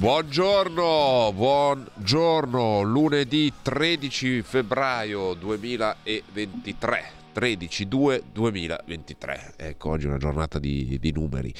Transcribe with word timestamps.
Buongiorno, 0.00 1.30
buongiorno, 1.34 2.80
lunedì 2.80 3.52
13 3.60 4.40
febbraio 4.40 5.34
2023. 5.34 7.18
13-2-2023 7.34 9.52
ecco 9.56 9.90
oggi 9.90 10.06
è 10.06 10.08
una 10.08 10.18
giornata 10.18 10.58
di, 10.58 10.98
di 10.98 11.12
numeri 11.12 11.54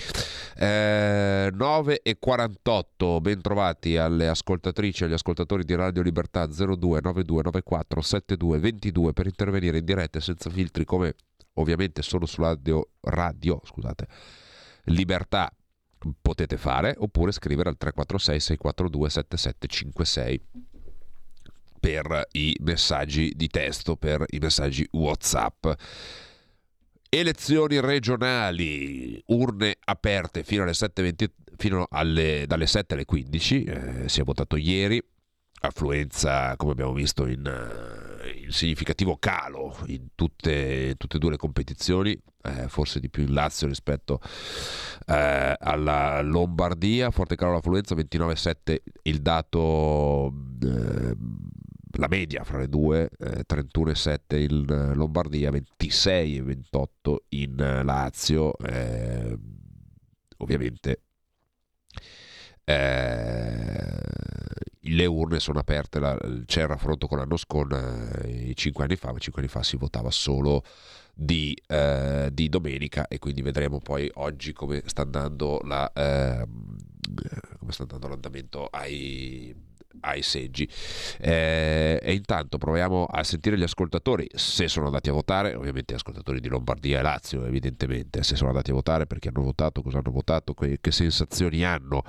eh, 0.57 1.49
9 1.55 2.01
e 2.03 2.17
48 2.19 3.21
bentrovati 3.21 3.97
alle 3.97 4.27
ascoltatrici 4.27 5.05
e 5.05 5.07
agli 5.07 5.13
ascoltatori 5.13 5.63
di 5.63 5.77
Radio 5.77 6.03
Libertà 6.03 6.47
02 6.47 6.99
9294 7.03 8.01
72 8.01 8.59
22 8.59 9.13
per 9.13 9.27
intervenire 9.27 9.79
in 9.79 9.85
diretta 9.85 10.19
senza 10.19 10.51
filtri 10.51 10.85
come 10.85 11.15
ovviamente 11.55 12.03
solo 12.03 12.27
su 12.27 12.41
radio, 12.41 12.89
radio 13.03 13.61
scusate 13.65 14.09
Libertà 14.87 15.53
potete 16.21 16.57
fare 16.57 16.95
oppure 16.99 17.33
scrivere 17.33 17.69
al 17.69 17.77
346 17.77 18.41
642 18.41 19.11
7756 19.11 20.43
per 21.81 22.29
i 22.33 22.55
messaggi 22.61 23.33
di 23.35 23.49
testo, 23.49 23.97
per 23.97 24.25
i 24.29 24.39
messaggi 24.39 24.87
WhatsApp. 24.93 25.67
Elezioni 27.09 27.81
regionali, 27.81 29.21
urne 29.27 29.77
aperte 29.85 30.45
fino 30.45 30.63
alle 30.63 30.73
7.20, 30.73 31.27
fino 31.57 31.87
alle, 31.91 32.45
dalle 32.47 32.67
7 32.67 32.95
alle 32.95 33.05
15, 33.05 33.65
eh, 33.65 34.09
si 34.09 34.21
è 34.21 34.25
votato 34.25 34.57
ieri, 34.57 35.03
affluenza 35.63 36.55
come 36.57 36.73
abbiamo 36.73 36.93
visto 36.93 37.27
in, 37.27 37.45
eh, 37.45 38.00
significativo 38.51 39.17
calo 39.17 39.77
in 39.87 40.09
tutte, 40.15 40.95
tutte 40.97 41.17
e 41.17 41.19
due 41.19 41.31
le 41.31 41.37
competizioni, 41.37 42.21
eh, 42.43 42.69
forse 42.69 43.01
di 43.01 43.09
più 43.09 43.25
in 43.25 43.33
Lazio 43.33 43.67
rispetto 43.67 44.21
eh, 45.07 45.57
alla 45.59 46.21
Lombardia, 46.23 47.11
forte 47.11 47.37
calo 47.37 47.53
l'affluenza, 47.53 47.95
29,7 47.95 48.79
il 49.03 49.21
dato, 49.21 50.33
eh, 50.63 51.17
la 51.99 52.09
media 52.09 52.45
fra 52.45 52.59
le 52.59 52.69
due, 52.69 53.11
eh, 53.19 53.45
31,7 53.47 54.37
in 54.37 54.93
Lombardia, 54.95 55.51
26,28 55.51 57.17
in 57.31 57.81
Lazio, 57.85 58.57
eh, 58.59 59.37
ovviamente 60.39 61.03
eh, 62.71 64.10
le 64.85 65.07
urne 65.07 65.41
sono 65.41 65.59
aperte, 65.59 65.99
la- 65.99 66.19
c'è 66.47 66.63
il 66.63 66.69
raffronto 66.69 67.07
con 67.07 67.19
l'anno 67.19 67.37
con 67.47 67.71
eh, 68.25 68.53
cinque 68.55 68.85
anni 68.85 68.97
fa, 68.97 69.13
ma 69.13 69.19
cinque 69.19 69.43
anni 69.43 69.51
fa 69.51 69.63
si 69.63 69.77
votava 69.77 70.11
solo 70.11 70.63
di, 71.13 71.57
eh, 71.67 72.31
di 72.33 72.49
domenica 72.49 73.07
e 73.09 73.19
quindi 73.19 73.43
vedremo 73.43 73.79
poi 73.79 74.11
oggi 74.15 74.53
come 74.53 74.83
sta 74.87 75.03
andando, 75.03 75.61
la, 75.65 75.91
ehm, 75.93 76.77
come 77.59 77.73
sta 77.73 77.83
andando 77.83 78.09
l'andamento 78.09 78.67
ai, 78.71 79.55
ai 80.01 80.23
seggi. 80.23 80.67
Eh, 81.19 81.99
e 82.03 82.13
intanto 82.15 82.57
proviamo 82.57 83.05
a 83.05 83.23
sentire 83.23 83.59
gli 83.59 83.63
ascoltatori 83.63 84.29
se 84.35 84.67
sono 84.69 84.87
andati 84.87 85.11
a 85.11 85.13
votare, 85.13 85.55
ovviamente 85.55 85.93
gli 85.93 85.97
ascoltatori 85.97 86.41
di 86.41 86.49
Lombardia 86.49 87.01
e 87.01 87.03
Lazio, 87.03 87.45
evidentemente, 87.45 88.23
se 88.23 88.35
sono 88.35 88.49
andati 88.49 88.71
a 88.71 88.75
votare, 88.75 89.07
perché 89.07 89.29
hanno 89.29 89.43
votato, 89.43 89.83
cosa 89.83 89.99
hanno 89.99 90.11
votato, 90.11 90.55
que- 90.55 90.79
che 90.81 90.91
sensazioni 90.91 91.65
hanno 91.65 92.03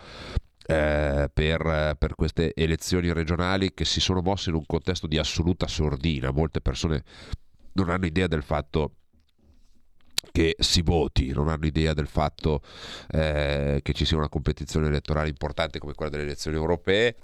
eh, 0.72 1.30
per, 1.34 1.96
per 1.98 2.16
queste 2.16 2.54
elezioni 2.56 3.12
regionali 3.12 3.74
che 3.74 3.86
si 3.86 4.00
sono 4.00 4.22
mosse 4.22 4.50
in 4.50 4.56
un 4.56 4.66
contesto 4.66 5.08
di 5.08 5.18
assoluta 5.18 5.68
sordina. 5.68 6.32
Molte 6.32 6.62
persone 6.62 7.04
non 7.74 7.90
hanno 7.90 8.06
idea 8.06 8.28
del 8.28 8.44
fatto 8.44 8.96
che 10.32 10.56
si 10.60 10.82
voti, 10.82 11.32
non 11.32 11.50
hanno 11.50 11.66
idea 11.66 11.94
del 11.94 12.08
fatto 12.08 12.62
eh, 13.10 13.80
che 13.82 13.94
ci 13.94 14.06
sia 14.06 14.18
una 14.18 14.30
competizione 14.30 14.88
elettorale 14.88 15.30
importante 15.30 15.80
come 15.80 15.94
quella 15.94 16.12
delle 16.12 16.24
elezioni 16.24 16.58
europee. 16.58 17.16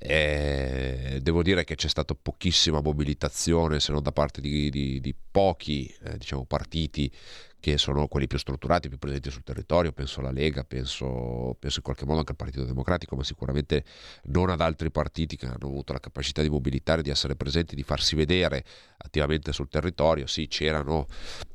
Eh, 0.00 1.18
devo 1.20 1.42
dire 1.42 1.64
che 1.64 1.74
c'è 1.74 1.88
stata 1.88 2.14
pochissima 2.20 2.80
mobilitazione, 2.80 3.80
se 3.80 3.92
non 3.92 4.02
da 4.02 4.12
parte 4.12 4.40
di, 4.40 4.70
di- 4.70 5.00
di 5.00 5.14
pochi 5.30 5.92
eh, 6.04 6.16
diciamo, 6.16 6.44
partiti 6.46 7.12
che 7.60 7.76
sono 7.76 8.06
quelli 8.06 8.26
più 8.26 8.38
strutturati, 8.38 8.88
più 8.88 8.98
presenti 8.98 9.30
sul 9.30 9.42
territorio, 9.42 9.92
penso 9.92 10.20
alla 10.20 10.30
Lega, 10.30 10.62
penso, 10.64 11.56
penso 11.58 11.78
in 11.78 11.82
qualche 11.82 12.04
modo 12.04 12.18
anche 12.18 12.30
al 12.30 12.36
Partito 12.36 12.64
Democratico, 12.64 13.16
ma 13.16 13.24
sicuramente 13.24 13.84
non 14.24 14.50
ad 14.50 14.60
altri 14.60 14.90
partiti 14.90 15.36
che 15.36 15.46
hanno 15.46 15.66
avuto 15.66 15.92
la 15.92 15.98
capacità 15.98 16.40
di 16.40 16.48
mobilitare, 16.48 17.02
di 17.02 17.10
essere 17.10 17.34
presenti, 17.34 17.74
di 17.74 17.82
farsi 17.82 18.14
vedere 18.14 18.64
attivamente 18.98 19.52
sul 19.52 19.68
territorio. 19.68 20.26
Sì, 20.26 20.46
c'erano, 20.46 21.06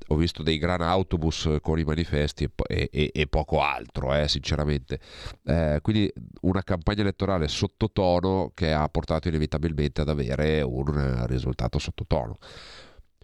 ho 0.08 0.16
visto 0.16 0.44
dei 0.44 0.58
gran 0.58 0.81
autobus 0.81 1.58
con 1.62 1.80
i 1.80 1.84
manifesti 1.84 2.50
e, 2.68 2.90
e- 2.92 3.12
e- 3.13 3.28
poco 3.28 3.62
altro, 3.62 4.13
eh, 4.13 4.28
sinceramente. 4.28 5.00
Eh, 5.46 5.80
quindi 5.81 6.12
una 6.42 6.63
campagna 6.63 7.02
elettorale 7.02 7.47
sottotono 7.47 8.52
che 8.53 8.74
ha 8.74 8.88
portato 8.90 9.30
inevitabilmente 9.30 10.02
ad 10.02 10.09
avere 10.09 10.62
un 10.62 11.25
risultato 11.28 11.80
sottotono. 11.80 12.38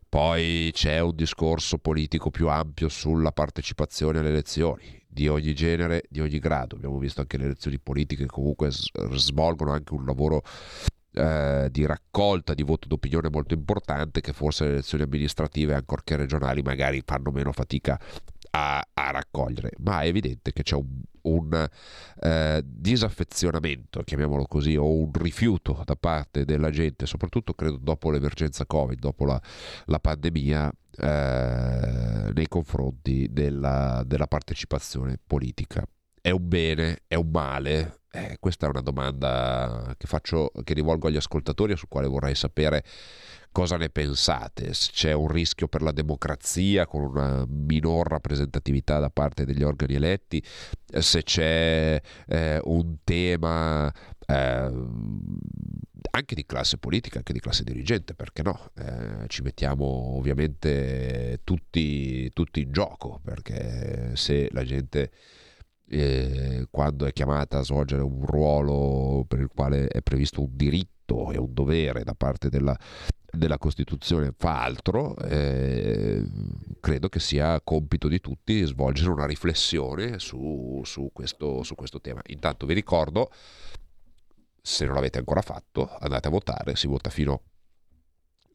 Poi 0.09 0.71
c'è 0.73 0.99
un 0.99 1.15
discorso 1.15 1.77
politico 1.77 2.31
più 2.31 2.49
ampio 2.49 2.89
sulla 2.89 3.31
partecipazione 3.31 4.17
alle 4.17 4.29
elezioni 4.29 4.99
di 5.07 5.27
ogni 5.27 5.53
genere, 5.53 6.03
di 6.09 6.19
ogni 6.19 6.39
grado. 6.39 6.75
Abbiamo 6.75 6.97
visto 6.97 7.21
anche 7.21 7.37
le 7.37 7.45
elezioni 7.45 7.79
politiche 7.79 8.23
che 8.23 8.29
comunque 8.29 8.69
svolgono 8.71 9.71
anche 9.71 9.93
un 9.93 10.05
lavoro 10.05 10.41
eh, 11.13 11.67
di 11.69 11.85
raccolta 11.85 12.55
di 12.55 12.63
voto 12.63 12.87
d'opinione 12.87 13.29
molto 13.29 13.53
importante 13.53 14.19
che 14.21 14.33
forse 14.33 14.65
le 14.65 14.71
elezioni 14.71 15.03
amministrative, 15.03 15.75
ancorché 15.75 16.15
regionali, 16.15 16.63
magari 16.63 17.03
fanno 17.05 17.29
meno 17.29 17.51
fatica 17.51 17.99
a, 18.51 18.87
a 18.91 19.11
raccogliere. 19.11 19.73
Ma 19.79 20.01
è 20.01 20.07
evidente 20.07 20.51
che 20.51 20.63
c'è 20.63 20.75
un, 20.75 21.01
un, 21.29 21.67
eh, 22.21 22.61
disaffezionamento, 22.65 24.01
chiamiamolo 24.01 24.45
così, 24.45 24.75
o 24.75 24.91
un 24.91 25.11
rifiuto 25.13 25.81
da 25.85 25.95
parte 25.95 26.45
della 26.45 26.69
gente, 26.69 27.05
soprattutto 27.05 27.53
credo 27.53 27.77
dopo 27.77 28.11
l'emergenza 28.11 28.65
Covid, 28.65 28.99
dopo 28.99 29.25
la, 29.25 29.41
la 29.85 29.99
pandemia, 29.99 30.71
eh, 31.01 32.31
nei 32.33 32.47
confronti 32.47 33.27
della, 33.31 34.03
della 34.05 34.27
partecipazione 34.27 35.17
politica. 35.25 35.85
È 36.21 36.29
un 36.31 36.47
bene? 36.47 37.01
È 37.07 37.15
un 37.15 37.29
male? 37.29 38.01
Eh, 38.11 38.37
questa 38.39 38.65
è 38.65 38.69
una 38.69 38.81
domanda 38.81 39.93
che 39.97 40.07
faccio, 40.07 40.51
che 40.63 40.73
rivolgo 40.73 41.07
agli 41.07 41.15
ascoltatori 41.15 41.73
e 41.73 41.75
sul 41.75 41.87
quale 41.87 42.07
vorrei 42.07 42.35
sapere 42.35 42.83
cosa 43.51 43.77
ne 43.77 43.89
pensate, 43.89 44.73
se 44.73 44.91
c'è 44.91 45.11
un 45.11 45.27
rischio 45.27 45.67
per 45.67 45.81
la 45.81 45.91
democrazia 45.91 46.85
con 46.85 47.01
una 47.01 47.45
minor 47.47 48.07
rappresentatività 48.07 48.99
da 48.99 49.09
parte 49.09 49.45
degli 49.45 49.63
organi 49.63 49.95
eletti, 49.95 50.43
eh, 50.91 51.01
se 51.01 51.23
c'è 51.23 51.99
eh, 52.27 52.61
un 52.63 52.97
tema 53.03 53.91
eh, 54.25 54.71
anche 56.11 56.35
di 56.35 56.45
classe 56.45 56.77
politica, 56.77 57.17
anche 57.17 57.33
di 57.33 57.39
classe 57.39 57.63
dirigente, 57.63 58.13
perché 58.13 58.43
no? 58.43 58.71
Eh, 58.75 59.27
ci 59.27 59.41
mettiamo 59.41 60.15
ovviamente 60.17 61.41
tutti, 61.43 62.31
tutti 62.33 62.61
in 62.61 62.71
gioco, 62.71 63.19
perché 63.23 64.15
se 64.15 64.49
la 64.51 64.63
gente 64.63 65.11
eh, 65.89 66.67
quando 66.69 67.05
è 67.05 67.13
chiamata 67.13 67.59
a 67.59 67.63
svolgere 67.63 68.01
un 68.01 68.25
ruolo 68.25 69.25
per 69.27 69.39
il 69.39 69.49
quale 69.53 69.87
è 69.87 70.01
previsto 70.01 70.41
un 70.41 70.49
diritto 70.51 71.31
e 71.31 71.37
un 71.37 71.53
dovere 71.53 72.03
da 72.03 72.13
parte 72.13 72.49
della, 72.49 72.77
della 73.31 73.57
Costituzione 73.57 74.33
fa 74.37 74.63
altro, 74.63 75.17
eh, 75.17 76.23
credo 76.79 77.09
che 77.09 77.19
sia 77.19 77.59
compito 77.61 78.07
di 78.07 78.19
tutti 78.19 78.63
svolgere 78.63 79.09
una 79.09 79.25
riflessione 79.25 80.19
su, 80.19 80.81
su 80.83 81.09
questo, 81.11 81.63
su 81.63 81.75
questo 81.75 81.99
tema. 81.99 82.21
Intanto 82.27 82.65
vi 82.65 82.73
ricordo, 82.73 83.31
se 84.61 84.85
non 84.85 84.95
l'avete 84.95 85.17
ancora 85.19 85.41
fatto, 85.41 85.89
andate 85.99 86.27
a 86.27 86.31
votare, 86.31 86.75
si 86.75 86.87
vota 86.87 87.09
fino 87.09 87.41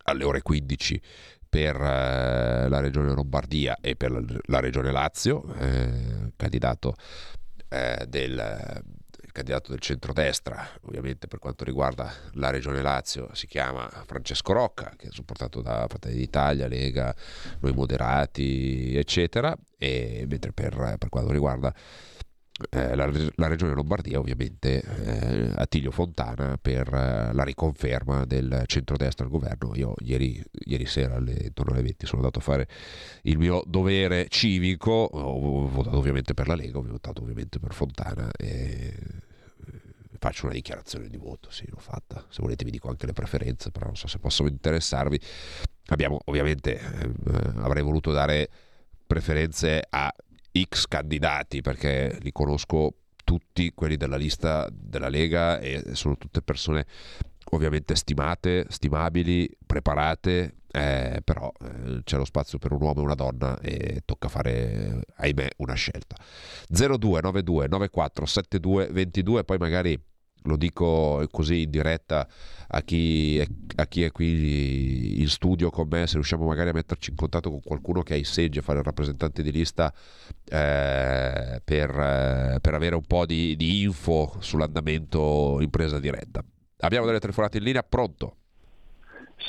alle 0.07 0.25
ore 0.25 0.43
15 0.43 1.01
per 1.55 1.77
eh, 1.77 2.69
la 2.69 2.81
regione 2.81 3.15
Lombardia 3.15 3.79
e 3.81 3.95
per 3.95 4.11
la, 4.47 4.59
regione 4.59 4.91
Lazio, 4.91 5.55
eh, 5.61 6.33
candidato 6.35 6.97
eh, 7.69 8.05
del 8.09 8.83
candidato 9.31 9.71
del 9.73 9.81
centrodestra, 9.81 10.65
ovviamente 10.83 11.27
per 11.27 11.41
quanto 11.41 11.65
riguarda 11.65 12.13
la 12.35 12.51
regione 12.51 12.83
Lazio, 12.83 13.31
si 13.35 13.49
chiama 13.49 13.89
Francesco 14.07 14.53
Rocca, 14.53 14.95
che 14.97 15.09
è 15.09 15.11
supportato 15.11 15.61
da 15.61 15.87
Fratelli 15.89 16.17
d'Italia, 16.17 16.69
Lega, 16.69 17.15
Noi 17.61 17.73
Moderati, 17.73 18.97
eccetera, 18.97 19.57
e 19.77 20.25
mentre 20.29 20.53
per, 20.53 20.97
per 20.99 21.09
quanto 21.09 21.33
riguarda 21.33 21.75
eh, 22.71 22.95
la, 22.95 23.11
la, 23.35 23.49
regione 23.49 23.75
Lombardia 23.75 24.21
ovviamente 24.21 24.81
eh, 24.81 25.53
Attilio 25.57 25.91
Fontana 25.91 26.57
per 26.61 26.87
eh, 26.87 27.33
la 27.33 27.43
riconferma 27.43 28.25
del 28.27 28.63
centrodestra 28.67 29.25
al 29.25 29.31
governo. 29.31 29.73
Io 29.75 29.95
ieri, 29.99 30.41
ieri 30.67 30.87
sera 30.87 31.17
alle, 31.17 31.33
intorno 31.33 31.73
alle 31.73 31.83
20 31.83 32.07
sono 32.07 32.21
andato 32.21 32.39
a 32.39 32.43
fare 32.43 32.69
il 33.23 33.39
mio 33.39 33.63
dovere 33.67 34.29
civico. 34.29 34.93
Ho 34.93 35.67
votato 35.67 35.97
ovviamente 35.97 36.33
per 36.33 36.47
la 36.47 36.55
Lega 36.55 36.79
ho 36.79 36.83
votato 36.83 37.23
ovviamente 37.23 37.59
per 37.59 37.73
Fontana 37.73 38.31
e 38.37 38.47
eh, 38.47 39.81
faccio 40.19 40.45
una 40.45 40.55
dichiarazione 40.55 41.09
di 41.09 41.17
voto 41.17 41.51
sì 41.51 41.67
l'ho 41.69 41.81
fatta. 41.81 42.25
Se 42.29 42.41
volete 42.41 42.65
vi 42.65 42.71
dico 42.71 42.89
anche 42.89 43.07
le 43.07 43.13
preferenze 43.13 43.73
però 43.73 43.87
non 43.87 43.97
so 43.97 44.07
se 44.07 44.21
possono 44.21 44.49
interessarvi. 44.49 45.19
Abbiamo 45.87 46.21
ovviamente 46.27 46.79
eh, 46.79 47.11
avrei 47.57 47.83
voluto 47.83 48.13
dare 48.13 48.49
preferenze 49.07 49.85
a 49.91 50.15
X 50.61 50.87
candidati 50.87 51.61
perché 51.61 52.19
li 52.21 52.33
conosco 52.33 52.95
tutti 53.25 53.73
quelli 53.75 53.97
della 53.97 54.17
lista 54.17 54.69
della 54.71 55.09
Lega 55.09 55.59
e 55.59 55.95
sono 55.95 56.17
tutte 56.17 56.43
persone 56.43 56.87
ovviamente 57.51 57.95
stimate, 57.95 58.67
stimabili, 58.69 59.49
preparate, 59.65 60.57
eh, 60.71 61.21
però 61.23 61.53
eh, 61.61 62.01
c'è 62.03 62.17
lo 62.17 62.25
spazio 62.25 62.59
per 62.59 62.73
un 62.73 62.83
uomo 62.83 63.01
e 63.01 63.05
una 63.05 63.15
donna 63.15 63.59
e 63.61 64.03
tocca 64.05 64.29
fare, 64.29 65.03
ahimè, 65.17 65.49
una 65.59 65.75
scelta. 65.75 66.17
0292 66.69 67.69
94 67.69 68.27
72 68.27 68.89
22, 68.91 69.45
poi 69.45 69.59
magari 69.59 70.01
lo 70.47 70.57
dico 70.57 71.27
così 71.31 71.63
in 71.63 71.71
diretta 71.71 72.27
a 72.69 72.81
chi, 72.83 73.39
è, 73.39 73.47
a 73.77 73.87
chi, 73.87 74.03
è, 74.03 74.11
qui 74.11 75.21
in 75.21 75.29
studio 75.29 75.71
con 75.71 75.89
me, 75.89 76.07
se 76.07 76.15
riusciamo 76.15 76.45
magari 76.45 76.71
a 76.71 76.73
metterci 76.73 77.11
in 77.11 77.17
contatto 77.17 77.51
con 77.51 77.61
qualcuno 77.63 78.03
che 78.03 78.15
ha 78.15 78.17
i 78.17 78.25
seggi 78.25 78.59
a 78.59 78.63
fare 78.63 78.79
il 78.79 78.85
rappresentante 78.85 79.43
di 79.43 79.53
lista 79.53 79.93
eh, 80.51 81.61
per, 81.65 81.91
eh, 81.91 82.59
per, 82.61 82.75
avere 82.75 82.95
un 82.95 83.07
po' 83.07 83.27
di, 83.27 83.57
di 83.57 83.83
info 83.83 84.35
sull'andamento 84.41 85.59
in 85.61 85.71
presa 85.71 85.99
diretta. 85.99 86.43
Abbiamo 86.81 87.07
delle 87.07 87.21
telefonate 87.21 87.59
in 87.59 87.65
linea, 87.65 87.83
pronto? 87.83 88.37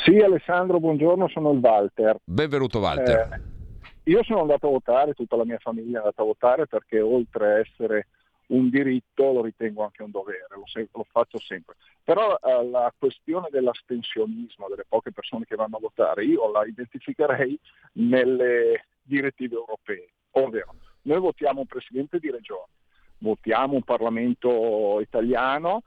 Sì 0.03 0.17
Alessandro, 0.19 0.79
buongiorno, 0.79 1.27
sono 1.27 1.51
il 1.51 1.59
Walter. 1.59 2.17
Benvenuto 2.23 2.79
Walter. 2.79 3.29
Eh, 3.33 4.11
io 4.11 4.23
sono 4.23 4.41
andato 4.41 4.67
a 4.67 4.71
votare, 4.71 5.13
tutta 5.13 5.35
la 5.35 5.45
mia 5.45 5.57
famiglia 5.59 5.97
è 5.97 6.01
andata 6.01 6.21
a 6.21 6.25
votare 6.25 6.67
perché 6.67 7.01
oltre 7.01 7.45
a 7.45 7.59
essere 7.59 8.07
un 8.47 8.69
diritto 8.69 9.31
lo 9.31 9.41
ritengo 9.41 9.83
anche 9.83 10.03
un 10.03 10.11
dovere, 10.11 10.47
lo, 10.49 10.65
se- 10.65 10.89
lo 10.91 11.05
faccio 11.09 11.39
sempre. 11.39 11.75
Però 12.03 12.37
eh, 12.37 12.65
la 12.65 12.93
questione 12.97 13.49
dell'astensionismo 13.49 14.67
delle 14.69 14.85
poche 14.87 15.11
persone 15.11 15.45
che 15.45 15.55
vanno 15.55 15.77
a 15.77 15.79
votare, 15.79 16.25
io 16.25 16.51
la 16.51 16.65
identificherei 16.65 17.59
nelle 17.93 18.85
direttive 19.01 19.55
europee, 19.55 20.09
ovvero 20.31 20.75
noi 21.03 21.19
votiamo 21.19 21.61
un 21.61 21.67
presidente 21.67 22.19
di 22.19 22.31
regione, 22.31 22.71
votiamo 23.19 23.73
un 23.73 23.83
Parlamento 23.83 24.99
italiano 25.01 25.83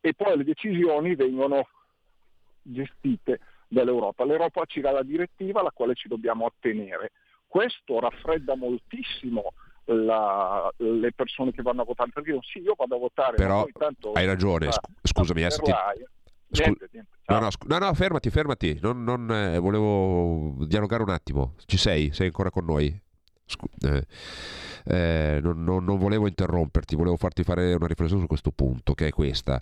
e 0.00 0.14
poi 0.14 0.36
le 0.36 0.44
decisioni 0.44 1.14
vengono 1.14 1.68
gestite 2.62 3.40
dall'Europa. 3.68 4.24
L'Europa 4.24 4.64
ci 4.66 4.80
dà 4.80 4.90
la 4.90 5.02
direttiva 5.02 5.60
alla 5.60 5.72
quale 5.72 5.94
ci 5.94 6.08
dobbiamo 6.08 6.46
attenere. 6.46 7.12
Questo 7.46 8.00
raffredda 8.00 8.56
moltissimo 8.56 9.52
la, 9.86 10.70
le 10.78 11.12
persone 11.12 11.52
che 11.52 11.62
vanno 11.62 11.82
a 11.82 11.84
votare 11.84 12.10
perché 12.12 12.36
sì 12.42 12.58
io 12.60 12.74
vado 12.76 12.96
a 12.96 12.98
votare 12.98 13.36
però 13.36 13.66
tanto, 13.72 14.12
hai 14.12 14.26
ragione 14.26 14.72
sc- 14.72 14.88
scusami 15.02 15.42
eh, 15.42 15.48
ti... 15.48 15.72
niente, 16.48 16.88
niente. 16.92 17.10
No, 17.26 17.40
no, 17.40 17.50
sc- 17.50 17.66
no, 17.66 17.78
no, 17.78 17.92
fermati, 17.92 18.30
fermati. 18.30 18.78
Non, 18.80 19.02
non 19.02 19.28
eh, 19.32 19.58
volevo 19.58 20.64
dialogare 20.64 21.02
un 21.02 21.08
attimo. 21.08 21.54
Ci 21.64 21.76
sei? 21.76 22.12
Sei 22.12 22.26
ancora 22.26 22.50
con 22.50 22.64
noi? 22.64 22.96
Scu- 23.44 23.68
eh, 23.84 24.06
eh, 24.84 25.40
non, 25.42 25.64
non, 25.64 25.98
volevo 25.98 26.28
interromperti, 26.28 26.94
volevo 26.94 27.16
farti 27.16 27.42
fare 27.42 27.74
una 27.74 27.86
riflessione 27.86 28.22
su 28.22 28.28
questo 28.28 28.52
punto, 28.52 28.94
che 28.94 29.08
è 29.08 29.10
questa 29.10 29.60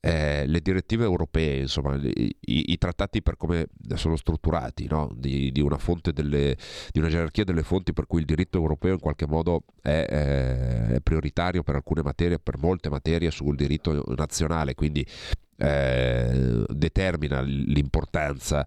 eh, 0.00 0.46
le 0.46 0.60
direttive 0.60 1.04
europee, 1.04 1.60
insomma, 1.60 1.94
i, 1.96 2.34
i, 2.40 2.78
trattati 2.78 3.22
per 3.22 3.36
come 3.36 3.66
sono 3.94 4.16
strutturati, 4.16 4.86
no? 4.88 5.10
di, 5.14 5.52
di, 5.52 5.60
una 5.60 5.78
delle, 6.14 6.56
di, 6.90 6.98
una 6.98 7.08
gerarchia 7.08 7.44
delle 7.44 7.62
fonti 7.62 7.92
per 7.92 8.06
cui 8.06 8.20
il 8.20 8.26
diritto 8.26 8.56
europeo 8.56 8.94
in 8.94 8.98
qualche 8.98 9.26
modo 9.26 9.64
è, 9.82 10.06
eh, 10.08 10.94
è 10.96 11.00
prioritario 11.00 11.62
per 11.62 11.74
alcune 11.74 12.02
materie, 12.02 12.38
per 12.38 12.56
molte 12.56 12.88
materie 12.88 13.30
sul 13.30 13.56
diritto 13.56 14.02
nazionale, 14.16 14.74
quindi 14.74 15.06
eh, 15.58 16.64
determina 16.66 17.42
l'importanza 17.42 18.66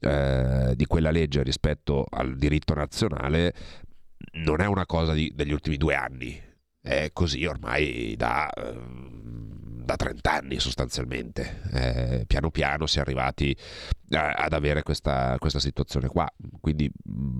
eh, 0.00 0.74
di 0.76 0.84
quella 0.84 1.10
legge 1.10 1.42
rispetto 1.42 2.04
al 2.10 2.36
diritto 2.36 2.74
nazionale, 2.74 3.54
non 4.32 4.60
è 4.60 4.66
una 4.66 4.84
cosa 4.84 5.14
di, 5.14 5.32
degli 5.34 5.52
ultimi 5.52 5.78
due 5.78 5.94
anni, 5.94 6.38
è 6.84 7.10
così 7.14 7.46
ormai 7.46 8.14
da 8.14 8.50
ehm, 8.50 9.84
da 9.84 9.96
30 9.96 10.32
anni 10.32 10.58
sostanzialmente. 10.60 11.62
Eh, 11.72 12.24
piano 12.26 12.50
piano 12.50 12.86
si 12.86 12.98
è 12.98 13.00
arrivati 13.00 13.56
ad 14.10 14.52
avere 14.52 14.82
questa, 14.82 15.36
questa 15.38 15.58
situazione 15.58 16.08
qua. 16.08 16.30
Quindi 16.60 16.90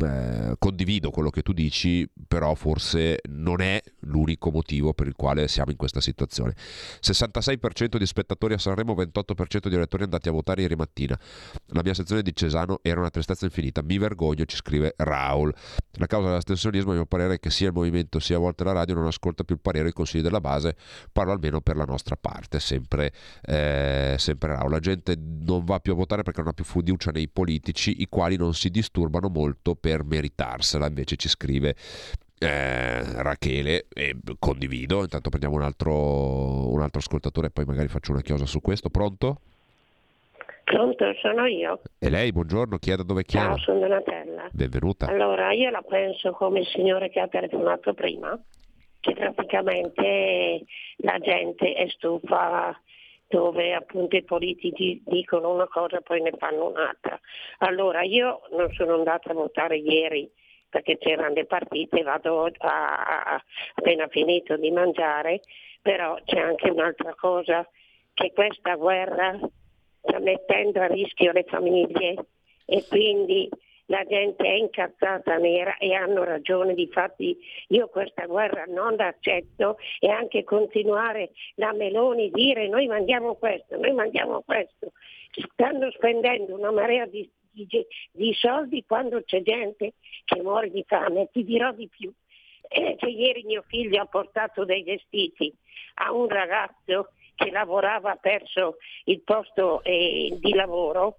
eh, 0.03 0.55
condivido 0.59 1.11
quello 1.11 1.31
che 1.31 1.43
tu 1.43 1.53
dici, 1.53 2.09
però 2.27 2.55
forse 2.55 3.21
non 3.29 3.61
è 3.61 3.81
l'unico 4.01 4.51
motivo 4.51 4.95
per 4.95 5.07
il 5.07 5.15
quale 5.15 5.47
siamo 5.49 5.71
in 5.71 5.77
questa 5.77 6.01
situazione. 6.01 6.55
66% 7.01 7.97
di 7.97 8.07
spettatori 8.07 8.55
a 8.55 8.59
Sanremo, 8.59 8.95
28% 8.95 9.69
di 9.69 9.75
elettori 9.75 10.05
andati 10.05 10.29
a 10.29 10.33
votare 10.33 10.63
ieri 10.63 10.75
mattina. 10.75 11.19
La 11.67 11.83
mia 11.83 11.95
sezione 11.95 12.23
di 12.23 12.35
Cesano 12.35 12.79
era 12.83 13.01
una 13.01 13.11
tristezza 13.11 13.45
infinita. 13.45 13.83
Mi 13.83 13.99
vergogno, 13.99 14.45
ci 14.45 14.57
scrive 14.57 14.95
Raul. 14.97 15.55
La 15.93 16.07
causa 16.07 16.29
dell'astensionismo, 16.29 16.93
a 16.93 16.95
mio 16.95 17.07
parere, 17.07 17.35
è 17.35 17.41
che 17.41 17.51
sia 17.51 17.69
il 17.69 17.75
movimento 17.75 18.19
sia 18.19 18.37
a 18.37 18.41
volte 18.41 18.65
la 18.65 18.73
radio 18.73 18.95
non 18.95 19.07
ascolta 19.07 19.45
più 19.45 19.55
il 19.55 19.61
parere 19.61 19.87
e 19.87 19.91
i 19.91 19.93
consigli 19.93 20.23
della 20.23 20.41
base, 20.41 20.77
parlo 21.13 21.33
almeno 21.33 21.61
per 21.61 21.77
la 21.77 21.85
nostra 21.85 22.17
parte, 22.17 22.59
sempre, 22.59 23.13
eh, 23.43 24.17
sempre 24.19 24.55
Raul. 24.55 24.71
La 24.71 24.81
gente 24.81 25.15
non 25.17 25.65
va 25.65 25.79
più 25.79 25.93
a 25.93 25.95
votare 25.95 26.23
perché 26.23 26.41
non 26.41 26.51
ha 26.51 26.54
più 26.55 26.65
fiducia 26.65 27.11
nei 27.11 27.29
politici, 27.29 28.01
i 28.01 28.07
quali 28.09 28.37
non 28.37 28.55
si 28.55 28.71
disturbano 28.71 29.29
molto 29.29 29.75
per 29.75 30.05
meritarsela, 30.05 30.87
invece 30.87 31.17
ci 31.17 31.29
scrive 31.29 31.75
eh, 32.39 33.23
Rachele 33.23 33.87
e 33.93 34.17
condivido. 34.39 35.03
Intanto 35.03 35.29
prendiamo 35.29 35.57
un 35.57 35.63
altro, 35.63 36.71
un 36.71 36.81
altro 36.81 37.01
ascoltatore 37.01 37.49
e 37.49 37.51
poi 37.51 37.65
magari 37.65 37.89
faccio 37.89 38.13
una 38.13 38.23
chiosa 38.23 38.47
su 38.47 38.61
questo. 38.61 38.89
Pronto? 38.91 39.41
Pronto, 40.65 41.05
sono 41.21 41.45
io. 41.47 41.81
E 41.99 42.09
lei, 42.09 42.33
buongiorno, 42.33 42.79
chi 42.79 42.91
è 42.91 42.97
da 42.97 43.03
dove 43.03 43.25
chiama? 43.25 43.57
Ciao, 43.57 43.59
sono 43.59 43.81
Donatella. 43.81 44.49
Benvenuta. 44.51 45.07
Allora, 45.07 45.53
io 45.53 45.71
la 45.71 45.83
penso 45.83 46.33
come 46.33 46.61
il 46.61 46.67
signore 46.67 47.11
che 47.11 47.21
ha 47.21 47.29
telefonato 47.29 47.93
prima, 47.93 48.39
che 49.01 49.13
praticamente 49.35 50.65
la 50.97 51.19
gente 51.19 51.75
è 51.75 51.87
stufa 51.91 52.79
dove 53.35 53.75
appunto 53.75 54.15
i 54.15 54.23
politici 54.23 55.03
dicono 55.05 55.53
una 55.53 55.67
cosa 55.67 55.99
e 55.99 56.03
poi 56.03 56.23
ne 56.23 56.31
fanno 56.39 56.69
un'altra. 56.69 57.19
Allora 57.59 58.03
io 58.03 58.43
non 58.53 58.73
sono 58.75 58.95
andata 58.95 59.31
a 59.31 59.35
votare 59.35 59.77
ieri 59.77 60.31
perché 60.69 60.99
c'erano 60.99 61.35
le 61.35 61.45
partite, 61.45 62.05
vado 62.05 62.45
a, 62.45 62.53
a, 62.59 63.45
appena 63.75 64.07
finito 64.07 64.57
di 64.57 64.71
mangiare, 64.71 65.41
però 65.83 66.17
c'è 66.25 66.39
anche 66.39 66.71
un'altra 66.71 67.13
cosa, 67.17 67.69
che 68.13 68.33
questa 68.33 68.77
guerra 68.77 69.37
sta 70.01 70.19
mettendo 70.21 70.81
a 70.81 70.87
rischio 70.87 71.33
le 71.33 71.45
famiglie 71.49 72.15
e 72.67 72.85
quindi 72.89 73.49
la 73.87 74.05
gente 74.05 74.45
è 74.45 74.53
incazzata 74.53 75.37
nera 75.37 75.77
e 75.77 75.95
hanno 75.95 76.25
ragione, 76.25 76.75
difatti 76.75 77.37
io 77.69 77.89
questa 77.89 78.27
guerra 78.27 78.65
non 78.67 78.97
la 78.97 79.09
accetto 79.09 79.77
e 79.99 80.09
anche 80.09 80.45
continuare 80.45 81.33
la 81.57 81.73
Meloni 81.73 82.31
dire 82.31 82.69
noi 82.69 82.87
mandiamo 82.87 83.35
questo, 83.35 83.77
noi 83.77 83.93
mandiamo 83.93 84.43
questo, 84.43 84.93
stanno 85.53 85.91
spendendo 85.91 86.57
una 86.57 86.71
marea 86.71 87.07
di, 87.07 87.29
di, 87.51 87.69
di 88.13 88.33
soldi 88.33 88.85
quando 88.87 89.23
c'è 89.23 89.43
gente 89.43 89.95
che 90.25 90.43
muore 90.43 90.71
di 90.71 90.85
fame, 90.87 91.29
ti 91.33 91.45
dirò 91.45 91.73
di 91.73 91.89
più. 91.89 92.13
Eh, 92.67 92.97
che 92.97 93.09
ieri 93.11 93.43
mio 93.45 93.63
figlio 93.69 94.01
ha 94.01 94.07
portato 94.07 94.65
dei 94.65 94.83
vestiti 94.83 95.55
a 95.97 96.13
un 96.13 96.27
ragazzo 96.29 97.11
che 97.35 97.51
lavorava, 97.51 98.13
ha 98.13 98.17
perso 98.17 98.79
il 99.05 99.21
posto 99.21 99.83
eh, 99.83 100.35
di 100.41 100.55
lavoro 100.55 101.19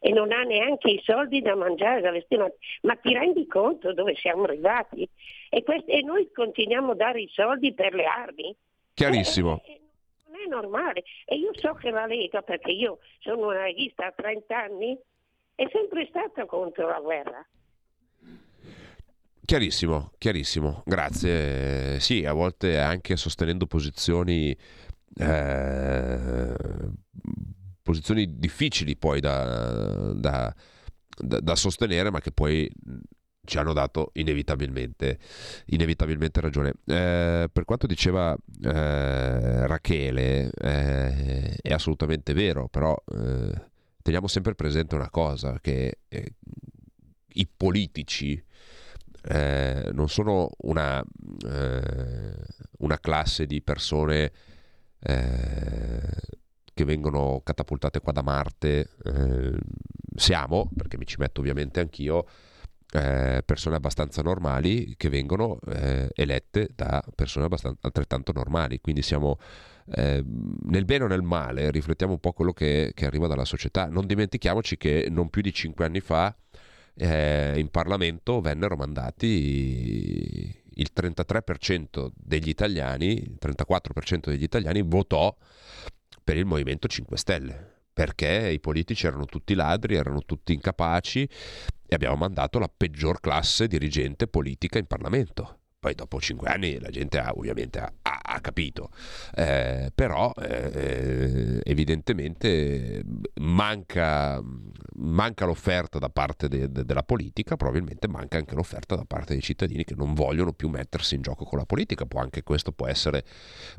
e 0.00 0.10
non 0.10 0.32
ha 0.32 0.42
neanche 0.42 0.90
i 0.90 1.00
soldi 1.04 1.40
da 1.42 1.54
mangiare, 1.54 2.00
da 2.00 2.10
vestire. 2.10 2.56
Ma 2.82 2.96
ti 2.96 3.12
rendi 3.12 3.46
conto 3.46 3.92
dove 3.92 4.14
siamo 4.16 4.44
arrivati? 4.44 5.08
E, 5.50 5.62
quest- 5.62 5.88
e 5.88 6.02
noi 6.02 6.30
continuiamo 6.32 6.92
a 6.92 6.96
dare 6.96 7.20
i 7.20 7.30
soldi 7.32 7.72
per 7.74 7.94
le 7.94 8.04
armi? 8.06 8.56
Chiarissimo. 8.94 9.60
Eh, 9.64 9.72
eh, 9.72 9.80
non 10.30 10.40
è 10.40 10.48
normale. 10.48 11.04
E 11.26 11.36
io 11.36 11.50
so 11.54 11.74
che 11.74 11.90
la 11.90 12.06
Lega, 12.06 12.40
perché 12.40 12.70
io 12.70 12.98
sono 13.18 13.48
una 13.48 13.64
leghista 13.64 14.06
a 14.06 14.12
30 14.12 14.56
anni, 14.58 14.98
è 15.54 15.68
sempre 15.70 16.06
stata 16.08 16.46
contro 16.46 16.88
la 16.88 17.00
guerra. 17.00 17.46
Chiarissimo, 19.44 20.12
chiarissimo, 20.16 20.82
grazie. 20.86 22.00
Sì, 22.00 22.24
a 22.24 22.32
volte 22.32 22.78
anche 22.78 23.16
sostenendo 23.16 23.66
posizioni 23.66 24.56
eh, 25.18 26.54
posizioni 27.82 28.38
difficili 28.38 28.96
poi 28.96 29.20
da, 29.20 30.12
da, 30.14 30.54
da, 31.16 31.40
da 31.40 31.56
sostenere, 31.56 32.10
ma 32.10 32.20
che 32.20 32.32
poi 32.32 32.70
ci 33.44 33.58
hanno 33.58 33.72
dato 33.72 34.10
inevitabilmente, 34.14 35.18
inevitabilmente 35.66 36.40
ragione. 36.40 36.74
Eh, 36.86 37.48
per 37.52 37.64
quanto 37.64 37.86
diceva 37.86 38.36
eh, 38.62 39.66
Rachele, 39.66 40.50
eh, 40.50 41.56
è 41.60 41.72
assolutamente 41.72 42.32
vero, 42.32 42.68
però 42.68 42.96
eh, 43.12 43.68
teniamo 44.02 44.28
sempre 44.28 44.54
presente 44.54 44.94
una 44.94 45.10
cosa, 45.10 45.58
che 45.60 45.98
eh, 46.08 46.34
i 47.34 47.48
politici 47.48 48.42
eh, 49.22 49.90
non 49.92 50.08
sono 50.08 50.50
una, 50.62 51.02
una, 52.78 52.98
classe 52.98 53.46
di 53.46 53.60
persone 53.60 54.32
che 56.80 56.84
vengono 56.86 57.40
catapultate 57.44 58.00
qua 58.00 58.12
da 58.12 58.22
Marte. 58.22 58.88
siamo, 60.16 60.70
perché 60.76 60.96
mi 60.96 61.06
ci 61.06 61.16
metto 61.18 61.40
ovviamente 61.40 61.80
anch'io, 61.80 62.26
eh, 62.92 63.42
persone 63.44 63.76
abbastanza 63.76 64.20
normali 64.22 64.94
che 64.96 65.08
vengono 65.08 65.58
eh, 65.68 66.10
elette 66.14 66.70
da 66.74 67.02
persone 67.14 67.46
altrettanto 67.80 68.32
normali. 68.32 68.80
Quindi 68.80 69.02
siamo 69.02 69.38
eh, 69.92 70.24
nel 70.24 70.84
bene 70.84 71.04
o 71.04 71.06
nel 71.06 71.22
male, 71.22 71.70
riflettiamo 71.70 72.14
un 72.14 72.18
po' 72.20 72.32
quello 72.32 72.52
che, 72.52 72.92
che, 72.94 73.06
arriva 73.06 73.26
dalla 73.26 73.44
società. 73.44 73.86
Non 73.86 74.06
dimentichiamoci 74.06 74.76
che 74.76 75.06
non 75.10 75.28
più 75.28 75.42
di 75.42 75.52
cinque 75.52 75.84
anni 75.84 76.00
fa 76.00 76.34
eh, 76.94 77.58
in 77.58 77.68
Parlamento 77.68 78.40
vennero 78.40 78.76
mandati 78.76 80.58
il 80.74 80.90
33% 80.94 82.10
degli 82.14 82.48
italiani, 82.48 83.12
il 83.22 83.38
34% 83.40 84.30
degli 84.30 84.42
italiani 84.42 84.82
votò 84.82 85.34
per 86.22 86.36
il 86.36 86.46
Movimento 86.46 86.88
5 86.88 87.16
Stelle 87.16 87.78
perché 88.00 88.48
i 88.48 88.60
politici 88.60 89.06
erano 89.06 89.26
tutti 89.26 89.52
ladri, 89.52 89.94
erano 89.94 90.22
tutti 90.24 90.54
incapaci 90.54 91.28
e 91.86 91.94
abbiamo 91.94 92.16
mandato 92.16 92.58
la 92.58 92.70
peggior 92.74 93.20
classe 93.20 93.66
dirigente 93.66 94.26
politica 94.26 94.78
in 94.78 94.86
Parlamento. 94.86 95.59
Poi 95.80 95.94
dopo 95.94 96.20
cinque 96.20 96.50
anni 96.50 96.78
la 96.78 96.90
gente 96.90 97.18
ha, 97.18 97.32
ovviamente 97.34 97.78
ha, 97.78 97.90
ha 98.02 98.40
capito, 98.42 98.90
eh, 99.34 99.90
però 99.94 100.30
eh, 100.36 101.58
evidentemente 101.64 103.02
manca, 103.40 104.38
manca, 104.96 105.46
l'offerta 105.46 105.98
da 105.98 106.10
parte 106.10 106.48
de, 106.48 106.70
de, 106.70 106.84
della 106.84 107.02
politica, 107.02 107.56
probabilmente 107.56 108.08
manca 108.08 108.36
anche 108.36 108.54
l'offerta 108.54 108.94
da 108.94 109.06
parte 109.06 109.32
dei 109.32 109.40
cittadini 109.40 109.84
che 109.84 109.94
non 109.94 110.12
vogliono 110.12 110.52
più 110.52 110.68
mettersi 110.68 111.14
in 111.14 111.22
gioco 111.22 111.46
con 111.46 111.56
la 111.56 111.64
politica. 111.64 112.04
Può 112.04 112.20
anche 112.20 112.42
questo 112.42 112.72
può 112.72 112.86
essere, 112.86 113.24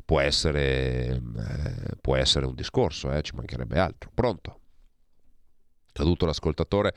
può 0.04 0.18
essere, 0.18 1.06
eh, 1.14 1.96
può 2.00 2.16
essere 2.16 2.46
un 2.46 2.56
discorso, 2.56 3.12
eh, 3.12 3.22
ci 3.22 3.36
mancherebbe 3.36 3.78
altro. 3.78 4.10
Pronto? 4.12 4.61
Caduto 5.92 6.26
l'ascoltatore, 6.26 6.94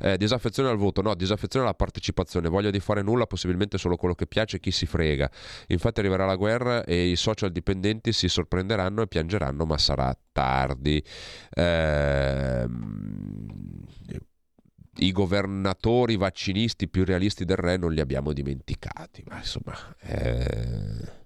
eh, 0.00 0.16
disaffezione 0.16 0.68
al 0.68 0.76
voto, 0.76 1.02
no, 1.02 1.14
disaffezione 1.14 1.66
alla 1.66 1.74
partecipazione, 1.74 2.48
voglia 2.48 2.70
di 2.70 2.80
fare 2.80 3.02
nulla, 3.02 3.26
possibilmente 3.26 3.78
solo 3.78 3.96
quello 3.96 4.14
che 4.14 4.26
piace, 4.26 4.60
chi 4.60 4.70
si 4.70 4.86
frega. 4.86 5.30
Infatti 5.68 6.00
arriverà 6.00 6.24
la 6.24 6.36
guerra 6.36 6.84
e 6.84 7.08
i 7.08 7.16
social 7.16 7.50
dipendenti 7.50 8.12
si 8.12 8.28
sorprenderanno 8.28 9.02
e 9.02 9.08
piangeranno, 9.08 9.64
ma 9.64 9.78
sarà 9.78 10.16
tardi. 10.32 11.02
Eh, 11.50 12.66
I 14.98 15.12
governatori 15.12 16.16
vaccinisti 16.16 16.88
più 16.88 17.04
realisti 17.04 17.44
del 17.44 17.56
re 17.56 17.76
non 17.76 17.92
li 17.92 18.00
abbiamo 18.00 18.32
dimenticati, 18.32 19.22
ma 19.26 19.36
insomma... 19.36 19.74
Eh 20.00 21.24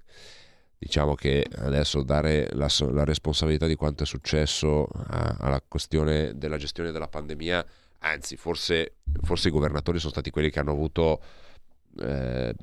diciamo 0.81 1.15
che 1.15 1.47
adesso 1.57 2.03
dare 2.03 2.49
la, 2.53 2.67
la 2.91 3.05
responsabilità 3.05 3.67
di 3.67 3.75
quanto 3.75 4.05
è 4.05 4.07
successo 4.07 4.87
a, 4.87 5.37
alla 5.39 5.61
questione 5.61 6.33
della 6.37 6.57
gestione 6.57 6.91
della 6.91 7.07
pandemia, 7.07 7.65
anzi 7.99 8.37
forse, 8.37 8.95
forse 9.21 9.49
i 9.49 9.51
governatori 9.51 9.99
sono 9.99 10.11
stati 10.11 10.31
quelli 10.31 10.49
che 10.49 10.59
hanno 10.59 10.73
avuto 10.73 11.23
eh, 12.01 12.55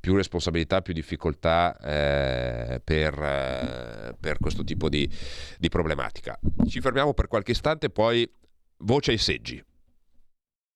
più 0.00 0.16
responsabilità, 0.16 0.82
più 0.82 0.92
difficoltà 0.92 1.78
eh, 1.78 2.80
per, 2.82 3.14
eh, 3.14 4.16
per, 4.18 4.38
questo 4.40 4.64
tipo 4.64 4.88
di, 4.88 5.08
di 5.56 5.68
problematica. 5.68 6.36
Ci 6.66 6.80
fermiamo 6.80 7.14
per 7.14 7.28
qualche 7.28 7.52
istante, 7.52 7.90
poi 7.90 8.28
voce 8.78 9.12
ai 9.12 9.18
seggi. 9.18 9.64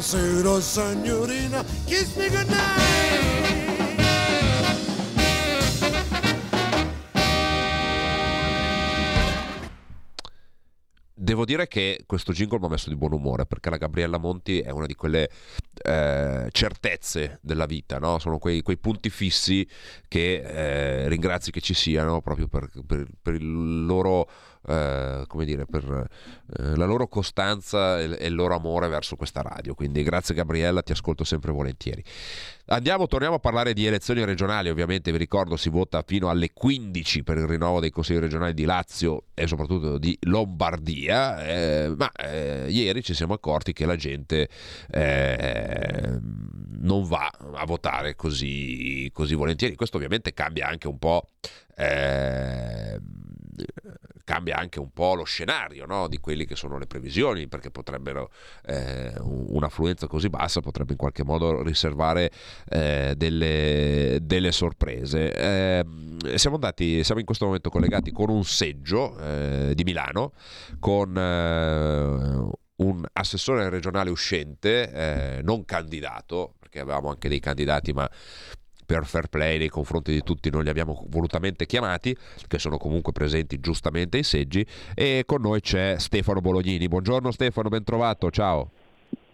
Buonasera 0.00 0.60
signorina, 0.62 1.62
kiss 1.84 2.16
me 2.16 2.30
goodnight. 2.30 3.00
Devo 11.12 11.44
dire 11.44 11.68
che 11.68 12.04
questo 12.06 12.32
jingle 12.32 12.58
mi 12.58 12.64
ha 12.64 12.68
messo 12.70 12.88
di 12.88 12.96
buon 12.96 13.12
umore 13.12 13.44
perché 13.44 13.68
la 13.68 13.76
Gabriella 13.76 14.16
Monti 14.16 14.60
è 14.60 14.70
una 14.70 14.86
di 14.86 14.94
quelle 14.94 15.28
eh, 15.84 16.48
certezze 16.50 17.38
della 17.42 17.66
vita, 17.66 17.98
no? 17.98 18.18
sono 18.18 18.38
quei, 18.38 18.62
quei, 18.62 18.78
punti 18.78 19.10
fissi 19.10 19.68
che 20.08 20.40
eh, 20.40 21.08
ringrazi 21.08 21.50
che 21.50 21.60
ci 21.60 21.74
siano 21.74 22.22
proprio 22.22 22.48
per, 22.48 22.70
per, 22.86 23.06
per 23.20 23.34
il 23.34 23.84
loro 23.84 24.28
eh, 24.66 25.24
come 25.26 25.44
dire, 25.44 25.66
per 25.66 25.84
eh, 25.84 26.76
la 26.76 26.84
loro 26.84 27.06
costanza 27.08 27.98
e, 27.98 28.16
e, 28.18 28.26
il 28.26 28.34
loro 28.34 28.54
amore 28.54 28.88
verso 28.88 29.16
questa 29.16 29.42
radio. 29.42 29.74
Quindi 29.74 30.02
grazie 30.02 30.34
Gabriella, 30.34 30.82
ti 30.82 30.92
ascolto 30.92 31.24
sempre 31.24 31.52
volentieri. 31.52 32.04
Andiamo, 32.66 33.06
torniamo 33.08 33.36
a 33.36 33.38
parlare 33.40 33.72
di 33.72 33.86
elezioni 33.86 34.24
regionali, 34.24 34.68
ovviamente 34.68 35.10
vi 35.10 35.18
ricordo 35.18 35.56
si 35.56 35.70
vota 35.70 36.02
fino 36.06 36.28
alle 36.28 36.52
15 36.52 37.24
per 37.24 37.38
il 37.38 37.46
rinnovo 37.46 37.80
dei 37.80 37.90
consigli 37.90 38.18
regionali 38.18 38.54
di 38.54 38.64
Lazio 38.64 39.24
e 39.34 39.48
soprattutto 39.48 39.98
di 39.98 40.16
Lombardia, 40.22 41.44
eh, 41.44 41.94
ma 41.96 42.12
eh, 42.12 42.66
ieri 42.68 43.02
ci 43.02 43.12
siamo 43.12 43.34
accorti 43.34 43.72
che 43.72 43.86
la 43.86 43.96
gente 43.96 44.48
eh, 44.88 46.18
non 46.78 47.04
va 47.08 47.28
a 47.54 47.64
votare 47.64 48.14
così, 48.14 49.10
così 49.12 49.34
volentieri. 49.34 49.74
Questo 49.74 49.96
ovviamente 49.96 50.32
cambia 50.32 50.68
anche 50.68 50.86
un 50.86 50.98
po' 50.98 51.26
eh, 51.76 53.00
cambia 54.24 54.56
anche 54.56 54.78
un 54.78 54.92
po' 54.92 55.14
lo 55.14 55.24
scenario 55.24 55.86
no? 55.86 56.06
di 56.06 56.18
quelle 56.18 56.44
che 56.44 56.54
sono 56.54 56.78
le 56.78 56.86
previsioni, 56.86 57.48
perché 57.48 57.70
potrebbero 57.70 58.30
eh, 58.66 59.12
un'affluenza 59.18 60.06
così 60.06 60.28
bassa 60.28 60.60
potrebbe 60.60 60.92
in 60.92 60.98
qualche 60.98 61.24
modo 61.24 61.62
riservare 61.62 62.30
eh, 62.68 63.14
delle, 63.16 64.18
delle, 64.22 64.52
sorprese. 64.52 65.32
Eh, 65.32 65.84
siamo 66.36 66.56
andati, 66.56 67.02
siamo 67.02 67.20
in 67.20 67.26
questo 67.26 67.46
momento 67.46 67.70
collegati 67.70 68.12
con 68.12 68.28
un 68.30 68.44
seggio 68.44 69.18
eh, 69.18 69.72
di 69.74 69.84
Milano, 69.84 70.32
con 70.78 71.16
eh, 71.16 72.58
un 72.76 73.04
assessore 73.12 73.68
regionale 73.68 74.10
uscente, 74.10 74.90
eh, 74.90 75.42
non 75.42 75.64
candidato, 75.64 76.54
perché 76.58 76.80
avevamo 76.80 77.10
anche 77.10 77.28
dei 77.28 77.40
candidati, 77.40 77.92
ma 77.92 78.08
per 78.90 79.06
fair 79.06 79.28
play 79.28 79.56
nei 79.56 79.68
confronti 79.68 80.10
di 80.10 80.20
tutti 80.22 80.50
non 80.50 80.64
li 80.64 80.68
abbiamo 80.68 81.04
volutamente 81.10 81.64
chiamati, 81.64 82.12
che 82.48 82.58
sono 82.58 82.76
comunque 82.76 83.12
presenti 83.12 83.60
giustamente 83.60 84.16
ai 84.16 84.24
seggi, 84.24 84.66
e 84.96 85.22
con 85.26 85.42
noi 85.42 85.60
c'è 85.60 85.94
Stefano 85.96 86.40
Bolognini. 86.40 86.88
Buongiorno 86.88 87.30
Stefano, 87.30 87.68
ben 87.68 87.84
trovato, 87.84 88.32
ciao. 88.32 88.70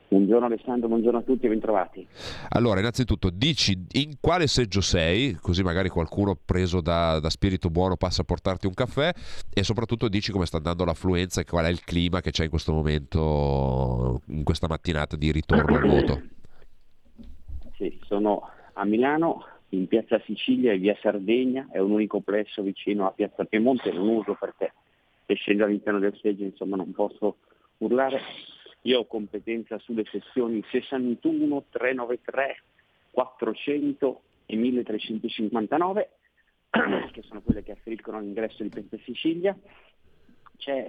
Buongiorno 0.09 0.45
Alessandro, 0.45 0.89
buongiorno 0.89 1.21
a 1.21 1.23
tutti 1.23 1.47
e 1.47 1.49
bentrovati. 1.49 2.07
Allora, 2.51 2.81
innanzitutto 2.81 3.31
dici 3.31 3.87
in 3.93 4.17
quale 4.21 4.47
seggio 4.47 4.83
sei, 4.83 5.35
così 5.41 5.63
magari 5.63 5.89
qualcuno 5.89 6.37
preso 6.37 6.83
da, 6.83 7.19
da, 7.19 7.31
spirito 7.31 7.71
buono 7.71 7.97
passa 7.97 8.21
a 8.21 8.25
portarti 8.27 8.67
un 8.67 8.75
caffè 8.75 9.11
e 9.53 9.63
soprattutto 9.63 10.09
dici 10.09 10.33
come 10.33 10.45
sta 10.45 10.59
andando 10.59 10.85
l'affluenza 10.85 11.41
e 11.41 11.45
qual 11.45 11.65
è 11.65 11.71
il 11.71 11.83
clima 11.83 12.21
che 12.21 12.31
c'è 12.31 12.45
in 12.45 12.51
questo 12.51 12.75
momento, 12.75 14.21
in 14.27 14.45
questa 14.45 14.67
mattinata 14.69 15.17
di 15.17 15.33
ritorno 15.33 15.77
al 15.77 15.87
voto. 15.89 16.21
Sì, 17.77 17.99
sono 18.07 18.51
a 18.79 18.85
Milano, 18.85 19.45
in 19.71 19.87
piazza 19.87 20.21
Sicilia 20.21 20.73
e 20.73 20.79
via 20.79 20.97
Sardegna, 21.01 21.69
è 21.71 21.79
un 21.79 21.93
unico 21.93 22.21
plesso 22.21 22.63
vicino 22.63 23.07
a 23.07 23.13
piazza 23.13 23.45
Piemonte, 23.45 23.91
non 23.93 24.09
uso 24.09 24.37
perché 24.39 24.73
essendo 25.27 25.65
all'interno 25.65 25.99
del 25.99 26.17
seggio 26.21 26.45
insomma 26.45 26.77
non 26.77 26.93
posso 26.93 27.39
urlare. 27.79 28.21
Io 28.83 29.01
ho 29.01 29.07
competenza 29.07 29.79
sulle 29.79 30.05
sezioni 30.05 30.63
61, 30.71 31.65
393, 31.71 32.63
400 33.11 34.23
e 34.47 34.57
1359, 34.57 36.11
che 37.13 37.23
sono 37.23 37.41
quelle 37.41 37.63
che 37.63 37.73
afferiscono 37.73 38.19
all'ingresso 38.19 38.63
di 38.63 38.69
Piazza 38.69 38.99
Sicilia. 39.05 39.57
C'è 40.59 40.87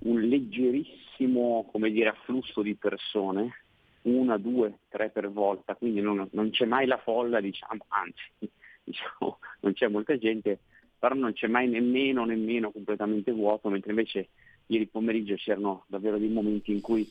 un 0.00 0.20
leggerissimo 0.20 1.68
come 1.70 1.90
dire, 1.90 2.08
afflusso 2.08 2.62
di 2.62 2.74
persone, 2.76 3.64
una, 4.02 4.36
due, 4.38 4.80
tre 4.88 5.10
per 5.10 5.30
volta, 5.30 5.74
quindi 5.74 6.00
non, 6.00 6.28
non 6.32 6.50
c'è 6.50 6.64
mai 6.64 6.86
la 6.86 6.98
folla, 6.98 7.40
diciamo, 7.40 7.84
anzi, 7.88 8.22
diciamo, 8.84 9.38
non 9.60 9.72
c'è 9.72 9.88
molta 9.88 10.16
gente, 10.16 10.60
però 10.98 11.14
non 11.14 11.32
c'è 11.32 11.46
mai 11.46 11.68
nemmeno, 11.68 12.24
nemmeno 12.24 12.70
completamente 12.70 13.32
vuoto, 13.32 13.68
mentre 13.68 13.90
invece 13.90 14.28
ieri 14.66 14.86
pomeriggio 14.86 15.34
c'erano 15.34 15.84
davvero 15.86 16.18
dei 16.18 16.28
momenti 16.28 16.72
in 16.72 16.80
cui 16.80 17.10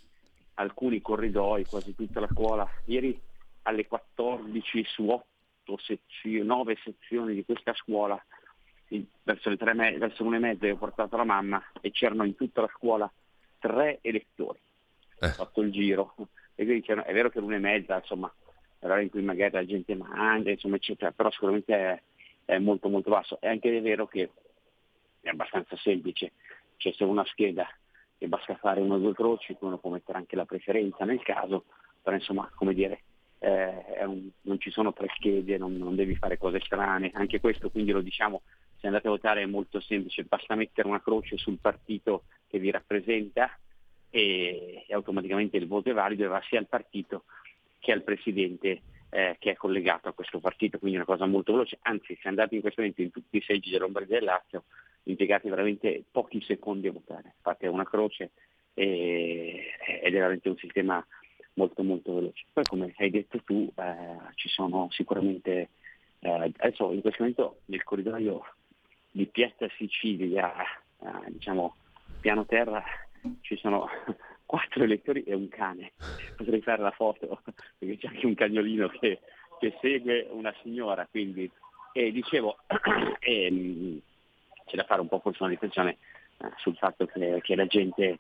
alcuni 0.56 1.02
corridoi, 1.02 1.66
quasi 1.66 1.96
tutta 1.96 2.20
la 2.20 2.30
scuola, 2.32 2.68
ieri 2.86 3.20
alle 3.64 3.86
14 3.86 4.84
su 4.86 5.08
8 5.08 5.78
sezioni, 5.78 6.46
9 6.46 6.78
sezioni 6.84 7.34
di 7.34 7.46
questa 7.46 7.74
scuola, 7.74 8.22
verso 9.24 9.50
le, 9.50 9.74
me- 9.74 9.98
verso 9.98 10.24
le 10.24 10.30
1 10.30 10.36
e 10.36 10.40
mezza 10.40 10.68
ho 10.68 10.78
portato 10.78 11.18
la 11.18 11.26
mamma 11.26 11.62
e 11.82 11.92
c'erano 11.92 12.24
in 12.24 12.36
tutta 12.36 12.62
la 12.62 12.72
scuola 12.74 13.12
tre 13.60 14.00
elettori. 14.02 14.60
Eh. 15.20 15.26
Ho 15.28 15.32
fatto 15.32 15.62
il 15.62 15.72
giro 15.72 16.14
e 16.60 16.66
quindi 16.66 16.88
è 16.88 17.14
vero 17.14 17.30
che 17.30 17.40
l'una 17.40 17.58
e 17.58 17.60
mezza, 17.60 17.98
insomma, 17.98 18.34
è 18.80 18.88
l'ora 18.88 19.02
in 19.02 19.12
cui 19.12 19.22
magari 19.22 19.54
la 19.54 19.66
gente 19.66 19.94
mangia, 19.94 20.50
insomma, 20.50 20.78
eccetera, 20.78 21.12
però 21.12 21.30
sicuramente 21.30 21.76
è, 21.76 22.02
è 22.46 22.58
molto 22.58 22.90
molto 22.90 23.12
basso. 23.12 23.40
È 23.40 23.48
anche 23.48 23.80
vero 23.80 24.08
che 24.08 24.32
è 25.22 25.30
abbastanza 25.30 25.78
semplice, 25.78 26.32
c'è 26.78 26.92
solo 26.94 27.12
una 27.12 27.26
scheda 27.26 27.68
e 28.18 28.28
basta 28.28 28.56
fare 28.56 28.82
una 28.82 28.96
o 28.96 28.98
due 28.98 29.14
croci, 29.14 29.56
uno 29.60 29.78
può 29.78 29.92
mettere 29.92 30.18
anche 30.18 30.36
la 30.36 30.46
preferenza 30.46 31.06
nel 31.06 31.22
caso, 31.22 31.66
però 32.02 32.16
insomma, 32.16 32.52
come 32.56 32.74
dire, 32.74 33.02
eh, 33.38 34.04
un- 34.06 34.28
non 34.42 34.60
ci 34.60 34.72
sono 34.72 34.94
tre 34.94 35.10
schede, 35.16 35.60
non, 35.60 35.78
non 35.78 35.96
devi 35.96 36.16
fare 36.16 36.40
cose 36.40 36.60
strane, 36.62 37.12
anche 37.14 37.40
questo 37.40 37.70
quindi 37.70 37.92
lo 37.92 38.02
diciamo, 38.02 38.42
se 38.80 38.88
andate 38.88 39.06
a 39.06 39.12
votare 39.12 39.44
è 39.44 39.46
molto 39.46 39.80
semplice, 39.80 40.24
basta 40.24 40.56
mettere 40.56 40.88
una 40.88 41.04
croce 41.04 41.38
sul 41.38 41.60
partito 41.60 42.24
che 42.48 42.58
vi 42.58 42.72
rappresenta 42.72 43.56
e, 44.10 44.86
e 44.88 44.94
automaticamente 44.94 45.58
il 45.58 45.68
voto 45.68 45.90
è 45.90 45.94
valido 45.94 46.24
e 46.24 46.28
va 46.28 46.42
sia 46.48 46.60
al 46.60 46.68
partito 46.68 47.24
che 47.80 47.92
al 47.92 48.04
presidente 48.04 48.82
eh, 49.10 49.38
che 49.40 49.52
è 49.52 49.56
collegato 49.56 50.10
a 50.10 50.14
questo 50.14 50.40
partito, 50.40 50.78
quindi 50.80 50.98
è 50.98 51.02
una 51.02 51.10
cosa 51.10 51.26
molto 51.26 51.54
veloce, 51.54 51.80
anzi 51.84 52.18
se 52.22 52.28
andate 52.28 52.56
in 52.56 52.62
questo 52.62 52.82
momento 52.82 53.02
in 53.02 53.12
tutti 53.12 53.38
i 53.38 53.42
seggi 53.42 53.70
della 53.70 53.84
Lombardia 53.84 54.18
e 54.18 54.20
del 54.20 54.28
Lazio 54.28 54.64
impiegate 55.04 55.50
veramente 55.50 56.04
pochi 56.12 56.42
secondi 56.42 56.88
a 56.88 56.92
votare, 56.92 57.36
fate 57.42 57.68
una 57.68 57.86
croce 57.86 58.32
e- 58.74 59.72
ed 60.02 60.14
è 60.14 60.18
veramente 60.18 60.50
un 60.50 60.58
sistema 60.58 61.06
molto 61.54 61.84
molto 61.84 62.14
veloce. 62.14 62.46
Poi 62.54 62.64
come 62.66 62.94
hai 62.98 63.10
detto 63.10 63.42
tu 63.44 63.72
eh, 63.76 64.34
ci 64.36 64.50
sono 64.50 64.88
sicuramente, 64.92 65.70
eh, 66.20 66.52
adesso 66.58 66.92
in 66.92 67.02
questo 67.02 67.24
momento 67.24 67.60
nel 67.66 67.84
corridoio 67.84 68.44
di 69.12 69.26
Piazza 69.26 69.68
Sicilia, 69.78 70.54
eh, 71.02 71.32
diciamo 71.32 71.76
piano 72.20 72.46
terra, 72.46 72.84
ci 73.42 73.58
sono 73.58 73.88
quattro 74.46 74.84
elettori 74.84 75.24
e 75.24 75.34
un 75.34 75.48
cane. 75.50 75.94
Potrei 76.36 76.62
fare 76.62 76.82
la 76.82 76.92
foto 76.92 77.42
perché 77.78 77.98
c'è 77.98 78.08
anche 78.08 78.26
un 78.26 78.36
cagnolino 78.36 78.88
che, 78.90 79.20
che 79.60 79.78
segue 79.82 80.28
una 80.32 80.54
signora, 80.62 81.08
quindi 81.10 81.50
e 81.94 82.12
dicevo 82.12 82.58
ehm, 83.20 84.00
c'è 84.66 84.76
da 84.76 84.84
fare 84.84 85.02
un 85.02 85.08
po' 85.08 85.20
forse 85.20 85.42
una 85.42 85.52
riflessione 85.52 85.98
eh, 86.38 86.52
sul 86.58 86.76
fatto 86.76 87.06
che, 87.06 87.40
che 87.42 87.56
la 87.56 87.66
gente 87.66 88.20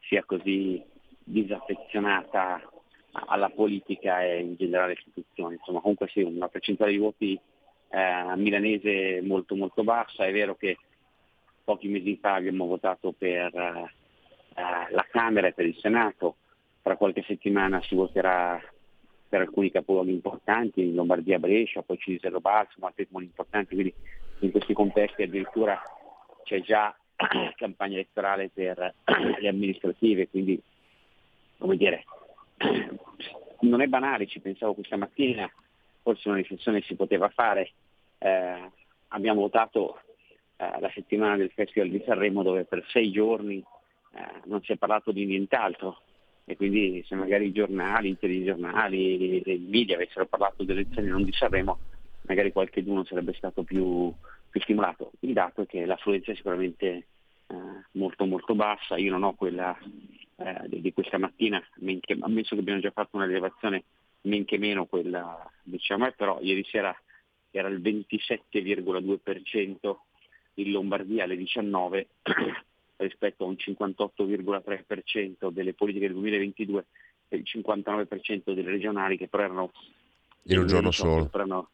sia 0.00 0.24
così 0.24 0.82
disaffezionata 1.22 2.62
alla 3.26 3.50
politica 3.50 4.22
e 4.22 4.40
in 4.40 4.54
generale 4.56 4.92
alle 4.92 5.00
istituzioni. 5.00 5.54
Insomma, 5.54 5.80
comunque 5.80 6.08
sì, 6.08 6.22
una 6.22 6.48
percentuale 6.48 6.92
di 6.92 6.98
voti 6.98 7.38
eh, 7.90 8.36
milanese 8.36 9.20
molto 9.22 9.54
molto 9.54 9.82
bassa. 9.82 10.24
È 10.24 10.32
vero 10.32 10.54
che 10.56 10.78
pochi 11.64 11.88
mesi 11.88 12.16
fa 12.16 12.34
abbiamo 12.34 12.66
votato 12.66 13.12
per 13.12 13.54
eh, 13.54 13.92
eh, 14.58 14.92
la 14.92 15.06
Camera 15.08 15.46
e 15.46 15.52
per 15.52 15.66
il 15.66 15.76
Senato, 15.76 16.36
tra 16.82 16.96
qualche 16.96 17.22
settimana 17.22 17.80
si 17.82 17.94
voterà 17.94 18.60
per 19.28 19.40
alcuni 19.42 19.70
capoluoghi 19.70 20.10
importanti, 20.10 20.82
in 20.82 20.94
Lombardia, 20.94 21.38
Brescia, 21.38 21.82
poi 21.82 21.98
Cesaro 21.98 22.40
Balsamo, 22.40 22.86
altri 22.86 23.06
comuni 23.06 23.26
importanti, 23.26 23.74
quindi 23.74 23.94
in 24.40 24.50
questi 24.50 24.72
contesti 24.72 25.22
addirittura 25.22 25.80
c'è 26.42 26.60
già 26.60 26.96
campagna 27.56 27.94
elettorale 27.94 28.50
per 28.52 28.94
le 29.38 29.48
amministrative, 29.48 30.28
quindi 30.28 30.60
come 31.58 31.76
dire, 31.76 32.04
non 33.60 33.80
è 33.80 33.86
banale, 33.86 34.26
ci 34.26 34.40
pensavo 34.40 34.74
questa 34.74 34.96
mattina, 34.96 35.48
forse 36.02 36.28
una 36.28 36.38
riflessione 36.38 36.80
si 36.80 36.96
poteva 36.96 37.28
fare. 37.28 37.70
Eh, 38.18 38.70
abbiamo 39.08 39.42
votato 39.42 40.00
eh, 40.56 40.80
la 40.80 40.90
settimana 40.94 41.36
del 41.36 41.50
Festival 41.50 41.90
di 41.90 42.02
Sanremo 42.04 42.42
dove 42.42 42.64
per 42.64 42.84
sei 42.88 43.12
giorni 43.12 43.62
eh, 44.14 44.40
non 44.44 44.62
si 44.62 44.72
è 44.72 44.76
parlato 44.76 45.12
di 45.12 45.26
nient'altro 45.26 46.00
e 46.44 46.56
quindi 46.56 47.04
se 47.06 47.14
magari 47.14 47.46
i 47.46 47.52
giornali, 47.52 48.08
i 48.08 48.18
telegiornali, 48.18 49.42
i 49.46 49.66
media 49.68 49.96
avessero 49.96 50.24
parlato 50.24 50.64
delle 50.64 50.80
elezioni 50.80 51.08
non 51.08 51.22
di 51.22 51.32
Sanremo, 51.32 51.78
magari 52.22 52.52
qualcuno 52.52 53.04
sarebbe 53.04 53.34
stato 53.34 53.64
più, 53.64 54.10
più 54.48 54.60
stimolato. 54.62 55.12
Il 55.20 55.34
dato 55.34 55.60
è 55.62 55.66
che 55.66 55.84
l'affluenza 55.84 56.32
è 56.32 56.34
sicuramente 56.34 57.06
eh, 57.48 57.54
molto 57.92 58.24
molto 58.24 58.54
bassa, 58.54 58.96
io 58.96 59.10
non 59.10 59.24
ho 59.24 59.34
quella 59.34 59.76
eh, 60.36 60.62
di, 60.68 60.90
questa 60.94 61.18
mattina, 61.18 61.62
ammesso 62.20 62.54
che 62.54 62.60
abbiamo 62.60 62.80
già 62.80 62.92
fatto 62.92 63.16
una 63.16 63.26
rilevazione 63.26 63.84
men 64.22 64.46
che 64.46 64.56
meno 64.56 64.86
quella 64.86 65.46
diciamo, 65.62 66.06
eh, 66.06 66.12
però 66.12 66.38
ieri 66.40 66.64
sera 66.64 66.98
era 67.50 67.68
il 67.68 67.80
27,2% 67.80 69.96
in 70.54 70.70
Lombardia 70.70 71.24
alle 71.24 71.36
19 71.36 72.06
rispetto 72.98 73.44
a 73.44 73.46
un 73.48 73.56
58,3% 73.58 75.50
delle 75.50 75.74
politiche 75.74 76.06
del 76.06 76.14
2022 76.16 76.84
e 77.28 77.36
il 77.36 77.44
59% 77.46 78.52
delle 78.52 78.70
regionali 78.70 79.16
che 79.16 79.28
però 79.28 79.44
erano 79.44 79.70
In 80.44 80.58
un 80.58 80.66
giorno 80.66 80.90
2018, 80.90 80.92
solo. 80.92 81.22
che 81.24 81.28
però 81.30 81.44
erano- 81.44 81.68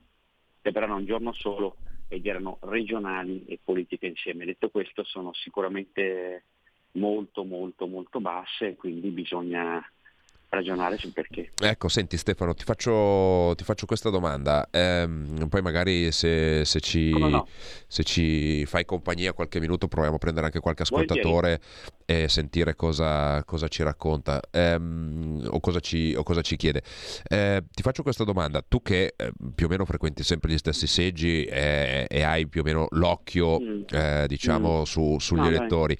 che 0.62 0.72
però 0.72 0.84
erano 0.86 1.00
un 1.00 1.06
giorno 1.06 1.32
solo 1.32 1.76
ed 2.08 2.26
erano 2.26 2.58
regionali 2.62 3.44
e 3.46 3.58
politiche 3.62 4.06
insieme. 4.06 4.44
Detto 4.44 4.68
questo 4.70 5.04
sono 5.04 5.32
sicuramente 5.32 6.44
molto 6.92 7.44
molto 7.44 7.86
molto 7.86 8.20
basse, 8.20 8.76
quindi 8.76 9.08
bisogna 9.10 9.82
ragionare 10.54 10.96
sul 10.96 11.12
perché. 11.12 11.50
Ecco, 11.60 11.88
senti 11.88 12.16
Stefano, 12.16 12.54
ti 12.54 12.64
faccio, 12.64 13.52
ti 13.56 13.64
faccio 13.64 13.86
questa 13.86 14.10
domanda, 14.10 14.68
Ehm, 14.70 15.48
poi 15.48 15.62
magari 15.62 16.10
se, 16.12 16.64
se 16.64 16.80
ci, 16.80 17.10
no? 17.10 17.46
se 17.86 18.02
ci 18.04 18.64
fai 18.66 18.84
compagnia 18.84 19.32
qualche 19.32 19.60
minuto 19.60 19.88
proviamo 19.88 20.16
a 20.16 20.18
prendere 20.18 20.46
anche 20.46 20.60
qualche 20.60 20.82
ascoltatore 20.82 21.60
e 22.06 22.28
sentire 22.28 22.74
cosa, 22.74 23.42
cosa 23.44 23.68
ci 23.68 23.82
racconta 23.82 24.40
ehm, 24.50 25.48
o, 25.50 25.60
cosa 25.60 25.80
ci, 25.80 26.14
o 26.16 26.22
cosa 26.22 26.40
ci 26.42 26.56
chiede. 26.56 26.82
Eh, 27.28 27.62
ti 27.70 27.82
faccio 27.82 28.02
questa 28.02 28.24
domanda, 28.24 28.62
tu 28.66 28.82
che 28.82 29.14
eh, 29.16 29.32
più 29.54 29.66
o 29.66 29.68
meno 29.68 29.84
frequenti 29.84 30.22
sempre 30.22 30.50
gli 30.52 30.58
stessi 30.58 30.86
seggi 30.86 31.44
eh, 31.44 32.06
e 32.08 32.22
hai 32.22 32.46
più 32.48 32.60
o 32.60 32.64
meno 32.64 32.86
l'occhio 32.90 33.60
Mm. 33.60 33.82
eh, 33.90 34.24
diciamo 34.26 34.80
Mm. 34.80 34.82
su- 34.82 35.16
sugli 35.18 35.40
No, 35.40 35.46
elettori, 35.48 35.96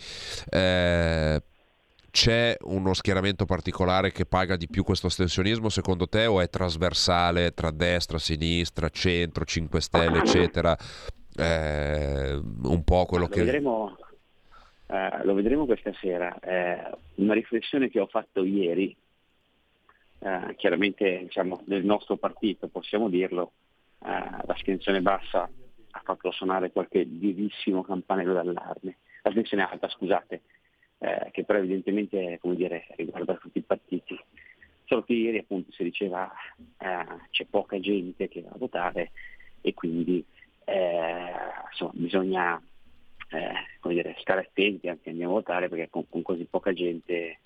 eh, 0.50 1.42
c'è 2.14 2.56
uno 2.60 2.94
schieramento 2.94 3.44
particolare 3.44 4.12
che 4.12 4.24
paga 4.24 4.54
di 4.54 4.68
più 4.68 4.84
questo 4.84 5.08
astensionismo 5.08 5.68
secondo 5.68 6.06
te 6.06 6.26
o 6.26 6.40
è 6.40 6.48
trasversale 6.48 7.50
tra 7.54 7.72
destra, 7.72 8.18
sinistra, 8.18 8.88
centro, 8.88 9.44
5 9.44 9.80
Stelle, 9.80 10.18
eccetera? 10.18 10.76
Eh, 11.36 12.34
un 12.34 12.84
po' 12.84 13.04
quello 13.06 13.24
lo, 13.24 13.30
che... 13.30 13.42
vedremo, 13.42 13.98
eh, 14.86 15.24
lo 15.24 15.34
vedremo 15.34 15.66
questa 15.66 15.92
sera. 15.94 16.38
Eh, 16.38 16.88
una 17.16 17.34
riflessione 17.34 17.90
che 17.90 17.98
ho 17.98 18.06
fatto 18.06 18.44
ieri, 18.44 18.96
eh, 20.20 20.54
chiaramente 20.54 21.18
diciamo, 21.24 21.62
del 21.64 21.84
nostro 21.84 22.16
partito, 22.16 22.68
possiamo 22.68 23.08
dirlo, 23.08 23.54
eh, 24.04 24.22
l'astensione 24.46 25.02
bassa 25.02 25.50
ha 25.90 26.00
fatto 26.04 26.30
suonare 26.30 26.70
qualche 26.70 27.04
vivissimo 27.04 27.82
campanello 27.82 28.34
d'allarme. 28.34 28.98
L'astensione 29.22 29.68
alta, 29.68 29.88
scusate, 29.88 30.42
eh, 30.98 31.28
che 31.32 31.44
però 31.44 31.58
evidentemente 31.58 32.38
dire, 32.42 32.86
riguarda 32.96 33.34
tutti 33.34 33.58
i 33.58 33.62
partiti. 33.62 34.18
Solo 34.84 35.02
che 35.02 35.14
ieri 35.14 35.38
appunto 35.38 35.72
si 35.72 35.82
diceva 35.82 36.30
eh, 36.78 37.04
c'è 37.30 37.46
poca 37.46 37.80
gente 37.80 38.28
che 38.28 38.42
va 38.42 38.50
a 38.50 38.58
votare 38.58 39.12
e 39.60 39.72
quindi 39.72 40.24
eh, 40.64 41.32
insomma, 41.70 41.92
bisogna 41.94 42.62
eh, 43.30 43.92
dire, 43.92 44.14
stare 44.18 44.40
attenti 44.42 44.88
anche 44.88 45.10
a 45.10 45.26
votare 45.26 45.68
perché 45.68 45.88
con, 45.90 46.08
con 46.08 46.22
così 46.22 46.44
poca 46.44 46.72
gente 46.72 47.38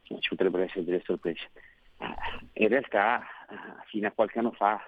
insomma, 0.00 0.20
ci 0.20 0.28
potrebbero 0.30 0.64
essere 0.64 0.84
delle 0.84 1.02
sorprese. 1.04 1.50
Eh, 1.98 2.62
in 2.62 2.68
realtà 2.68 3.20
eh, 3.22 3.54
fino 3.86 4.06
a 4.06 4.12
qualche 4.12 4.38
anno 4.38 4.52
fa 4.52 4.82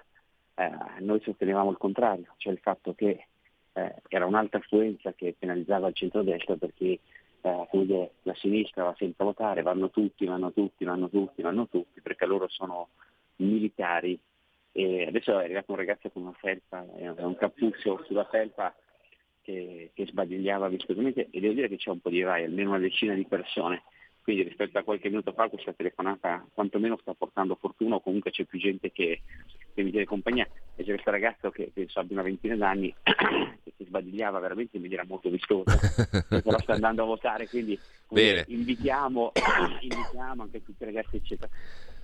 noi 0.99 1.19
sostenevamo 1.21 1.71
il 1.71 1.77
contrario, 1.77 2.35
cioè 2.37 2.53
il 2.53 2.59
fatto 2.59 2.93
che 2.93 3.25
era 4.09 4.27
un'alta 4.27 4.57
affluenza 4.57 5.11
che 5.13 5.33
penalizzava 5.35 5.87
il 5.87 5.95
centrodestra 5.95 6.55
perché 6.55 6.99
eh, 7.41 8.11
la 8.23 8.35
sinistra 8.35 8.83
va 8.83 8.95
sempre 8.97 9.23
a 9.23 9.27
votare, 9.27 9.61
vanno 9.61 9.89
tutti, 9.89 10.25
vanno 10.25 10.51
tutti, 10.51 10.85
vanno 10.85 11.09
tutti, 11.09 11.41
vanno 11.41 11.67
tutti, 11.67 12.01
perché 12.01 12.25
loro 12.25 12.47
sono 12.47 12.89
militari. 13.37 14.19
E 14.73 15.05
adesso 15.05 15.37
è 15.39 15.43
arrivato 15.43 15.71
un 15.71 15.77
ragazzo 15.77 16.09
con 16.09 16.21
una 16.21 16.35
felpa, 16.39 16.85
un 16.89 17.35
cappuccio 17.35 18.03
sulla 18.05 18.25
felpa 18.25 18.73
che, 19.41 19.91
che 19.93 20.05
sbadigliava 20.05 20.69
vistosamente 20.69 21.27
e 21.29 21.39
devo 21.39 21.53
dire 21.53 21.67
che 21.67 21.77
c'è 21.77 21.89
un 21.89 21.99
po' 21.99 22.09
di 22.09 22.21
vai, 22.21 22.43
almeno 22.43 22.69
una 22.69 22.79
decina 22.79 23.13
di 23.13 23.25
persone. 23.25 23.83
Quindi 24.23 24.43
rispetto 24.43 24.77
a 24.77 24.83
qualche 24.83 25.09
minuto 25.09 25.33
fa 25.33 25.49
questa 25.49 25.73
telefonata 25.73 26.45
quantomeno 26.53 26.95
sta 27.01 27.13
portando 27.15 27.55
fortuna 27.55 27.95
o 27.95 28.01
comunque 28.01 28.29
c'è 28.29 28.45
più 28.45 28.59
gente 28.59 28.91
che, 28.91 29.21
che 29.73 29.83
mi 29.83 29.89
tiene 29.89 30.05
compagnia 30.05 30.47
e 30.75 30.83
c'è 30.83 30.91
questo 30.91 31.09
ragazzo 31.09 31.49
che 31.49 31.71
penso 31.73 31.99
abbia 31.99 32.13
una 32.13 32.23
ventina 32.23 32.55
d'anni 32.55 32.93
sbadigliava 33.91 34.39
veramente 34.39 34.77
in 34.77 34.83
maniera 34.83 35.03
molto 35.05 35.29
vistosa 35.29 35.77
però 36.27 36.57
sta 36.59 36.73
andando 36.73 37.03
a 37.03 37.05
votare 37.05 37.47
quindi 37.49 37.77
dire, 38.07 38.45
invitiamo, 38.47 39.33
invitiamo 39.81 40.43
anche 40.43 40.63
tutti 40.63 40.83
i 40.83 40.85
ragazzi 40.85 41.17
eccetera 41.17 41.49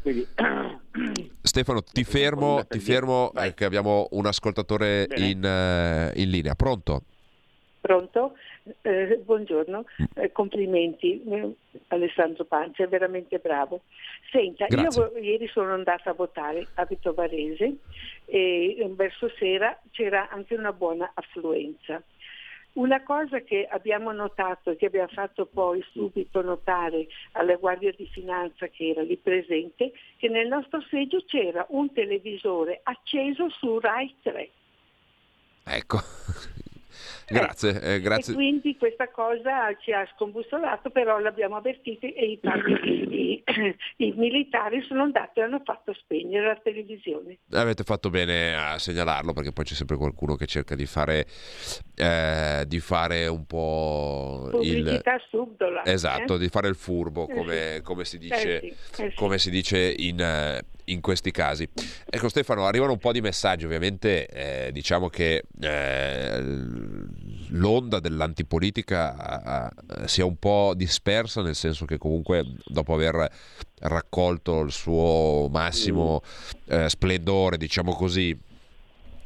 quindi 0.02 0.28
Stefano, 1.42 1.82
ti 1.82 2.04
fermo, 2.04 2.66
ti 2.68 2.80
fermo 2.80 3.32
eh, 3.34 3.54
che 3.54 3.66
abbiamo 3.66 4.08
un 4.12 4.26
ascoltatore 4.26 5.08
in, 5.16 5.44
eh, 5.44 6.12
in 6.16 6.30
linea. 6.30 6.56
Pronto? 6.56 7.02
Pronto? 7.82 8.34
Eh, 8.82 9.22
buongiorno, 9.24 9.86
Eh, 10.16 10.32
complimenti 10.32 11.24
eh, 11.24 11.54
Alessandro 11.90 12.44
Pancia, 12.46 12.84
è 12.84 12.88
veramente 12.88 13.38
bravo. 13.38 13.82
Senta, 14.32 14.66
io 14.66 14.76
Grazie. 14.76 14.90
vo- 14.90 15.18
ieri 15.18 15.48
sono 15.48 15.74
andata 15.74 16.10
a 16.10 16.14
votare, 16.14 16.68
a 16.74 16.88
Varese 17.14 17.78
e 18.26 18.76
eh, 18.80 18.88
verso 18.96 19.30
sera 19.38 19.80
c'era 19.92 20.30
anche 20.30 20.56
una 20.56 20.74
buona 20.74 21.12
affluenza. 21.14 22.02
Una 22.74 23.02
cosa 23.02 23.40
che 23.40 23.68
abbiamo 23.70 24.12
notato 24.12 24.70
e 24.70 24.76
che 24.76 24.86
abbiamo 24.86 25.08
fatto 25.08 25.48
poi 25.48 25.84
subito 25.92 26.42
notare 26.42 27.08
alla 27.32 27.56
Guardia 27.56 27.92
di 27.92 28.06
Finanza 28.06 28.68
che 28.68 28.90
era 28.90 29.02
lì 29.02 29.18
presente, 29.18 29.94
che 30.18 30.30
nel 30.30 30.48
nostro 30.48 30.82
seggio 30.90 31.24
c'era 31.26 31.66
un 31.70 31.92
televisore 31.92 32.82
acceso 32.84 33.50
su 33.50 33.80
Rai 33.80 34.16
3. 34.22 34.50
Ecco. 35.66 35.98
grazie, 37.32 37.82
eh, 37.82 37.94
E 37.96 38.00
grazie. 38.00 38.34
quindi 38.34 38.76
questa 38.78 39.10
cosa 39.10 39.76
ci 39.80 39.92
ha 39.92 40.08
scombussolato, 40.16 40.90
però 40.90 41.20
l'abbiamo 41.20 41.56
avvertito 41.58 42.06
e 42.06 42.10
i, 42.32 42.40
i- 43.12 43.44
i 43.98 44.14
militari 44.16 44.82
sono 44.88 45.04
andati 45.04 45.40
e 45.40 45.44
hanno 45.44 45.62
fatto 45.64 45.94
spegnere 45.94 46.48
la 46.48 46.60
televisione. 46.64 47.40
Avete 47.52 47.84
fatto 47.84 48.10
bene 48.10 48.56
a 48.56 48.78
segnalarlo 48.78 49.34
perché 49.34 49.52
poi 49.52 49.66
c'è 49.66 49.74
sempre 49.74 49.98
qualcuno 49.98 50.36
che 50.36 50.46
cerca 50.46 50.76
di 50.76 50.86
fare, 50.86 51.26
eh, 51.96 52.64
di 52.68 52.80
fare 52.80 53.28
un 53.28 53.46
po' 53.46 54.50
il... 54.62 54.74
Pubblicità 54.84 55.20
subdola. 55.30 55.86
Esatto, 55.86 56.36
eh? 56.36 56.40
di 56.40 56.48
fare 56.50 56.68
il 56.68 56.76
furbo, 56.76 57.28
Eh 57.28 57.34
come, 57.34 57.80
come 57.84 58.06
si 58.06 58.18
dice, 58.18 58.60
Eh 58.62 58.74
sì, 58.92 59.02
eh 59.04 59.10
sì. 59.10 59.16
come 59.16 59.38
si 59.38 59.50
dice 59.50 59.94
in, 59.98 60.60
in 60.86 61.02
questi 61.02 61.32
casi. 61.32 61.68
Ecco 62.10 62.30
Stefano, 62.30 62.66
arrivano 62.66 62.92
un 62.94 62.98
po' 63.00 63.12
di 63.12 63.22
messaggi, 63.22 63.66
ovviamente 63.66 64.28
eh, 64.28 64.72
diciamo 64.72 65.08
che 65.10 65.44
eh, 65.62 66.42
l'onda 67.50 68.00
dell'antipolitica 68.00 69.16
ah, 69.16 69.72
ah, 69.86 70.08
sia 70.08 70.26
un 70.26 70.38
po' 70.38 70.74
dispersa, 70.76 71.42
nel 71.42 71.56
senso 71.56 71.86
che 71.86 71.98
comunque 71.98 72.46
dopo 72.66 72.94
aver 72.94 73.30
raccolto 73.80 74.62
il 74.62 74.72
suo 74.72 75.48
massimo 75.52 76.22
eh, 76.68 76.90
splendore, 76.90 77.58
diciamo 77.58 77.94
così, 77.94 78.38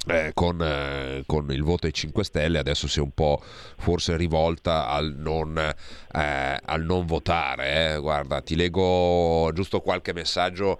eh, 0.07 0.31
con, 0.33 0.61
eh, 0.61 1.23
con 1.25 1.51
il 1.51 1.63
voto 1.63 1.85
ai 1.85 1.93
5 1.93 2.23
Stelle 2.23 2.57
adesso 2.57 2.87
si 2.87 2.99
è 2.99 3.01
un 3.01 3.11
po' 3.11 3.39
forse 3.77 4.17
rivolta 4.17 4.87
al 4.87 5.13
non, 5.15 5.57
eh, 5.57 6.59
al 6.63 6.83
non 6.83 7.05
votare. 7.05 7.93
eh. 7.93 7.99
Guarda, 7.99 8.41
ti 8.41 8.55
leggo 8.55 9.51
giusto 9.53 9.81
qualche 9.81 10.13
messaggio 10.13 10.79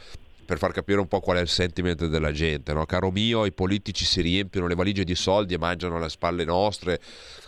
per 0.51 0.59
far 0.59 0.73
capire 0.73 0.99
un 0.99 1.07
po' 1.07 1.21
qual 1.21 1.37
è 1.37 1.39
il 1.39 1.47
sentiment 1.47 2.07
della 2.07 2.33
gente. 2.33 2.73
no? 2.73 2.85
Caro 2.85 3.09
mio, 3.09 3.45
i 3.45 3.53
politici 3.53 4.03
si 4.03 4.19
riempiono 4.19 4.67
le 4.67 4.75
valigie 4.75 5.05
di 5.05 5.15
soldi 5.15 5.53
e 5.53 5.57
mangiano 5.57 5.95
alle 5.95 6.09
spalle 6.09 6.43
nostre. 6.43 6.99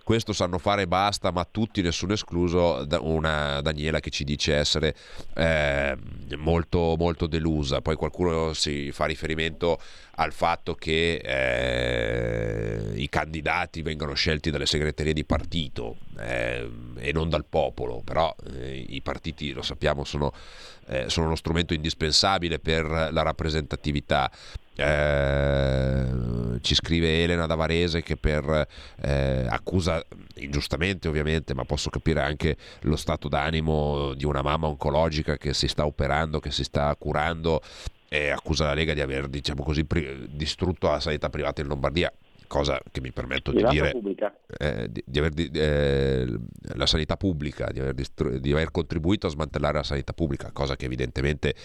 Questo 0.04 0.34
sanno 0.34 0.58
fare 0.58 0.82
e 0.82 0.88
basta, 0.88 1.32
ma 1.32 1.48
tutti, 1.50 1.82
nessuno 1.82 2.12
escluso. 2.12 2.86
Una 3.00 3.62
Daniela 3.62 4.02
che 4.02 4.10
ci 4.10 4.26
dice 4.26 4.54
essere 4.54 4.94
eh, 5.34 5.98
molto, 6.36 6.96
molto 6.98 7.26
delusa. 7.26 7.80
Poi 7.80 7.96
qualcuno 7.96 8.52
si 8.52 8.92
fa 8.92 9.06
riferimento 9.06 9.80
al 10.16 10.34
fatto 10.34 10.76
che 10.76 11.22
eh, 11.24 12.92
i 12.96 13.08
candidati 13.08 13.82
vengono 13.82 14.14
scelti 14.14 14.52
dalle 14.52 14.66
segreterie 14.66 15.14
di 15.14 15.24
partito 15.24 15.96
eh, 16.20 16.70
e 16.98 17.12
non 17.14 17.30
dal 17.30 17.46
popolo, 17.46 18.02
però 18.04 18.36
eh, 18.56 18.86
i 18.86 19.02
partiti, 19.02 19.54
lo 19.54 19.62
sappiamo, 19.62 20.04
sono, 20.04 20.34
eh, 20.88 21.10
sono 21.10 21.28
uno 21.28 21.36
strumento 21.36 21.74
indispensabile 21.74 22.60
per 22.60 22.86
la 22.86 23.22
rappresentatività. 23.22 24.30
Eh, 24.76 26.06
ci 26.62 26.74
scrive 26.74 27.24
Elena 27.24 27.46
da 27.46 27.54
Varese 27.54 28.02
che 28.02 28.18
per 28.18 28.68
eh, 29.02 29.46
accusa 29.48 30.04
ingiustamente 30.38 31.08
ovviamente 31.08 31.54
ma 31.54 31.64
posso 31.64 31.92
capire 31.92 32.22
anche 32.22 32.58
lo 32.82 32.96
stato 32.96 33.28
d'animo 33.28 34.16
di 34.16 34.26
una 34.26 34.42
mamma 34.42 34.66
oncologica 34.66 35.38
che 35.38 35.54
si 35.54 35.68
sta 35.68 35.86
operando 35.86 36.40
che 36.40 36.50
si 36.50 36.64
sta 36.64 36.96
curando 36.98 37.62
e 38.10 38.32
accusa 38.32 38.66
la 38.66 38.74
Lega 38.74 38.94
di 38.94 39.02
aver 39.02 39.28
diciamo 39.28 39.64
così 39.64 39.86
distrutto 40.30 40.90
la 40.90 41.00
sanità 41.00 41.30
privata 41.30 41.62
in 41.62 41.68
Lombardia 41.68 42.12
cosa 42.48 42.80
che 42.92 43.02
mi 43.02 43.12
permetto 43.12 43.52
di 43.52 43.64
dire 43.72 43.92
eh, 44.58 44.88
di, 44.90 45.04
di 45.06 45.20
aver 45.20 45.32
di- 45.32 45.50
eh, 45.54 46.26
la 46.76 46.86
sanità 46.86 47.18
pubblica, 47.18 47.70
di 47.72 47.80
aver, 47.80 47.94
distru- 47.94 48.38
di 48.38 48.52
aver 48.52 48.72
contribuito 48.72 49.28
a 49.28 49.30
smantellare 49.30 49.78
la 49.78 49.84
sanità 49.84 50.14
pubblica, 50.14 50.52
cosa 50.52 50.76
che 50.76 50.86
evidentemente 50.86 51.56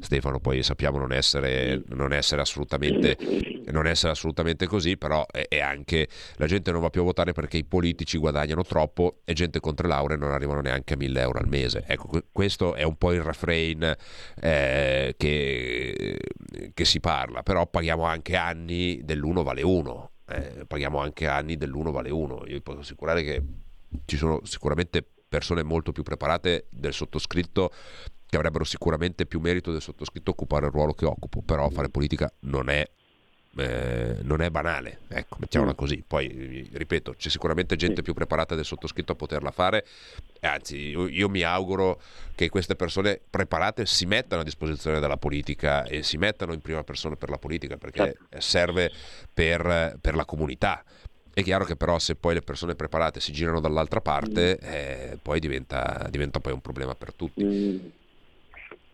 Stefano 0.00 0.40
poi 0.40 0.62
sappiamo 0.62 0.98
non 0.98 1.12
essere, 1.12 1.82
non 1.88 2.12
essere, 2.12 2.40
assolutamente, 2.40 3.16
non 3.70 3.86
essere 3.86 4.12
assolutamente 4.12 4.66
così, 4.66 4.96
però 4.96 5.26
è, 5.26 5.46
è 5.48 5.60
anche 5.60 6.08
la 6.36 6.46
gente 6.46 6.70
non 6.72 6.80
va 6.80 6.90
più 6.90 7.02
a 7.02 7.04
votare 7.04 7.32
perché 7.32 7.56
i 7.56 7.64
politici 7.64 8.18
guadagnano 8.18 8.62
troppo 8.64 9.20
e 9.24 9.32
gente 9.32 9.60
con 9.60 9.74
tre 9.74 9.88
lauree 9.88 10.16
non 10.16 10.32
arrivano 10.32 10.60
neanche 10.60 10.94
a 10.94 10.96
1000 10.96 11.20
euro 11.20 11.38
al 11.38 11.48
mese. 11.48 11.84
Ecco, 11.86 12.08
que- 12.08 12.24
questo 12.32 12.74
è 12.74 12.82
un 12.82 12.96
po' 12.96 13.12
il 13.12 13.22
refrain 13.22 13.94
eh, 14.40 15.14
che, 15.16 16.18
che 16.72 16.84
si 16.84 17.00
parla, 17.00 17.42
però 17.42 17.66
paghiamo 17.66 18.04
anche 18.04 18.36
anni 18.36 19.00
dell'uno 19.04 19.42
vale 19.42 19.62
uno 19.62 20.10
eh, 20.28 20.64
paghiamo 20.66 20.98
anche 20.98 21.26
anni 21.26 21.56
dell'uno 21.56 21.90
vale 21.90 22.10
uno. 22.10 22.42
Io 22.46 22.54
vi 22.54 22.62
posso 22.62 22.80
assicurare 22.80 23.22
che 23.22 23.42
ci 24.04 24.16
sono 24.16 24.40
sicuramente 24.44 25.04
persone 25.28 25.62
molto 25.62 25.92
più 25.92 26.02
preparate 26.02 26.66
del 26.70 26.92
sottoscritto 26.92 27.70
che 28.26 28.36
avrebbero 28.36 28.64
sicuramente 28.64 29.24
più 29.24 29.40
merito 29.40 29.72
del 29.72 29.80
sottoscritto 29.80 30.32
occupare 30.32 30.66
il 30.66 30.72
ruolo 30.72 30.92
che 30.92 31.06
occupo, 31.06 31.42
però 31.42 31.68
fare 31.70 31.88
politica 31.88 32.30
non 32.40 32.68
è, 32.68 32.86
eh, 33.58 34.16
non 34.22 34.40
è 34.40 34.50
banale, 34.50 35.00
ecco, 35.08 35.36
mettiamola 35.40 35.74
così. 35.74 36.02
Poi, 36.06 36.68
ripeto, 36.72 37.14
c'è 37.14 37.28
sicuramente 37.28 37.76
gente 37.76 38.02
più 38.02 38.14
preparata 38.14 38.54
del 38.54 38.64
sottoscritto 38.64 39.12
a 39.12 39.16
poterla 39.16 39.50
fare, 39.50 39.84
e 40.40 40.46
anzi, 40.46 40.76
io, 40.88 41.08
io 41.08 41.28
mi 41.28 41.42
auguro 41.42 42.00
che 42.34 42.48
queste 42.48 42.76
persone 42.76 43.20
preparate 43.28 43.86
si 43.86 44.06
mettano 44.06 44.42
a 44.42 44.44
disposizione 44.44 45.00
della 45.00 45.16
politica 45.16 45.84
e 45.84 46.02
si 46.02 46.16
mettano 46.16 46.52
in 46.52 46.60
prima 46.60 46.84
persona 46.84 47.16
per 47.16 47.30
la 47.30 47.38
politica, 47.38 47.76
perché 47.76 48.16
serve 48.38 48.90
per, 49.32 49.98
per 50.00 50.14
la 50.14 50.24
comunità. 50.24 50.84
È 51.34 51.42
chiaro 51.44 51.64
che 51.64 51.76
però 51.76 52.00
se 52.00 52.16
poi 52.16 52.34
le 52.34 52.42
persone 52.42 52.74
preparate 52.74 53.20
si 53.20 53.30
girano 53.30 53.60
dall'altra 53.60 54.00
parte, 54.00 54.58
eh, 54.58 55.18
poi 55.22 55.38
diventa, 55.38 56.08
diventa 56.10 56.40
poi 56.40 56.52
un 56.52 56.60
problema 56.60 56.96
per 56.96 57.12
tutti. 57.12 57.44
Mm, 57.44 57.78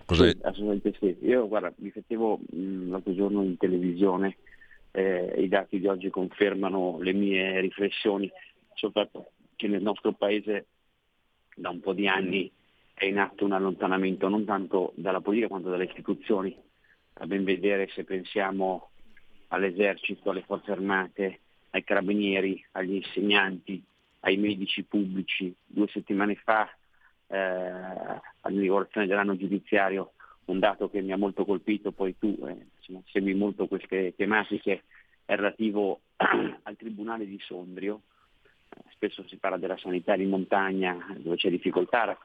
sì, 0.06 0.36
assolutamente 0.42 0.94
sì. 1.00 1.16
Io 1.22 1.48
guarda, 1.48 1.72
mi 1.76 1.90
mettevo 1.94 2.38
mh, 2.50 2.90
l'altro 2.90 3.14
giorno 3.14 3.42
in 3.42 3.56
televisione, 3.56 4.36
eh, 4.96 5.34
i 5.38 5.48
dati 5.48 5.80
di 5.80 5.88
oggi 5.88 6.08
confermano 6.08 6.98
le 7.00 7.12
mie 7.12 7.58
riflessioni, 7.60 8.30
soprattutto 8.74 9.32
che 9.56 9.66
nel 9.66 9.82
nostro 9.82 10.12
paese 10.12 10.66
da 11.56 11.70
un 11.70 11.80
po' 11.80 11.92
di 11.92 12.06
anni 12.06 12.50
è 12.94 13.04
in 13.04 13.18
atto 13.18 13.44
un 13.44 13.52
allontanamento 13.52 14.28
non 14.28 14.44
tanto 14.44 14.92
dalla 14.94 15.20
politica 15.20 15.48
quanto 15.48 15.68
dalle 15.68 15.86
istituzioni. 15.86 16.56
A 17.14 17.26
ben 17.26 17.42
vedere 17.42 17.88
se 17.88 18.04
pensiamo 18.04 18.90
all'esercito, 19.48 20.30
alle 20.30 20.42
forze 20.42 20.70
armate, 20.70 21.40
ai 21.70 21.82
carabinieri, 21.82 22.64
agli 22.72 22.94
insegnanti, 22.94 23.82
ai 24.20 24.36
medici 24.36 24.84
pubblici. 24.84 25.52
Due 25.66 25.88
settimane 25.88 26.36
fa 26.36 26.68
eh, 27.26 28.20
all'inaugurazione 28.42 29.08
dell'anno 29.08 29.36
giudiziario 29.36 30.12
un 30.46 30.60
dato 30.60 30.88
che 30.88 31.00
mi 31.00 31.10
ha 31.10 31.16
molto 31.16 31.44
colpito, 31.44 31.90
poi 31.90 32.16
tu 32.16 32.36
eh, 32.46 32.66
insomma, 32.84 33.02
segui 33.06 33.34
molto 33.34 33.66
queste 33.66 34.14
tematiche, 34.16 34.84
è 35.24 35.34
relativo 35.34 36.00
al 36.16 36.76
Tribunale 36.76 37.26
di 37.26 37.38
Sondrio. 37.40 38.02
Eh, 38.68 38.82
spesso 38.92 39.26
si 39.28 39.36
parla 39.36 39.56
della 39.56 39.76
sanità 39.78 40.16
di 40.16 40.26
montagna 40.26 40.96
dove 41.18 41.36
c'è 41.36 41.50
difficoltà 41.50 42.16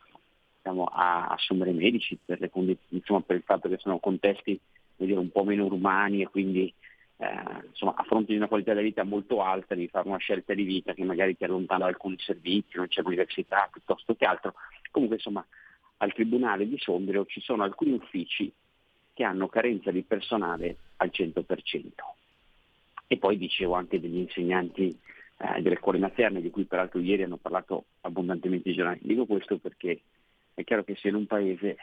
diciamo, 0.58 0.86
a 0.86 1.28
assumere 1.28 1.72
medici 1.72 2.18
per, 2.24 2.40
le 2.40 2.52
insomma, 2.90 3.22
per 3.22 3.38
il 3.38 3.44
fatto 3.44 3.70
che 3.70 3.78
sono 3.78 4.00
contesti 4.00 4.60
dire, 4.96 5.18
un 5.18 5.32
po' 5.32 5.44
meno 5.44 5.66
urbani 5.66 6.22
e 6.22 6.28
quindi 6.28 6.74
eh, 7.18 7.66
insomma, 7.68 7.96
a 7.96 8.04
fronte 8.04 8.32
di 8.32 8.38
una 8.38 8.48
qualità 8.48 8.72
della 8.72 8.86
vita 8.86 9.04
molto 9.04 9.42
alta, 9.42 9.76
di 9.76 9.88
fare 9.88 10.08
una 10.08 10.18
scelta 10.18 10.54
di 10.54 10.64
vita 10.64 10.94
che 10.94 11.04
magari 11.04 11.36
ti 11.36 11.44
allontana 11.44 11.84
da 11.84 11.88
alcuni 11.88 12.18
servizi, 12.20 12.78
non 12.78 12.88
c'è 12.88 13.02
l'università 13.02 13.70
piuttosto 13.72 14.16
che 14.16 14.26
altro. 14.26 14.54
Comunque 14.92 15.18
insomma 15.18 15.46
al 15.98 16.14
Tribunale 16.14 16.68
di 16.68 16.78
Sondrio 16.78 17.26
ci 17.26 17.42
sono 17.42 17.64
alcuni 17.64 17.92
uffici 17.92 18.52
che 19.20 19.26
hanno 19.26 19.50
carenza 19.50 19.92
di 19.92 20.02
personale 20.04 20.78
al 20.96 21.10
100%. 21.12 21.44
E 23.06 23.18
poi 23.18 23.38
dicevo 23.38 23.74
anche 23.74 24.00
degli 24.00 24.16
insegnanti 24.16 24.98
eh, 25.36 25.62
delle 25.62 25.76
scuole 25.76 26.00
materne, 26.00 26.40
di 26.40 26.50
cui 26.50 26.64
peraltro 26.64 27.02
ieri 27.02 27.24
hanno 27.24 27.36
parlato 27.36 27.84
abbondantemente 28.00 28.70
i 28.70 28.74
giornali. 28.74 29.00
Dico 29.02 29.26
questo 29.26 29.58
perché 29.58 30.00
è 30.54 30.64
chiaro 30.64 30.86
che 30.86 30.96
se 30.96 31.10
in 31.10 31.16
un 31.16 31.26
paese 31.26 31.76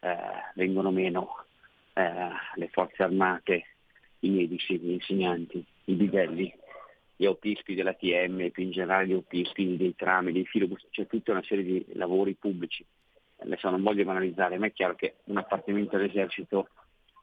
eh, 0.00 0.16
vengono 0.54 0.90
meno 0.90 1.46
eh, 1.94 2.28
le 2.56 2.68
forze 2.68 3.04
armate, 3.04 3.68
i 4.18 4.28
medici, 4.28 4.78
gli 4.78 4.90
insegnanti, 4.90 5.64
i 5.84 5.94
bidelli, 5.94 6.54
gli 7.16 7.24
autisti 7.24 7.74
dell'ATM 7.74 8.50
più 8.50 8.64
in 8.64 8.72
generale 8.72 9.06
gli 9.06 9.12
autisti 9.12 9.78
dei 9.78 9.94
tram, 9.96 10.28
dei 10.30 10.44
filobus, 10.44 10.84
c'è 10.90 11.06
tutta 11.06 11.30
una 11.30 11.42
serie 11.42 11.64
di 11.64 11.86
lavori 11.94 12.34
pubblici. 12.34 12.84
Adesso 13.38 13.70
non 13.70 13.82
voglio 13.82 14.04
banalizzare, 14.04 14.58
ma 14.58 14.66
è 14.66 14.72
chiaro 14.72 14.94
che 14.94 15.16
un 15.24 15.36
appartenimento 15.36 15.96
all'esercito 15.96 16.68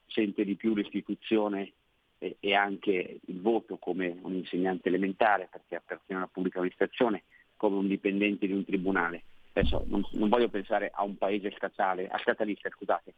sente 0.07 0.45
di 0.45 0.55
più 0.55 0.75
l'istituzione 0.75 1.73
e, 2.19 2.37
e 2.39 2.53
anche 2.53 3.19
il 3.25 3.41
voto 3.41 3.77
come 3.77 4.15
un 4.21 4.33
insegnante 4.33 4.89
elementare 4.89 5.49
perché 5.51 5.75
appartiene 5.75 6.21
alla 6.21 6.29
pubblica 6.31 6.59
amministrazione, 6.59 7.23
come 7.57 7.77
un 7.77 7.87
dipendente 7.87 8.45
di 8.45 8.53
un 8.53 8.63
tribunale. 8.63 9.23
Adesso 9.53 9.83
non, 9.87 10.03
non 10.11 10.29
voglio 10.29 10.49
pensare 10.49 10.91
a 10.93 11.03
un 11.03 11.17
paese 11.17 11.51
statale, 11.55 12.07
a 12.07 12.17
statalista, 12.17 12.69
scusate, 12.69 13.13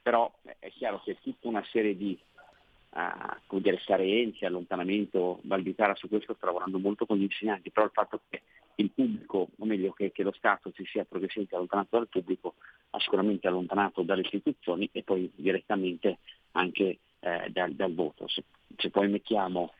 però 0.00 0.32
è 0.58 0.70
chiaro 0.70 1.00
che 1.02 1.16
tutta 1.20 1.48
una 1.48 1.64
serie 1.64 1.96
di 1.96 2.18
come 3.46 3.62
dire, 3.62 3.80
carenze, 3.84 4.44
allontanamento, 4.44 5.40
Valditara 5.44 5.94
su 5.94 6.08
questo 6.08 6.34
sta 6.34 6.46
lavorando 6.46 6.78
molto 6.78 7.06
con 7.06 7.16
gli 7.16 7.22
insegnanti, 7.22 7.70
però 7.70 7.86
il 7.86 7.92
fatto 7.92 8.20
che 8.28 8.42
il 8.76 8.90
pubblico, 8.90 9.50
o 9.58 9.64
meglio 9.64 9.92
che, 9.92 10.12
che 10.12 10.22
lo 10.22 10.32
Stato 10.32 10.72
si 10.74 10.84
sia 10.84 11.04
progressivamente 11.04 11.54
allontanato 11.54 11.96
dal 11.96 12.08
pubblico, 12.08 12.54
ha 12.90 13.00
sicuramente 13.00 13.46
allontanato 13.46 14.02
dalle 14.02 14.22
istituzioni 14.22 14.88
e 14.92 15.02
poi 15.02 15.30
direttamente 15.34 16.18
anche 16.52 16.98
eh, 17.20 17.50
dal, 17.50 17.72
dal, 17.72 17.94
voto. 17.94 18.28
Se, 18.28 18.44
se, 18.76 18.90
poi 18.90 19.08
mettiamo 19.08 19.72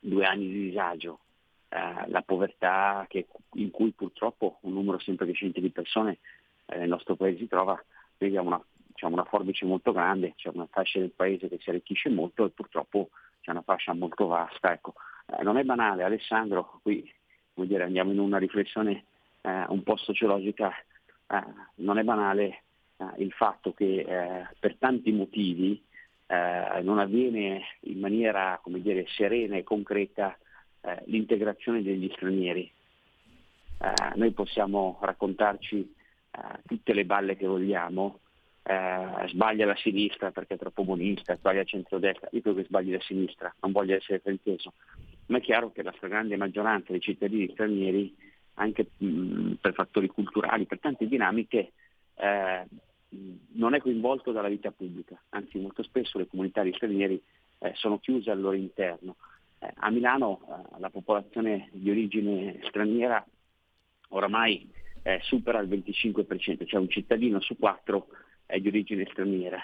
due 0.00 0.24
anni 0.24 0.46
di 0.46 0.62
disagio, 0.64 1.20
eh, 1.68 2.08
la 2.08 2.22
povertà 2.22 3.06
che, 3.08 3.26
in 3.54 3.70
cui 3.70 3.92
purtroppo 3.92 4.58
un 4.62 4.72
numero 4.72 4.98
sempre 4.98 5.26
crescente 5.26 5.60
di 5.60 5.70
persone 5.70 6.18
eh, 6.66 6.78
nel 6.78 6.88
nostro 6.88 7.16
paese 7.16 7.38
si 7.38 7.48
trova, 7.48 7.82
vediamo 8.18 8.48
una, 8.48 8.64
diciamo, 8.86 9.14
una 9.14 9.24
forbice 9.24 9.64
molto 9.66 9.92
grande, 9.92 10.34
c'è 10.36 10.50
una 10.52 10.68
fascia 10.70 10.98
del 10.98 11.10
paese 11.10 11.48
che 11.48 11.58
si 11.60 11.70
arricchisce 11.70 12.08
molto 12.08 12.44
e 12.44 12.50
purtroppo 12.50 13.10
c'è 13.40 13.50
una 13.50 13.62
fascia 13.62 13.92
molto 13.92 14.26
vasta. 14.26 14.72
Ecco. 14.72 14.94
Eh, 15.26 15.42
non 15.42 15.56
è 15.56 15.64
banale, 15.64 16.02
Alessandro, 16.02 16.80
qui 16.82 17.08
dire, 17.62 17.84
andiamo 17.84 18.12
in 18.12 18.18
una 18.18 18.38
riflessione 18.38 19.04
eh, 19.42 19.64
un 19.68 19.82
po' 19.82 19.96
sociologica, 19.96 20.70
eh, 20.70 21.42
non 21.76 21.98
è 21.98 22.02
banale 22.02 22.62
eh, 22.96 23.04
il 23.18 23.32
fatto 23.32 23.72
che 23.72 24.00
eh, 24.00 24.46
per 24.58 24.76
tanti 24.76 25.12
motivi 25.12 25.80
eh, 26.26 26.80
non 26.82 26.98
avviene 26.98 27.62
in 27.80 28.00
maniera 28.00 28.60
dire, 28.64 29.06
serena 29.08 29.56
e 29.56 29.62
concreta 29.62 30.36
l'integrazione 31.06 31.82
degli 31.82 32.10
stranieri. 32.12 32.70
noi 34.16 34.32
possiamo 34.32 34.98
raccontarci 35.00 35.94
tutte 36.66 36.92
le 36.92 37.06
balle 37.06 37.38
che 37.38 37.46
vogliamo, 37.46 38.18
eh, 38.64 39.28
sbaglia 39.28 39.66
la 39.66 39.76
sinistra 39.76 40.30
perché 40.30 40.54
è 40.54 40.58
troppo 40.58 40.84
buonista, 40.84 41.36
sbaglia 41.36 41.60
il 41.60 41.66
centrodestra, 41.66 42.28
io 42.32 42.40
credo 42.40 42.58
che 42.58 42.64
sbagli 42.64 42.92
la 42.92 43.00
sinistra, 43.00 43.54
non 43.60 43.72
voglio 43.72 43.94
essere 43.94 44.20
frainteso, 44.20 44.72
ma 45.26 45.38
è 45.38 45.40
chiaro 45.40 45.72
che 45.72 45.82
la 45.82 45.92
stragrande 45.96 46.36
maggioranza 46.36 46.92
dei 46.92 47.00
cittadini 47.00 47.50
stranieri, 47.52 48.14
anche 48.54 48.86
mh, 48.96 49.52
per 49.60 49.74
fattori 49.74 50.08
culturali, 50.08 50.66
per 50.66 50.80
tante 50.80 51.06
dinamiche, 51.06 51.72
eh, 52.16 52.66
non 53.52 53.74
è 53.74 53.80
coinvolto 53.80 54.32
dalla 54.32 54.48
vita 54.48 54.70
pubblica, 54.70 55.20
anzi 55.30 55.58
molto 55.58 55.82
spesso 55.82 56.18
le 56.18 56.26
comunità 56.26 56.62
di 56.62 56.72
stranieri 56.72 57.20
eh, 57.58 57.72
sono 57.74 57.98
chiuse 57.98 58.30
al 58.30 58.40
loro 58.40 58.56
interno. 58.56 59.16
Eh, 59.58 59.72
a 59.74 59.90
Milano 59.90 60.40
eh, 60.48 60.80
la 60.80 60.90
popolazione 60.90 61.68
di 61.72 61.90
origine 61.90 62.60
straniera 62.64 63.24
oramai 64.08 64.68
eh, 65.02 65.20
supera 65.22 65.60
il 65.60 65.68
25%, 65.68 66.66
cioè 66.66 66.80
un 66.80 66.88
cittadino 66.88 67.40
su 67.40 67.56
quattro 67.56 68.08
è 68.46 68.58
di 68.58 68.68
origine 68.68 69.06
straniera. 69.10 69.60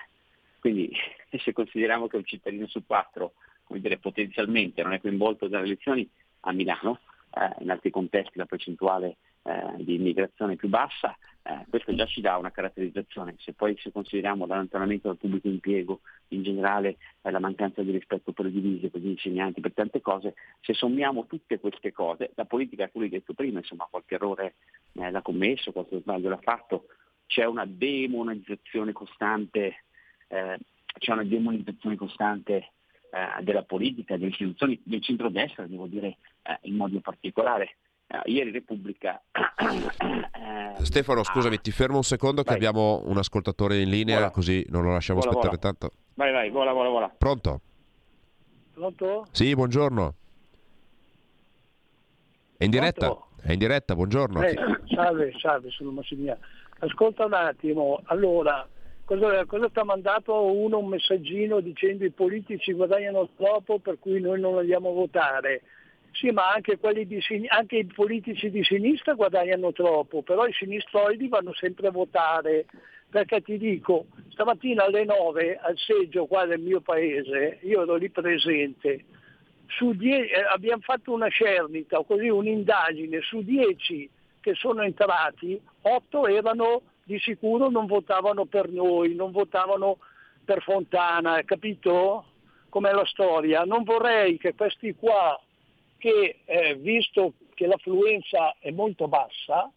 Quindi 0.58 0.90
se 1.38 1.52
consideriamo 1.52 2.06
che 2.06 2.16
un 2.16 2.24
cittadino 2.24 2.66
su 2.66 2.84
quattro 2.86 3.34
dire, 3.78 3.98
potenzialmente 3.98 4.82
non 4.82 4.92
è 4.92 5.00
coinvolto 5.00 5.48
dalle 5.48 5.66
elezioni 5.66 6.08
a 6.40 6.52
Milano, 6.52 6.98
eh, 7.34 7.62
in 7.62 7.70
altri 7.70 7.90
contesti 7.90 8.38
la 8.38 8.46
percentuale 8.46 9.16
eh, 9.42 9.74
di 9.78 9.94
immigrazione 9.94 10.54
è 10.54 10.56
più 10.56 10.68
bassa, 10.68 11.16
eh, 11.42 11.64
questo 11.68 11.94
già 11.94 12.04
ci 12.06 12.20
dà 12.20 12.36
una 12.36 12.50
caratterizzazione. 12.50 13.36
Se 13.38 13.52
poi 13.52 13.76
se 13.78 13.92
consideriamo 13.92 14.46
l'allontanamento 14.46 15.08
dal 15.08 15.16
pubblico 15.16 15.48
impiego, 15.48 16.00
in 16.28 16.42
generale 16.42 16.96
eh, 17.22 17.30
la 17.30 17.38
mancanza 17.38 17.82
di 17.82 17.90
rispetto 17.90 18.32
per 18.32 18.46
le 18.46 18.50
divise, 18.50 18.90
per 18.90 19.00
gli 19.00 19.08
insegnanti, 19.08 19.60
per 19.60 19.72
tante 19.72 20.00
cose, 20.00 20.34
se 20.60 20.74
sommiamo 20.74 21.26
tutte 21.26 21.58
queste 21.58 21.92
cose, 21.92 22.32
la 22.34 22.44
politica, 22.44 22.88
tu 22.88 23.00
l'hai 23.00 23.08
detto 23.08 23.32
prima, 23.32 23.58
insomma 23.58 23.86
qualche 23.88 24.14
errore 24.16 24.54
eh, 24.94 25.10
l'ha 25.10 25.22
commesso, 25.22 25.72
qualche 25.72 26.00
sbaglio 26.00 26.28
l'ha 26.28 26.40
fatto, 26.42 26.86
c'è 27.26 27.44
una 27.44 27.64
demonizzazione 27.64 28.92
costante, 28.92 29.84
eh, 30.28 30.58
c'è 30.98 31.12
una 31.12 31.24
demonizzazione 31.24 31.96
costante 31.96 32.72
eh, 33.10 33.42
della 33.42 33.62
politica, 33.62 34.16
delle 34.16 34.30
istituzioni, 34.30 34.80
del 34.82 35.02
centrodestra, 35.02 35.66
devo 35.66 35.86
dire 35.86 36.16
eh, 36.42 36.58
in 36.62 36.76
modo 36.76 37.00
particolare. 37.00 37.76
Eh, 38.06 38.30
ieri 38.30 38.50
Repubblica. 38.50 39.20
Eh, 40.80 40.84
Stefano, 40.84 41.22
scusami, 41.22 41.60
ti 41.60 41.70
fermo 41.70 41.96
un 41.96 42.02
secondo 42.02 42.42
vai. 42.42 42.44
che 42.44 42.54
abbiamo 42.54 43.02
un 43.04 43.18
ascoltatore 43.18 43.80
in 43.80 43.90
linea, 43.90 44.16
vola. 44.16 44.30
così 44.30 44.64
non 44.70 44.82
lo 44.82 44.92
lasciamo 44.92 45.20
vola, 45.20 45.30
aspettare 45.30 45.56
vola. 45.60 45.72
tanto. 45.72 45.96
Vai, 46.14 46.32
vai, 46.32 46.50
vola, 46.50 46.72
vola, 46.72 46.88
vola. 46.88 47.08
Pronto? 47.16 47.60
Pronto? 48.72 49.26
Sì, 49.30 49.54
buongiorno. 49.54 50.14
È 52.56 52.64
in 52.64 52.70
diretta? 52.70 53.06
Pronto? 53.06 53.28
È 53.42 53.52
in 53.52 53.58
diretta, 53.58 53.94
buongiorno. 53.94 54.42
Eh, 54.42 54.56
salve, 54.94 55.32
salve, 55.38 55.70
sono 55.70 55.90
Massimiliano. 55.90 56.40
Ascolta 56.78 57.26
un 57.26 57.34
attimo, 57.34 58.00
allora, 58.04 58.66
cosa, 59.10 59.44
cosa 59.44 59.68
ti 59.68 59.78
ha 59.80 59.84
mandato 59.84 60.40
uno 60.40 60.78
un 60.78 60.86
messaggino 60.86 61.58
dicendo 61.58 62.04
i 62.04 62.10
politici 62.10 62.72
guadagnano 62.72 63.30
troppo 63.36 63.80
per 63.80 63.98
cui 63.98 64.20
noi 64.20 64.38
non 64.38 64.56
andiamo 64.56 64.90
a 64.90 64.92
votare? 64.92 65.62
Sì, 66.12 66.30
ma 66.30 66.52
anche, 66.52 66.78
di, 67.04 67.20
anche, 67.48 67.76
i 67.76 67.84
politici 67.84 68.50
di 68.50 68.62
sinistra 68.62 69.14
guadagnano 69.14 69.72
troppo, 69.72 70.22
però 70.22 70.46
i 70.46 70.52
sinistroidi 70.52 71.28
vanno 71.28 71.52
sempre 71.54 71.88
a 71.88 71.92
votare. 71.92 72.66
Perché 73.08 73.40
ti 73.42 73.58
dico, 73.58 74.06
stamattina 74.28 74.84
alle 74.84 75.04
9 75.04 75.58
al 75.60 75.76
seggio 75.76 76.26
qua 76.26 76.46
del 76.46 76.60
mio 76.60 76.80
paese, 76.80 77.58
io 77.62 77.82
ero 77.82 77.96
lì 77.96 78.08
presente, 78.10 79.04
die- 79.94 80.30
eh, 80.30 80.44
abbiamo 80.52 80.82
fatto 80.82 81.12
una 81.12 81.28
cernita, 81.28 82.02
così 82.04 82.28
un'indagine, 82.28 83.20
su 83.22 83.42
10 83.42 84.08
che 84.40 84.54
sono 84.54 84.82
entrati, 84.82 85.60
otto 85.82 86.26
erano 86.28 86.82
di 87.10 87.18
sicuro 87.18 87.68
non 87.68 87.86
votavano 87.86 88.44
per 88.44 88.68
noi, 88.68 89.16
non 89.16 89.32
votavano 89.32 89.98
per 90.44 90.62
Fontana, 90.62 91.42
capito? 91.42 92.24
Com'è 92.68 92.92
la 92.92 93.04
storia? 93.04 93.64
Non 93.64 93.82
vorrei 93.82 94.38
che 94.38 94.54
questi 94.54 94.94
qua, 94.94 95.38
che 95.98 96.38
eh, 96.44 96.76
visto 96.76 97.32
che 97.54 97.66
l'affluenza 97.66 98.54
è 98.60 98.70
molto 98.70 99.08
bassa, 99.08 99.68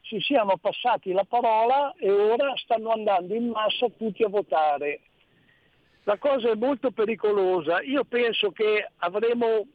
si 0.00 0.18
siano 0.18 0.56
passati 0.56 1.12
la 1.12 1.22
parola 1.22 1.94
e 1.96 2.10
ora 2.10 2.52
stanno 2.56 2.90
andando 2.90 3.32
in 3.32 3.50
massa 3.50 3.86
tutti 3.96 4.24
a 4.24 4.28
votare. 4.28 5.02
La 6.02 6.18
cosa 6.18 6.50
è 6.50 6.56
molto 6.56 6.90
pericolosa. 6.90 7.80
Io 7.82 8.02
penso 8.02 8.50
che 8.50 8.90
avremo 8.96 9.66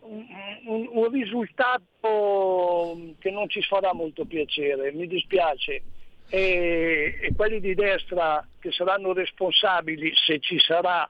un, 0.00 0.88
un, 0.92 1.10
risultato 1.10 2.98
che 3.18 3.30
non 3.30 3.48
ci 3.48 3.62
farà 3.62 3.92
molto 3.92 4.24
piacere, 4.24 4.92
mi 4.92 5.06
dispiace. 5.06 5.82
E, 6.28 7.18
e, 7.22 7.32
quelli 7.36 7.60
di 7.60 7.74
destra 7.74 8.44
che 8.58 8.72
saranno 8.72 9.12
responsabili 9.12 10.12
se 10.14 10.40
ci 10.40 10.58
sarà 10.58 11.08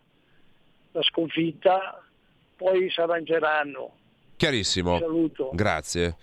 la 0.92 1.02
sconfitta, 1.02 2.02
poi 2.56 2.90
si 2.90 3.00
arrangeranno. 3.00 3.96
Chiarissimo. 4.36 5.00
Grazie. 5.52 6.16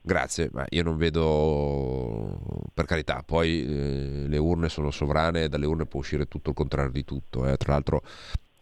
Grazie, 0.00 0.48
ma 0.52 0.64
io 0.70 0.82
non 0.84 0.96
vedo, 0.96 2.38
per 2.72 2.86
carità, 2.86 3.22
poi 3.26 3.62
eh, 3.62 4.28
le 4.28 4.38
urne 4.38 4.70
sono 4.70 4.90
sovrane 4.90 5.42
e 5.42 5.48
dalle 5.48 5.66
urne 5.66 5.84
può 5.84 6.00
uscire 6.00 6.26
tutto 6.26 6.50
il 6.50 6.56
contrario 6.56 6.90
di 6.90 7.04
tutto. 7.04 7.46
Eh. 7.46 7.58
Tra 7.58 7.72
l'altro 7.72 8.02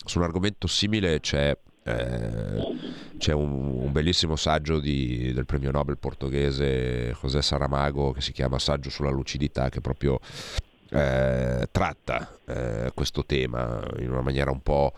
su 0.06 0.18
un 0.18 0.24
argomento 0.24 0.66
simile 0.66 1.20
c'è 1.20 1.56
eh, 1.86 3.14
c'è 3.16 3.32
un, 3.32 3.82
un, 3.82 3.92
bellissimo 3.92 4.34
saggio 4.34 4.80
di, 4.80 5.32
del 5.32 5.46
premio 5.46 5.70
Nobel 5.70 5.98
portoghese 5.98 7.14
José 7.20 7.42
Saramago 7.42 8.10
che 8.10 8.20
si 8.20 8.32
chiama 8.32 8.58
Saggio 8.58 8.90
sulla 8.90 9.10
lucidità 9.10 9.68
che 9.68 9.80
proprio 9.80 10.18
eh, 10.90 11.68
tratta 11.70 12.38
eh, 12.44 12.90
questo 12.92 13.24
tema 13.24 13.80
in 13.98 14.10
una 14.10 14.20
maniera 14.20 14.50
un 14.50 14.62
po', 14.62 14.94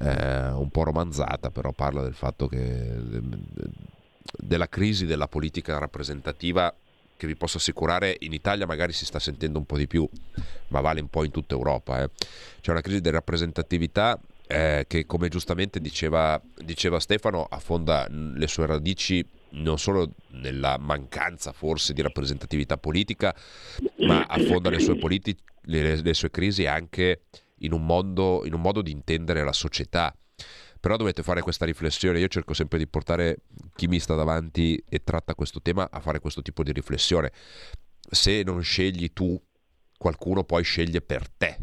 eh, 0.00 0.48
un 0.48 0.70
po' 0.70 0.82
romanzata, 0.84 1.50
però 1.50 1.72
parla 1.72 2.02
del 2.02 2.14
fatto 2.14 2.46
che 2.46 2.96
della 4.38 4.68
crisi 4.68 5.04
della 5.04 5.28
politica 5.28 5.78
rappresentativa 5.78 6.74
che 7.16 7.26
vi 7.26 7.36
posso 7.36 7.58
assicurare 7.58 8.16
in 8.20 8.32
Italia 8.32 8.64
magari 8.64 8.94
si 8.94 9.04
sta 9.04 9.18
sentendo 9.18 9.58
un 9.58 9.66
po' 9.66 9.76
di 9.76 9.86
più, 9.86 10.08
ma 10.68 10.80
vale 10.80 11.02
un 11.02 11.08
po' 11.08 11.24
in 11.24 11.30
tutta 11.30 11.54
Europa. 11.54 12.02
eh. 12.02 12.08
C'è 12.62 12.70
una 12.70 12.80
crisi 12.80 13.02
di 13.02 13.10
rappresentatività 13.10 14.18
eh, 14.50 14.84
che, 14.88 15.06
come 15.06 15.28
giustamente 15.28 15.80
diceva, 15.80 16.40
diceva 16.56 16.98
Stefano, 16.98 17.44
affonda 17.44 18.06
le 18.10 18.48
sue 18.48 18.66
radici 18.66 19.24
non 19.50 19.78
solo 19.78 20.14
nella 20.32 20.76
mancanza 20.78 21.52
forse 21.52 21.92
di 21.92 22.02
rappresentatività 22.02 22.76
politica, 22.76 23.34
ma 23.98 24.22
affonda 24.22 24.70
le 24.70 24.80
sue, 24.80 24.96
politi- 24.96 25.36
le- 25.62 26.00
le 26.00 26.14
sue 26.14 26.30
crisi 26.30 26.66
anche 26.66 27.22
in 27.58 27.72
un, 27.72 27.84
mondo, 27.84 28.42
in 28.44 28.54
un 28.54 28.60
modo 28.60 28.82
di 28.82 28.90
intendere 28.90 29.44
la 29.44 29.52
società. 29.52 30.14
Però 30.80 30.96
dovete 30.96 31.22
fare 31.22 31.42
questa 31.42 31.64
riflessione. 31.64 32.18
Io 32.18 32.28
cerco 32.28 32.54
sempre 32.54 32.78
di 32.78 32.86
portare 32.86 33.42
chi 33.76 33.86
mi 33.86 34.00
sta 34.00 34.14
davanti 34.14 34.82
e 34.88 35.04
tratta 35.04 35.34
questo 35.34 35.60
tema 35.60 35.88
a 35.90 36.00
fare 36.00 36.20
questo 36.20 36.42
tipo 36.42 36.62
di 36.62 36.72
riflessione. 36.72 37.30
Se 38.10 38.42
non 38.42 38.62
scegli 38.62 39.12
tu, 39.12 39.40
qualcuno 39.98 40.42
poi 40.42 40.64
sceglie 40.64 41.02
per 41.02 41.28
te. 41.28 41.58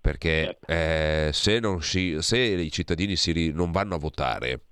Perché 0.00 0.58
eh, 0.66 1.30
se, 1.32 1.58
non 1.60 1.82
si- 1.82 2.16
se 2.20 2.38
i 2.38 2.70
cittadini 2.70 3.16
si 3.16 3.50
non 3.50 3.70
vanno 3.70 3.96
a 3.96 3.98
votare 3.98 4.62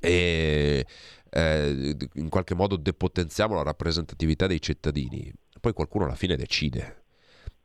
e 0.00 0.86
eh, 1.30 1.96
in 2.14 2.28
qualche 2.28 2.54
modo 2.54 2.76
depotenziamo 2.76 3.54
la 3.54 3.62
rappresentatività 3.62 4.46
dei 4.46 4.60
cittadini, 4.60 5.32
poi 5.60 5.72
qualcuno 5.72 6.04
alla 6.04 6.14
fine 6.14 6.36
decide. 6.36 7.04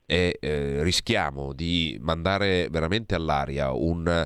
E 0.06 0.38
eh, 0.42 0.84
rischiamo 0.84 1.54
di 1.54 1.98
mandare 2.02 2.68
veramente 2.70 3.16
all'aria 3.16 3.72
un 3.72 4.26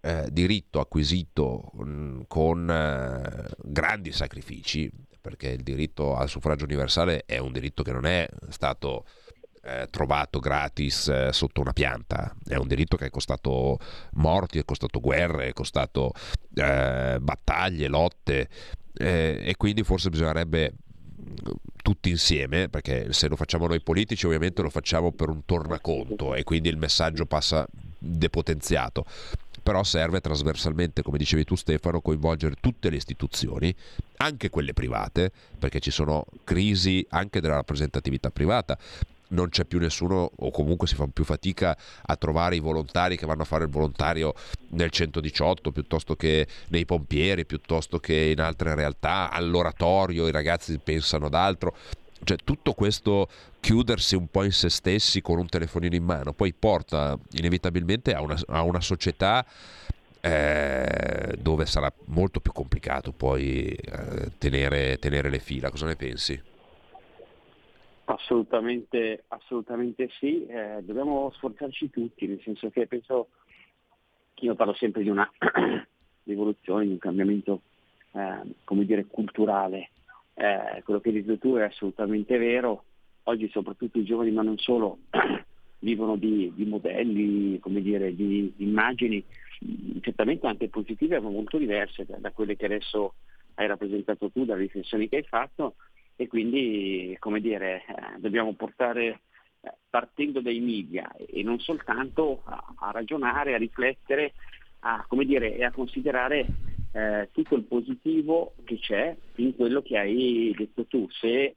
eh, 0.00 0.28
diritto 0.30 0.80
acquisito 0.80 1.70
mh, 1.74 2.22
con 2.26 2.68
eh, 2.68 3.48
grandi 3.62 4.12
sacrifici, 4.12 4.90
perché 5.20 5.50
il 5.50 5.62
diritto 5.62 6.16
al 6.16 6.28
suffragio 6.28 6.64
universale 6.64 7.22
è 7.24 7.38
un 7.38 7.52
diritto 7.52 7.84
che 7.84 7.92
non 7.92 8.04
è 8.04 8.28
stato 8.48 9.04
eh, 9.62 9.86
trovato 9.90 10.38
gratis 10.38 11.08
eh, 11.08 11.32
sotto 11.32 11.60
una 11.60 11.72
pianta, 11.72 12.34
è 12.46 12.56
un 12.56 12.66
diritto 12.66 12.96
che 12.96 13.06
è 13.06 13.10
costato 13.10 13.78
morti, 14.14 14.58
è 14.58 14.64
costato 14.64 15.00
guerre, 15.00 15.48
è 15.48 15.52
costato 15.52 16.12
eh, 16.54 17.18
battaglie, 17.20 17.88
lotte 17.88 18.48
eh, 18.94 19.40
e 19.42 19.56
quindi 19.56 19.82
forse 19.82 20.10
bisognerebbe 20.10 20.74
tutti 21.82 22.10
insieme, 22.10 22.68
perché 22.68 23.12
se 23.12 23.28
lo 23.28 23.36
facciamo 23.36 23.66
noi 23.66 23.80
politici 23.80 24.26
ovviamente 24.26 24.62
lo 24.62 24.70
facciamo 24.70 25.12
per 25.12 25.28
un 25.28 25.44
tornaconto 25.44 26.34
e 26.34 26.44
quindi 26.44 26.68
il 26.68 26.76
messaggio 26.76 27.26
passa 27.26 27.66
depotenziato. 27.98 29.04
Però 29.62 29.84
serve 29.84 30.20
trasversalmente, 30.20 31.02
come 31.02 31.18
dicevi 31.18 31.44
tu 31.44 31.54
Stefano, 31.54 32.00
coinvolgere 32.00 32.56
tutte 32.60 32.90
le 32.90 32.96
istituzioni, 32.96 33.72
anche 34.16 34.50
quelle 34.50 34.72
private, 34.72 35.30
perché 35.56 35.78
ci 35.78 35.92
sono 35.92 36.24
crisi 36.42 37.06
anche 37.10 37.40
della 37.40 37.54
rappresentatività 37.54 38.30
privata. 38.30 38.76
Non 39.32 39.48
c'è 39.48 39.64
più 39.64 39.78
nessuno, 39.78 40.30
o 40.34 40.50
comunque 40.50 40.86
si 40.86 40.94
fa 40.94 41.06
più 41.12 41.24
fatica 41.24 41.76
a 42.02 42.16
trovare 42.16 42.56
i 42.56 42.60
volontari 42.60 43.16
che 43.16 43.26
vanno 43.26 43.42
a 43.42 43.46
fare 43.46 43.64
il 43.64 43.70
volontario 43.70 44.34
nel 44.70 44.90
118 44.90 45.72
piuttosto 45.72 46.16
che 46.16 46.46
nei 46.68 46.84
pompieri, 46.84 47.44
piuttosto 47.44 47.98
che 47.98 48.14
in 48.14 48.40
altre 48.40 48.74
realtà, 48.74 49.30
all'oratorio, 49.30 50.26
i 50.26 50.32
ragazzi 50.32 50.78
pensano 50.82 51.26
ad 51.26 51.34
altro 51.34 51.76
cioè 52.24 52.36
tutto 52.44 52.72
questo 52.72 53.28
chiudersi 53.58 54.14
un 54.14 54.28
po' 54.28 54.44
in 54.44 54.52
se 54.52 54.68
stessi 54.68 55.20
con 55.20 55.38
un 55.38 55.48
telefonino 55.48 55.96
in 55.96 56.04
mano 56.04 56.32
poi 56.32 56.52
porta 56.52 57.18
inevitabilmente 57.32 58.14
a 58.14 58.20
una, 58.20 58.38
a 58.46 58.62
una 58.62 58.80
società 58.80 59.44
eh, 60.24 61.34
dove 61.40 61.66
sarà 61.66 61.92
molto 62.06 62.38
più 62.38 62.52
complicato 62.52 63.10
poi 63.10 63.66
eh, 63.72 64.30
tenere, 64.38 64.98
tenere 64.98 65.28
le 65.28 65.40
fila. 65.40 65.68
Cosa 65.68 65.86
ne 65.86 65.96
pensi? 65.96 66.40
Assolutamente, 68.04 69.24
assolutamente 69.28 70.08
sì, 70.18 70.44
eh, 70.46 70.80
dobbiamo 70.82 71.30
sforzarci 71.36 71.88
tutti, 71.88 72.26
nel 72.26 72.40
senso 72.42 72.68
che 72.70 72.86
penso, 72.88 73.28
io 74.34 74.54
parlo 74.56 74.74
sempre 74.74 75.02
di 75.02 75.08
una 75.08 75.30
rivoluzione, 76.24 76.84
di 76.84 76.92
un 76.92 76.98
cambiamento, 76.98 77.62
eh, 78.12 78.40
come 78.64 78.84
dire, 78.84 79.06
culturale. 79.06 79.90
Eh, 80.34 80.82
quello 80.84 81.00
che 81.00 81.10
hai 81.10 81.22
detto 81.22 81.38
tu 81.38 81.54
è 81.54 81.62
assolutamente 81.62 82.36
vero, 82.38 82.84
oggi 83.24 83.48
soprattutto 83.50 83.98
i 83.98 84.04
giovani, 84.04 84.32
ma 84.32 84.42
non 84.42 84.58
solo, 84.58 84.98
vivono 85.78 86.16
di, 86.16 86.52
di 86.56 86.64
modelli, 86.64 87.60
dire, 87.64 88.14
di, 88.16 88.52
di 88.56 88.64
immagini, 88.64 89.22
mh, 89.60 89.98
certamente 90.00 90.48
anche 90.48 90.68
positive, 90.68 91.20
ma 91.20 91.30
molto 91.30 91.56
diverse 91.56 92.04
da, 92.04 92.16
da 92.18 92.32
quelle 92.32 92.56
che 92.56 92.64
adesso 92.64 93.14
hai 93.54 93.68
rappresentato 93.68 94.28
tu, 94.30 94.44
dalle 94.44 94.62
riflessioni 94.62 95.08
che 95.08 95.16
hai 95.16 95.22
fatto, 95.22 95.76
e 96.16 96.26
quindi 96.28 97.16
come 97.18 97.40
dire, 97.40 97.84
eh, 97.86 98.18
dobbiamo 98.18 98.52
portare, 98.54 99.20
eh, 99.60 99.72
partendo 99.88 100.40
dai 100.40 100.60
media 100.60 101.10
e 101.16 101.42
non 101.42 101.58
soltanto 101.58 102.42
a, 102.44 102.74
a 102.76 102.90
ragionare, 102.90 103.54
a 103.54 103.58
riflettere, 103.58 104.34
a, 104.80 105.04
come 105.08 105.24
dire, 105.24 105.56
e 105.56 105.64
a 105.64 105.72
considerare 105.72 106.46
eh, 106.92 107.28
tutto 107.32 107.54
il 107.54 107.64
positivo 107.64 108.54
che 108.64 108.78
c'è 108.78 109.16
in 109.36 109.54
quello 109.56 109.82
che 109.82 109.98
hai 109.98 110.54
detto 110.56 110.84
tu. 110.86 111.08
Se, 111.10 111.56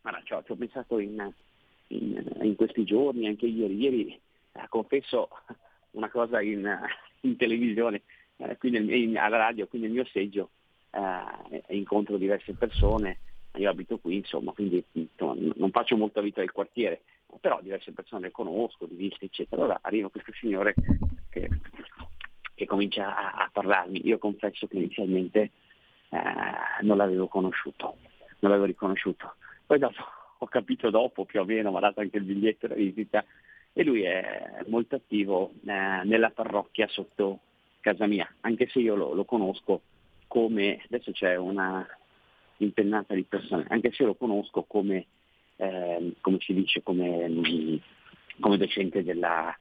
guarda, 0.00 0.22
ci 0.24 0.32
ho, 0.32 0.42
ci 0.44 0.52
ho 0.52 0.56
pensato 0.56 0.98
in, 0.98 1.32
in, 1.88 2.36
in 2.42 2.54
questi 2.54 2.84
giorni, 2.84 3.26
anche 3.26 3.46
ieri, 3.46 3.76
ieri 3.76 4.20
eh, 4.52 4.66
confesso 4.68 5.28
una 5.92 6.10
cosa 6.10 6.40
in, 6.40 6.68
in 7.22 7.36
televisione, 7.36 8.02
eh, 8.36 8.56
qui 8.58 8.70
nel- 8.70 9.16
alla 9.16 9.38
radio, 9.38 9.66
qui 9.66 9.78
nel 9.78 9.90
mio 9.90 10.04
seggio, 10.06 10.50
eh, 10.90 11.62
incontro 11.74 12.16
diverse 12.16 12.52
persone, 12.54 13.18
io 13.56 13.70
abito 13.70 13.98
qui, 13.98 14.16
insomma, 14.16 14.52
quindi 14.52 14.82
insomma, 14.92 15.34
non 15.56 15.70
faccio 15.70 15.96
molta 15.96 16.20
vita 16.20 16.40
del 16.40 16.52
quartiere, 16.52 17.02
però 17.40 17.60
diverse 17.60 17.92
persone 17.92 18.26
le 18.26 18.30
conosco, 18.30 18.86
di 18.86 18.96
vista, 18.96 19.24
eccetera. 19.24 19.62
Allora 19.62 19.78
arriva 19.82 20.08
questo 20.10 20.32
signore 20.32 20.74
che, 21.30 21.48
che 22.54 22.66
comincia 22.66 23.16
a, 23.16 23.44
a 23.44 23.50
parlarmi. 23.52 24.06
Io 24.06 24.18
confesso 24.18 24.66
che 24.66 24.76
inizialmente 24.76 25.50
eh, 26.10 26.20
non 26.82 26.96
l'avevo 26.96 27.28
conosciuto, 27.28 27.96
non 28.40 28.50
l'avevo 28.50 28.66
riconosciuto. 28.66 29.34
Poi 29.66 29.78
dopo, 29.78 30.02
ho 30.38 30.46
capito 30.46 30.90
dopo 30.90 31.24
più 31.24 31.40
o 31.40 31.44
meno, 31.44 31.70
mi 31.70 31.76
ha 31.78 31.80
dato 31.80 32.00
anche 32.00 32.18
il 32.18 32.24
biglietto 32.24 32.66
da 32.66 32.74
visita 32.74 33.24
e 33.72 33.84
lui 33.84 34.02
è 34.02 34.62
molto 34.68 34.96
attivo 34.96 35.52
eh, 35.66 36.00
nella 36.04 36.30
parrocchia 36.30 36.88
sotto 36.88 37.40
casa 37.80 38.06
mia, 38.06 38.28
anche 38.40 38.66
se 38.68 38.80
io 38.80 38.96
lo, 38.96 39.12
lo 39.12 39.24
conosco 39.24 39.82
come, 40.26 40.82
adesso 40.86 41.12
c'è 41.12 41.36
una 41.36 41.86
impennata 42.58 43.14
di 43.14 43.24
persone, 43.24 43.66
anche 43.68 43.92
se 43.92 44.04
lo 44.04 44.14
conosco 44.14 44.62
come, 44.62 45.06
ehm, 45.56 46.14
come 46.20 46.38
si 46.40 46.54
dice, 46.54 46.82
come, 46.82 47.28
mm, 47.28 47.76
come 48.40 48.56
docente 48.56 49.02
della, 49.02 49.56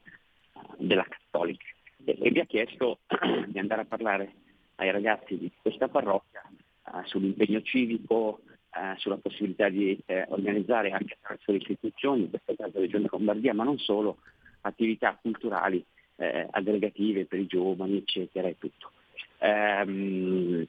della 0.78 1.06
Cattolica. 1.08 1.66
E, 2.04 2.32
mi 2.32 2.40
ha 2.40 2.46
chiesto 2.46 3.00
di 3.48 3.60
andare 3.60 3.82
a 3.82 3.86
parlare 3.86 4.34
ai 4.76 4.92
ragazzi 4.92 5.38
di 5.38 5.52
questa 5.62 5.88
parrocchia 5.88 6.42
eh, 6.88 7.06
sull'impegno 7.06 7.62
civico, 7.62 8.42
eh, 8.76 8.98
sulla 8.98 9.18
possibilità 9.18 9.70
di 9.70 9.98
eh, 10.06 10.26
organizzare 10.30 10.92
anche 10.92 11.14
attraverso 11.20 11.52
le 11.52 11.58
istituzioni, 11.58 12.24
in 12.24 12.30
questo 12.30 12.54
caso 12.56 12.80
Regione 12.80 13.08
Lombardia, 13.10 13.54
ma 13.54 13.64
non 13.64 13.78
solo, 13.80 14.18
attività 14.62 15.18
culturali 15.22 15.84
eh, 16.18 16.48
aggregative 16.50 17.26
per 17.26 17.40
i 17.40 17.48
giovani, 17.48 17.98
eccetera, 17.98 18.48
e 18.48 18.58
tutto. 18.58 18.92
Ehm, 19.40 20.66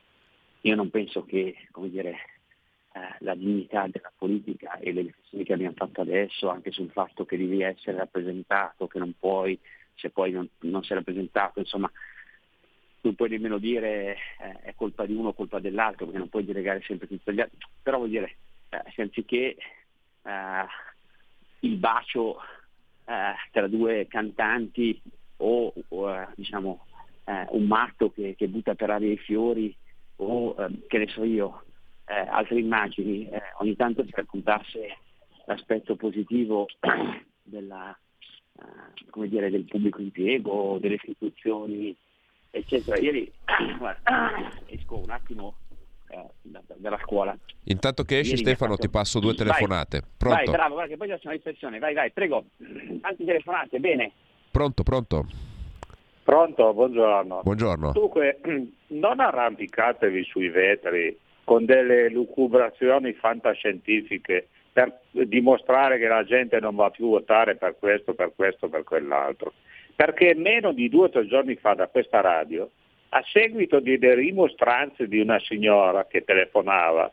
io 0.67 0.75
non 0.75 0.91
penso 0.91 1.25
che 1.25 1.55
dire, 1.85 2.11
eh, 2.93 3.17
la 3.21 3.35
dignità 3.37 3.87
della 3.87 4.13
politica 4.17 4.79
e 4.79 4.93
le 4.93 5.03
riflessioni 5.03 5.45
che 5.45 5.53
abbiamo 5.53 5.77
fatto 5.77 6.01
adesso, 6.01 6.49
anche 6.49 6.73
sul 6.73 6.91
fatto 6.91 7.25
che 7.25 7.37
devi 7.37 7.63
essere 7.63 7.97
rappresentato, 7.97 8.89
che 8.89 8.99
non 8.99 9.15
puoi, 9.19 9.59
se 9.95 10.11
poi 10.11 10.33
non, 10.33 10.49
non 10.61 10.83
sei 10.83 10.97
rappresentato, 10.97 11.61
insomma, 11.61 11.91
non 13.03 13.15
puoi 13.15 13.29
nemmeno 13.29 13.59
dire 13.59 14.17
eh, 14.41 14.61
è 14.62 14.75
colpa 14.75 15.07
di 15.07 15.14
uno 15.14 15.29
o 15.29 15.35
colpa 15.35 15.61
dell'altro, 15.61 16.07
perché 16.07 16.19
non 16.19 16.29
puoi 16.29 16.45
delegare 16.45 16.83
sempre 16.83 17.07
tutto 17.07 17.31
agli 17.31 17.41
altri. 17.41 17.59
Però 17.81 17.99
vuol 17.99 18.11
dire, 18.11 18.37
eh, 18.71 19.03
anziché 19.03 19.57
eh, 20.23 20.67
il 21.61 21.77
bacio 21.77 22.41
eh, 23.05 23.35
tra 23.53 23.69
due 23.69 24.09
cantanti 24.09 25.01
o, 25.37 25.73
o, 25.89 26.12
eh, 26.12 26.27
diciamo 26.35 26.87
eh, 27.25 27.47
un 27.51 27.67
matto 27.67 28.11
che, 28.11 28.35
che 28.37 28.49
butta 28.49 28.75
per 28.75 28.91
aria 28.91 29.12
i 29.12 29.19
fiori 29.19 29.77
o 30.17 30.55
eh, 30.59 30.87
che 30.87 30.99
ne 30.99 31.07
so 31.09 31.25
io, 31.25 31.64
eh, 32.07 32.14
altre 32.14 32.59
immagini, 32.59 33.29
eh, 33.29 33.41
ogni 33.59 33.77
tanto 33.77 34.05
si 34.05 34.11
raccontasse 34.14 34.97
l'aspetto 35.47 35.97
positivo 35.97 36.67
della, 37.43 37.97
eh, 38.59 39.11
come 39.11 39.29
dire, 39.29 39.51
del 39.51 39.64
pubblico 39.64 40.01
impiego, 40.01 40.79
delle 40.81 40.95
istituzioni, 40.95 41.95
eccetera. 42.51 42.99
Ieri 42.99 43.31
guarda, 43.79 44.51
esco 44.67 44.99
un 44.99 45.11
attimo 45.11 45.57
eh, 46.09 46.25
da- 46.43 46.62
della 46.77 46.99
scuola. 47.05 47.37
Intanto 47.64 48.05
che 48.05 48.19
esci 48.21 48.31
Ieri 48.33 48.43
Stefano 48.43 48.73
fatto- 48.73 48.87
ti 48.87 48.91
passo 48.91 49.19
due 49.19 49.35
Vai. 49.35 49.39
telefonate. 49.47 50.01
Vai, 50.01 50.11
Pronto? 50.17 50.51
bravo, 50.53 50.75
guarda 50.75 50.91
che 50.93 50.97
poi 50.97 51.19
sono 51.21 51.35
in 51.35 51.41
sessione. 51.43 51.79
Vai, 51.79 51.95
vai, 51.95 52.11
prego. 52.12 52.45
Tanti 53.01 53.25
telefonate, 53.25 53.79
bene. 53.81 54.12
Pronto, 54.51 54.83
pronto. 54.83 55.27
Pronto, 56.27 56.74
buongiorno. 56.74 57.43
Buongiorno. 57.45 57.93
Dunque, 57.93 58.41
non 58.89 59.20
arrampicatevi 59.20 60.24
sui 60.24 60.49
vetri 60.49 61.16
con 61.45 61.64
delle 61.64 62.11
lucubrazioni 62.11 63.12
fantascientifiche 63.12 64.49
per 64.72 65.03
dimostrare 65.12 65.99
che 65.99 66.09
la 66.09 66.24
gente 66.24 66.59
non 66.59 66.74
va 66.74 66.91
più 66.91 67.07
a 67.07 67.11
votare 67.20 67.55
per 67.55 67.77
questo, 67.79 68.14
per 68.14 68.33
questo, 68.35 68.68
per 68.68 68.83
quell'altro. 68.83 69.53
Perché 69.95 70.35
meno 70.35 70.72
di 70.72 70.89
due 70.89 71.05
o 71.05 71.11
tre 71.11 71.29
giorni 71.29 71.55
fa 71.55 71.74
da 71.74 71.87
questa 71.87 72.20
radio, 72.20 72.68
a 73.11 73.22
seguito 73.31 73.79
di 73.79 73.97
delle 73.97 74.16
rimostranze 74.16 75.07
di 75.07 75.20
una 75.20 75.39
signora 75.39 76.07
che 76.07 76.24
telefonava, 76.24 77.09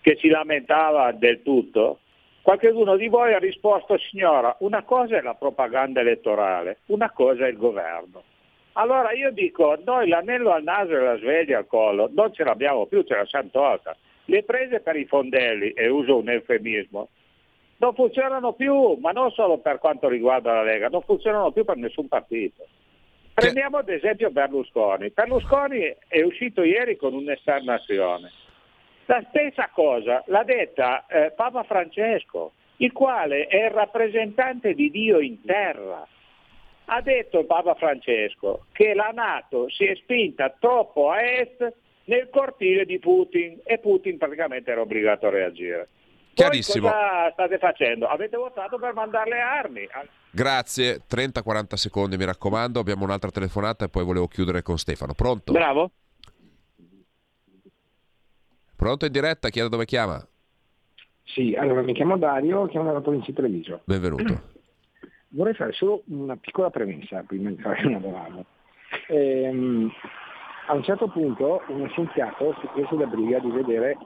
che 0.00 0.16
si 0.20 0.28
lamentava 0.28 1.10
del 1.10 1.42
tutto, 1.42 1.98
qualcuno 2.40 2.94
di 2.94 3.08
voi 3.08 3.34
ha 3.34 3.38
risposto 3.38 3.98
signora, 3.98 4.54
una 4.60 4.84
cosa 4.84 5.16
è 5.16 5.22
la 5.22 5.34
propaganda 5.34 5.98
elettorale, 5.98 6.78
una 6.86 7.10
cosa 7.10 7.46
è 7.46 7.48
il 7.48 7.56
governo. 7.56 8.22
Allora 8.76 9.12
io 9.12 9.30
dico, 9.30 9.76
noi 9.84 10.08
l'anello 10.08 10.50
al 10.50 10.62
naso 10.62 10.92
e 10.92 11.00
la 11.00 11.16
sveglia 11.16 11.58
al 11.58 11.66
collo 11.66 12.10
non 12.12 12.32
ce 12.32 12.44
l'abbiamo 12.44 12.86
più, 12.86 13.02
ce 13.02 13.14
la 13.14 13.26
siamo 13.26 13.48
tolta. 13.50 13.96
Le 14.26 14.42
prese 14.42 14.80
per 14.80 14.96
i 14.96 15.04
fondelli, 15.04 15.70
e 15.70 15.88
uso 15.88 16.16
un 16.16 16.28
eufemismo, 16.28 17.08
non 17.76 17.94
funzionano 17.94 18.52
più, 18.54 18.94
ma 19.00 19.12
non 19.12 19.30
solo 19.30 19.58
per 19.58 19.78
quanto 19.78 20.08
riguarda 20.08 20.54
la 20.54 20.62
Lega, 20.62 20.88
non 20.88 21.02
funzionano 21.02 21.52
più 21.52 21.64
per 21.64 21.76
nessun 21.76 22.08
partito. 22.08 22.66
Prendiamo 23.34 23.78
ad 23.78 23.88
esempio 23.88 24.30
Berlusconi. 24.30 25.10
Berlusconi 25.10 25.94
è 26.08 26.22
uscito 26.22 26.62
ieri 26.62 26.96
con 26.96 27.14
un'esternazione. 27.14 28.30
La 29.06 29.22
stessa 29.28 29.68
cosa 29.72 30.22
l'ha 30.26 30.44
detta 30.44 31.04
eh, 31.06 31.32
Papa 31.32 31.62
Francesco, 31.64 32.52
il 32.78 32.92
quale 32.92 33.46
è 33.46 33.66
il 33.66 33.70
rappresentante 33.70 34.72
di 34.72 34.90
Dio 34.90 35.20
in 35.20 35.42
terra. 35.42 36.06
Ha 36.86 37.00
detto 37.00 37.38
il 37.38 37.46
Papa 37.46 37.74
Francesco 37.74 38.66
che 38.72 38.94
la 38.94 39.10
Nato 39.14 39.68
si 39.70 39.84
è 39.84 39.94
spinta 39.94 40.54
troppo 40.58 41.10
a 41.10 41.22
est 41.22 41.72
nel 42.04 42.28
cortile 42.30 42.84
di 42.84 42.98
Putin 42.98 43.60
e 43.64 43.78
Putin 43.78 44.18
praticamente 44.18 44.70
era 44.70 44.82
obbligato 44.82 45.26
a 45.26 45.30
reagire. 45.30 45.88
Chiarissimo. 46.34 46.88
Voi 46.88 46.98
cosa 46.98 47.30
state 47.32 47.58
facendo? 47.58 48.06
Avete 48.06 48.36
votato 48.36 48.78
per 48.78 48.92
mandare 48.92 49.30
le 49.30 49.40
armi. 49.40 49.88
Grazie, 50.30 51.02
30-40 51.08 51.74
secondi 51.74 52.16
mi 52.16 52.24
raccomando, 52.24 52.80
abbiamo 52.80 53.04
un'altra 53.04 53.30
telefonata 53.30 53.84
e 53.84 53.88
poi 53.88 54.04
volevo 54.04 54.26
chiudere 54.26 54.62
con 54.62 54.76
Stefano. 54.76 55.14
Pronto? 55.14 55.52
Bravo. 55.52 55.90
Pronto 58.76 59.06
in 59.06 59.12
diretta, 59.12 59.48
chi 59.48 59.60
è 59.60 59.62
da 59.62 59.68
dove 59.68 59.84
chiama? 59.84 60.26
Sì, 61.22 61.54
allora 61.54 61.82
mi 61.82 61.94
chiamo 61.94 62.18
Dario, 62.18 62.66
chiamo 62.66 62.86
dalla 62.86 63.00
provincia 63.00 63.30
di 63.30 63.36
Treviso. 63.36 63.80
Benvenuto. 63.84 64.52
Vorrei 65.34 65.54
fare 65.54 65.72
solo 65.72 66.02
una 66.06 66.36
piccola 66.36 66.70
premessa 66.70 67.22
prima 67.26 67.50
di 67.50 67.56
fare 67.56 67.86
una 67.86 67.98
domanda. 67.98 68.44
Ehm, 69.08 69.90
a 70.68 70.74
un 70.74 70.82
certo 70.84 71.08
punto 71.08 71.62
uno 71.68 71.88
scienziato 71.88 72.54
si 72.60 72.68
prese 72.72 72.94
la 72.96 73.06
briga 73.06 73.40
di 73.40 73.50
vedere 73.50 73.98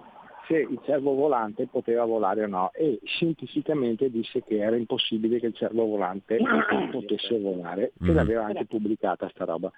se 0.46 0.56
il 0.56 0.80
cervo 0.86 1.12
volante 1.12 1.66
poteva 1.66 2.06
volare 2.06 2.44
o 2.44 2.46
no 2.46 2.70
e 2.72 2.98
scientificamente 3.04 4.10
disse 4.10 4.42
che 4.42 4.56
era 4.56 4.76
impossibile 4.76 5.38
che 5.38 5.48
il 5.48 5.54
cervo 5.54 5.84
volante 5.84 6.38
potesse 6.90 7.38
volare, 7.38 7.92
che 8.02 8.10
Mhm. 8.10 8.14
l'aveva 8.14 8.44
anche 8.46 8.64
pubblicata 8.64 9.28
sta 9.28 9.44
roba. 9.44 9.70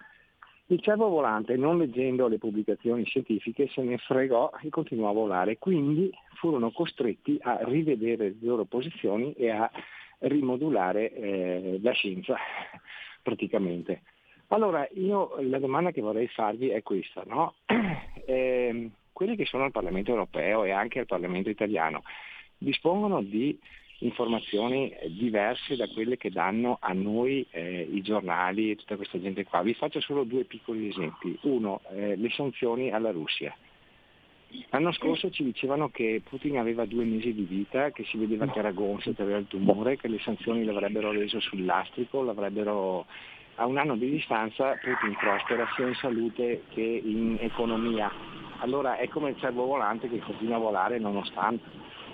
Il 0.67 0.81
cervo 0.81 1.09
volante, 1.09 1.57
non 1.57 1.79
leggendo 1.79 2.29
le 2.29 2.39
pubblicazioni 2.39 3.05
scientifiche, 3.05 3.67
se 3.75 3.83
ne 3.83 3.99
fregò 3.99 4.53
e 4.63 4.69
continuò 4.69 5.09
a 5.11 5.13
volare, 5.13 5.59
quindi 5.59 6.09
furono 6.35 6.71
costretti 6.71 7.37
a 7.43 7.59
rivedere 7.65 8.29
le 8.29 8.37
loro 8.41 8.67
posizioni 8.67 9.33
e 9.33 9.51
a 9.51 9.69
rimodulare 10.21 11.13
eh, 11.13 11.79
la 11.83 11.93
scienza 11.93 12.37
praticamente. 13.23 14.03
Allora, 14.49 14.87
io 14.95 15.37
la 15.41 15.59
domanda 15.59 15.93
che 15.93 16.01
vorrei 16.01 16.27
farvi 16.29 16.69
è 16.69 16.83
questa, 16.83 17.23
no? 17.27 17.55
Ehm, 18.27 18.93
quelli 19.13 19.35
che 19.35 19.45
sono 19.45 19.65
al 19.65 19.73
Parlamento 19.73 20.11
europeo 20.11 20.63
e 20.63 20.71
anche 20.71 21.01
al 21.01 21.07
Parlamento 21.07 21.51
italiano 21.51 22.05
dispongono 22.57 23.23
di 23.23 23.59
informazioni 24.01 24.91
eh, 24.91 25.11
diverse 25.11 25.77
da 25.77 25.89
quelle 25.89 26.17
che 26.17 26.31
danno 26.31 26.79
a 26.81 26.93
noi 26.93 27.47
eh, 27.51 27.89
i 27.91 28.03
giornali 28.03 28.71
e 28.71 28.77
tutta 28.77 28.97
questa 28.97 29.21
gente 29.21 29.45
qua. 29.45 29.63
Vi 29.63 29.75
faccio 29.75 30.01
solo 30.01 30.25
due 30.25 30.45
piccoli 30.45 30.89
esempi. 30.89 31.37
Uno, 31.43 31.81
eh, 31.91 32.17
le 32.17 32.31
sanzioni 32.31 32.91
alla 32.91 33.11
Russia. 33.11 33.55
L'anno 34.71 34.93
scorso 34.93 35.31
ci 35.31 35.45
dicevano 35.45 35.91
che 35.91 36.23
Putin 36.29 36.59
aveva 36.59 36.85
due 36.85 37.05
mesi 37.05 37.33
di 37.33 37.43
vita, 37.43 37.91
che 37.91 38.05
si 38.05 38.17
vedeva 38.17 38.47
che 38.47 38.59
era 38.59 38.73
gonfio, 38.73 39.13
che 39.13 39.23
aveva 39.23 39.39
il 39.39 39.47
tumore, 39.47 39.97
che 39.97 40.09
le 40.09 40.19
sanzioni 40.19 40.65
l'avrebbero 40.65 41.13
reso 41.13 41.41
sul 41.41 41.65
lastrico, 41.65 42.23
l'avrebbero... 42.23 43.07
A 43.57 43.67
un 43.67 43.77
anno 43.77 43.95
di 43.95 44.09
distanza 44.09 44.79
Putin 44.81 45.15
prospera 45.19 45.69
sia 45.77 45.87
in 45.87 45.95
salute 45.97 46.63
che 46.71 46.81
in 46.81 47.37
economia. 47.41 48.11
Allora 48.61 48.97
è 48.97 49.07
come 49.09 49.31
il 49.31 49.39
cervo 49.39 49.67
volante 49.67 50.09
che 50.09 50.19
continua 50.21 50.57
a 50.57 50.61
volare 50.61 50.99
nonostante. 50.99 51.63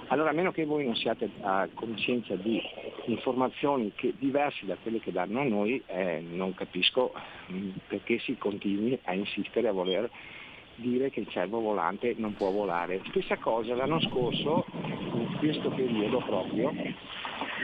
Allora 0.08 0.30
a 0.30 0.32
meno 0.32 0.50
che 0.50 0.64
voi 0.64 0.84
non 0.84 0.96
siate 0.96 1.30
a 1.42 1.68
conoscenza 1.72 2.34
di 2.34 2.60
informazioni 3.06 3.92
che, 3.94 4.14
diverse 4.18 4.66
da 4.66 4.76
quelle 4.82 4.98
che 4.98 5.12
danno 5.12 5.40
a 5.40 5.44
noi, 5.44 5.80
eh, 5.86 6.20
non 6.28 6.52
capisco 6.54 7.12
mh, 7.46 7.68
perché 7.86 8.18
si 8.18 8.36
continui 8.38 8.98
a 9.04 9.14
insistere 9.14 9.68
a 9.68 9.72
voler 9.72 10.10
dire 10.76 11.10
che 11.10 11.20
il 11.20 11.28
cervo 11.28 11.60
volante 11.60 12.14
non 12.18 12.34
può 12.34 12.50
volare. 12.50 13.00
Stessa 13.08 13.36
cosa 13.36 13.74
l'anno 13.74 14.00
scorso, 14.00 14.64
in 14.72 15.36
questo 15.38 15.70
periodo 15.70 16.18
proprio, 16.18 16.72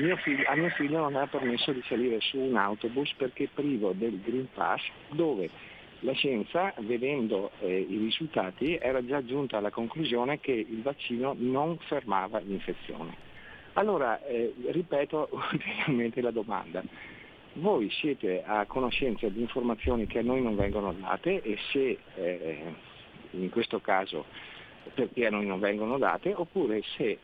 mio 0.00 0.16
figlio- 0.16 0.48
a 0.48 0.54
mio 0.54 0.70
figlio 0.70 0.98
non 0.98 1.14
era 1.14 1.26
permesso 1.26 1.72
di 1.72 1.82
salire 1.86 2.20
su 2.20 2.38
un 2.38 2.56
autobus 2.56 3.12
perché 3.14 3.48
privo 3.52 3.92
del 3.92 4.20
Green 4.20 4.48
Pass 4.52 4.82
dove 5.10 5.50
la 6.00 6.12
scienza, 6.12 6.74
vedendo 6.78 7.52
eh, 7.60 7.86
i 7.88 7.96
risultati, 7.96 8.76
era 8.76 9.04
già 9.04 9.24
giunta 9.24 9.58
alla 9.58 9.70
conclusione 9.70 10.40
che 10.40 10.52
il 10.52 10.82
vaccino 10.82 11.34
non 11.38 11.78
fermava 11.78 12.40
l'infezione. 12.40 13.30
Allora, 13.74 14.20
eh, 14.24 14.52
ripeto 14.66 15.28
ulteriormente 15.52 16.20
la 16.20 16.30
domanda. 16.30 16.82
Voi 17.54 17.90
siete 17.90 18.42
a 18.44 18.64
conoscenza 18.66 19.28
di 19.28 19.40
informazioni 19.40 20.06
che 20.06 20.20
a 20.20 20.22
noi 20.22 20.42
non 20.42 20.56
vengono 20.56 20.92
date 20.92 21.42
e 21.42 21.56
se 21.70 21.98
eh, 22.16 22.74
in 23.32 23.50
questo 23.50 23.80
caso 23.80 24.24
perché 24.94 25.26
a 25.26 25.30
noi 25.30 25.46
non 25.46 25.60
vengono 25.60 25.98
date 25.98 26.32
oppure 26.34 26.82
se 26.96 27.18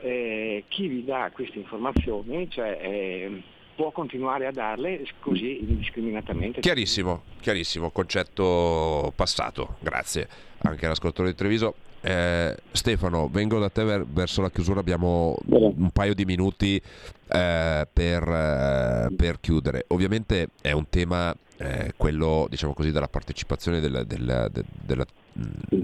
eh, 0.00 0.64
chi 0.68 0.86
vi 0.86 1.04
dà 1.04 1.30
queste 1.32 1.58
informazioni 1.58 2.48
cioè, 2.50 2.78
eh, 2.80 3.42
può 3.74 3.90
continuare 3.90 4.46
a 4.46 4.50
darle 4.50 5.06
così 5.20 5.60
indiscriminatamente. 5.60 6.60
Chiarissimo, 6.60 7.22
chiarissimo, 7.40 7.90
concetto 7.90 9.12
passato, 9.14 9.76
grazie 9.80 10.28
anche 10.62 10.86
all'ascoltatore 10.86 11.30
di 11.30 11.36
Treviso. 11.36 11.74
Eh, 12.08 12.56
Stefano, 12.72 13.28
vengo 13.28 13.58
da 13.58 13.68
te 13.68 13.84
ver- 13.84 14.06
verso 14.06 14.40
la 14.40 14.50
chiusura, 14.50 14.80
abbiamo 14.80 15.36
un 15.44 15.90
paio 15.92 16.14
di 16.14 16.24
minuti 16.24 16.76
eh, 16.76 17.86
per, 17.92 18.22
eh, 18.26 19.14
per 19.14 19.38
chiudere. 19.40 19.84
Ovviamente 19.88 20.48
è 20.62 20.72
un 20.72 20.88
tema, 20.88 21.34
eh, 21.58 21.92
quello 21.98 22.46
diciamo 22.48 22.72
così, 22.72 22.92
della 22.92 23.08
partecipazione 23.08 23.80
della, 23.80 24.04
della- 24.04 24.48
de- 24.48 24.64
della- 24.80 25.04
mh, 25.34 25.82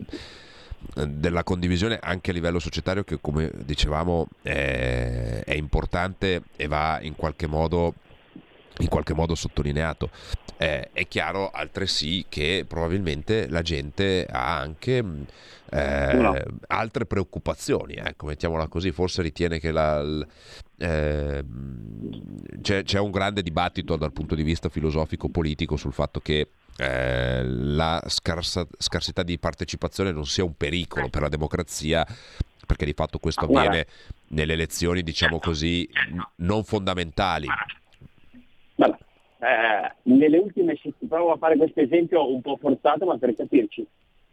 della 1.08 1.42
condivisione 1.44 1.98
anche 2.00 2.30
a 2.30 2.34
livello 2.34 2.58
societario 2.58 3.04
che 3.04 3.18
come 3.20 3.50
dicevamo 3.64 4.26
è, 4.42 5.42
è 5.44 5.54
importante 5.54 6.42
e 6.56 6.66
va 6.68 6.98
in 7.02 7.16
qualche 7.16 7.46
modo 7.46 7.94
in 8.78 8.88
qualche 8.88 9.14
modo 9.14 9.34
sottolineato. 9.34 10.10
Eh, 10.56 10.90
è 10.92 11.06
chiaro 11.08 11.50
altresì 11.50 12.26
che 12.28 12.64
probabilmente 12.66 13.48
la 13.48 13.62
gente 13.62 14.26
ha 14.30 14.58
anche 14.58 15.02
mh, 15.02 15.26
eh, 15.70 16.14
No. 16.14 16.34
altre 16.68 17.06
preoccupazioni, 17.06 17.94
ecco, 17.94 18.26
mettiamola 18.26 18.68
così, 18.68 18.92
forse 18.92 19.22
ritiene 19.22 19.58
che 19.58 19.72
la, 19.72 20.00
l- 20.02 20.26
eh, 20.78 21.44
c'è, 22.62 22.82
c'è 22.84 22.98
un 22.98 23.10
grande 23.10 23.42
dibattito 23.42 23.96
dal 23.96 24.12
punto 24.12 24.34
di 24.34 24.42
vista 24.42 24.68
filosofico-politico 24.68 25.76
sul 25.76 25.92
fatto 25.92 26.20
che 26.20 26.48
eh, 26.76 27.44
la 27.44 28.02
scarsa- 28.06 28.66
scarsità 28.78 29.22
di 29.22 29.38
partecipazione 29.38 30.10
non 30.12 30.26
sia 30.26 30.44
un 30.44 30.56
pericolo 30.56 31.08
per 31.08 31.22
la 31.22 31.28
democrazia 31.28 32.06
perché 32.66 32.84
di 32.84 32.94
fatto 32.94 33.18
questo 33.18 33.42
Ah, 33.42 33.44
avviene 33.44 33.86
nelle 34.28 34.54
elezioni, 34.54 35.02
diciamo 35.02 35.38
così, 35.38 35.88
non 36.36 36.64
fondamentali. 36.64 37.46
Eh, 39.45 39.92
nelle 40.05 40.38
ultime 40.38 40.74
settimane, 40.76 41.07
provo 41.09 41.32
a 41.32 41.36
fare 41.36 41.59
questo 41.59 41.80
esempio 41.80 42.32
un 42.32 42.40
po' 42.40 42.57
forzato 42.57 43.05
ma 43.05 43.18
per 43.18 43.34
capirci, 43.36 43.86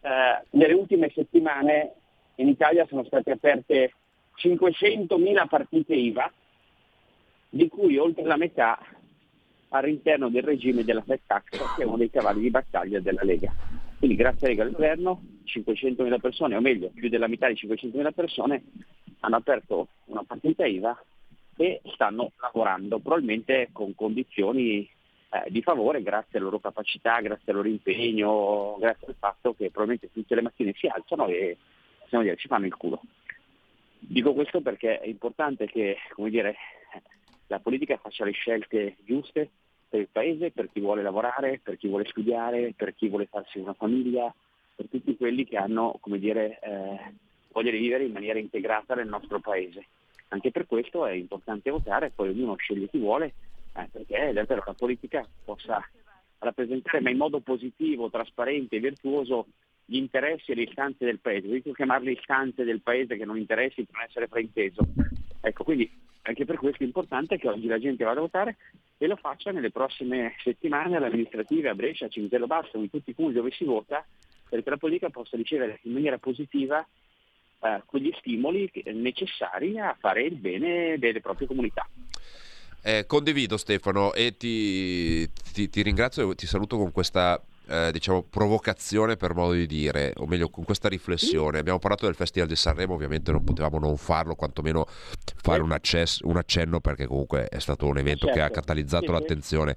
Eh, 0.03 0.45
nelle 0.51 0.73
ultime 0.73 1.11
settimane 1.13 1.93
in 2.35 2.47
Italia 2.47 2.87
sono 2.87 3.03
state 3.03 3.31
aperte 3.31 3.93
500.000 4.37 5.47
partite 5.47 5.93
IVA, 5.93 6.31
di 7.49 7.67
cui 7.67 7.97
oltre 7.97 8.23
la 8.23 8.37
metà 8.37 8.79
all'interno 9.69 10.29
del 10.29 10.43
regime 10.43 10.83
della 10.83 11.01
flat 11.01 11.19
tax, 11.27 11.75
che 11.75 11.83
è 11.83 11.85
uno 11.85 11.97
dei 11.97 12.09
cavalli 12.09 12.41
di 12.41 12.49
battaglia 12.49 12.99
della 12.99 13.23
Lega. 13.23 13.53
Quindi 13.99 14.15
grazie 14.15 14.47
alla 14.47 14.55
Lega 14.55 14.63
al 14.63 14.71
governo 14.71 15.21
500.000 15.45 16.19
persone, 16.19 16.55
o 16.55 16.61
meglio 16.61 16.89
più 16.89 17.09
della 17.09 17.27
metà 17.27 17.47
di 17.47 17.53
500.000 17.53 18.11
persone, 18.13 18.63
hanno 19.19 19.35
aperto 19.35 19.87
una 20.05 20.23
partita 20.23 20.65
IVA 20.65 20.97
e 21.57 21.81
stanno 21.93 22.31
lavorando, 22.39 22.97
probabilmente 22.97 23.69
con 23.71 23.93
condizioni 23.93 24.89
eh, 25.33 25.49
di 25.49 25.61
favore 25.61 26.03
grazie 26.03 26.37
alla 26.37 26.47
loro 26.47 26.59
capacità, 26.59 27.21
grazie 27.21 27.51
al 27.51 27.57
loro 27.57 27.69
impegno, 27.69 28.75
grazie 28.79 29.07
al 29.07 29.15
fatto 29.17 29.53
che 29.53 29.71
probabilmente 29.71 30.11
tutte 30.11 30.35
le 30.35 30.41
mattine 30.41 30.73
si 30.75 30.87
alzano 30.87 31.27
e 31.27 31.57
possiamo 31.99 32.23
dire, 32.23 32.35
ci 32.35 32.49
fanno 32.49 32.65
il 32.65 32.75
culo. 32.75 33.01
Dico 33.97 34.33
questo 34.33 34.59
perché 34.59 34.99
è 34.99 35.07
importante 35.07 35.67
che 35.67 35.97
dire, 36.17 36.55
la 37.47 37.59
politica 37.59 37.97
faccia 37.97 38.25
le 38.25 38.31
scelte 38.31 38.97
giuste 39.05 39.49
per 39.87 40.01
il 40.01 40.09
Paese, 40.11 40.51
per 40.51 40.69
chi 40.71 40.81
vuole 40.81 41.01
lavorare, 41.01 41.59
per 41.63 41.77
chi 41.77 41.87
vuole 41.87 42.05
studiare, 42.05 42.73
per 42.75 42.93
chi 42.93 43.07
vuole 43.07 43.27
farsi 43.27 43.59
una 43.59 43.73
famiglia, 43.73 44.33
per 44.75 44.87
tutti 44.89 45.15
quelli 45.15 45.45
che 45.45 45.57
hanno 45.57 45.97
dire, 46.03 46.59
eh, 46.61 47.13
voglia 47.51 47.71
di 47.71 47.77
vivere 47.77 48.03
in 48.03 48.11
maniera 48.11 48.39
integrata 48.39 48.95
nel 48.95 49.07
nostro 49.07 49.39
Paese. 49.39 49.85
Anche 50.29 50.51
per 50.51 50.65
questo 50.65 51.05
è 51.05 51.11
importante 51.11 51.69
votare, 51.69 52.11
poi 52.13 52.29
ognuno 52.29 52.55
sceglie 52.55 52.89
chi 52.89 52.97
vuole, 52.97 53.33
eh, 53.73 53.87
perché 53.91 54.33
davvero 54.33 54.63
la 54.65 54.73
politica 54.73 55.27
possa 55.43 55.81
rappresentare 56.39 57.01
ma 57.01 57.09
in 57.09 57.17
modo 57.17 57.39
positivo, 57.39 58.09
trasparente 58.09 58.75
e 58.75 58.79
virtuoso 58.79 59.47
gli 59.85 59.97
interessi 59.97 60.51
e 60.51 60.55
le 60.55 60.63
istanze 60.63 61.05
del 61.05 61.19
Paese. 61.19 61.47
Dico 61.47 61.71
chiamarle 61.71 62.11
istanze 62.11 62.63
del 62.63 62.81
Paese 62.81 63.17
che 63.17 63.25
non 63.25 63.37
interessi 63.37 63.83
per 63.83 63.95
non 63.95 64.03
essere 64.07 64.27
frainteso. 64.27 64.81
Ecco, 65.41 65.63
quindi 65.63 65.89
anche 66.23 66.45
per 66.45 66.57
questo 66.57 66.83
è 66.83 66.85
importante 66.85 67.37
che 67.37 67.47
oggi 67.47 67.67
la 67.67 67.79
gente 67.79 68.03
vada 68.03 68.19
a 68.19 68.23
votare 68.23 68.57
e 68.97 69.07
lo 69.07 69.15
faccia 69.15 69.51
nelle 69.51 69.71
prossime 69.71 70.35
settimane 70.43 70.95
alle 70.95 71.07
amministrative 71.07 71.69
a 71.69 71.75
Brescia, 71.75 72.05
a 72.05 72.09
Cintello 72.09 72.47
Basso, 72.47 72.77
in 72.77 72.89
tutti 72.89 73.09
i 73.09 73.15
comuni 73.15 73.33
dove 73.33 73.51
si 73.51 73.63
vota, 73.63 74.05
perché 74.47 74.69
la 74.69 74.77
politica 74.77 75.09
possa 75.09 75.35
ricevere 75.35 75.79
in 75.83 75.93
maniera 75.93 76.19
positiva 76.19 76.85
eh, 77.63 77.81
quegli 77.85 78.13
stimoli 78.19 78.69
necessari 78.93 79.79
a 79.79 79.95
fare 79.99 80.23
il 80.23 80.35
bene 80.35 80.97
delle 80.99 81.21
proprie 81.21 81.47
comunità. 81.47 81.87
Eh, 82.83 83.05
condivido 83.05 83.57
Stefano 83.57 84.13
e 84.13 84.35
ti, 84.37 85.29
ti- 85.53 85.69
ti 85.69 85.81
ringrazio 85.83 86.31
e 86.31 86.35
ti 86.35 86.47
saluto 86.47 86.77
con 86.77 86.91
questa 86.91 87.39
eh, 87.67 87.89
diciamo 87.91 88.23
provocazione 88.23 89.15
per 89.17 89.35
modo 89.35 89.53
di 89.53 89.67
dire, 89.67 90.13
o 90.17 90.25
meglio 90.25 90.49
con 90.49 90.63
questa 90.63 90.89
riflessione. 90.89 91.59
Abbiamo 91.59 91.77
parlato 91.79 92.05
del 92.05 92.15
Festival 92.15 92.47
di 92.49 92.55
Sanremo, 92.55 92.95
ovviamente 92.95 93.31
non 93.31 93.43
potevamo 93.43 93.77
non 93.79 93.95
farlo, 93.97 94.35
quantomeno 94.35 94.87
fare 95.41 95.61
un, 95.61 95.71
access- 95.71 96.21
un 96.23 96.37
accenno 96.37 96.79
perché 96.81 97.05
comunque 97.05 97.47
è 97.47 97.59
stato 97.59 97.85
un 97.85 97.97
evento 97.99 98.25
che 98.25 98.33
ha 98.39 98.47
Certo. 98.47 98.59
catalizzato 98.59 99.05
sì. 99.05 99.11
l'attenzione. 99.11 99.75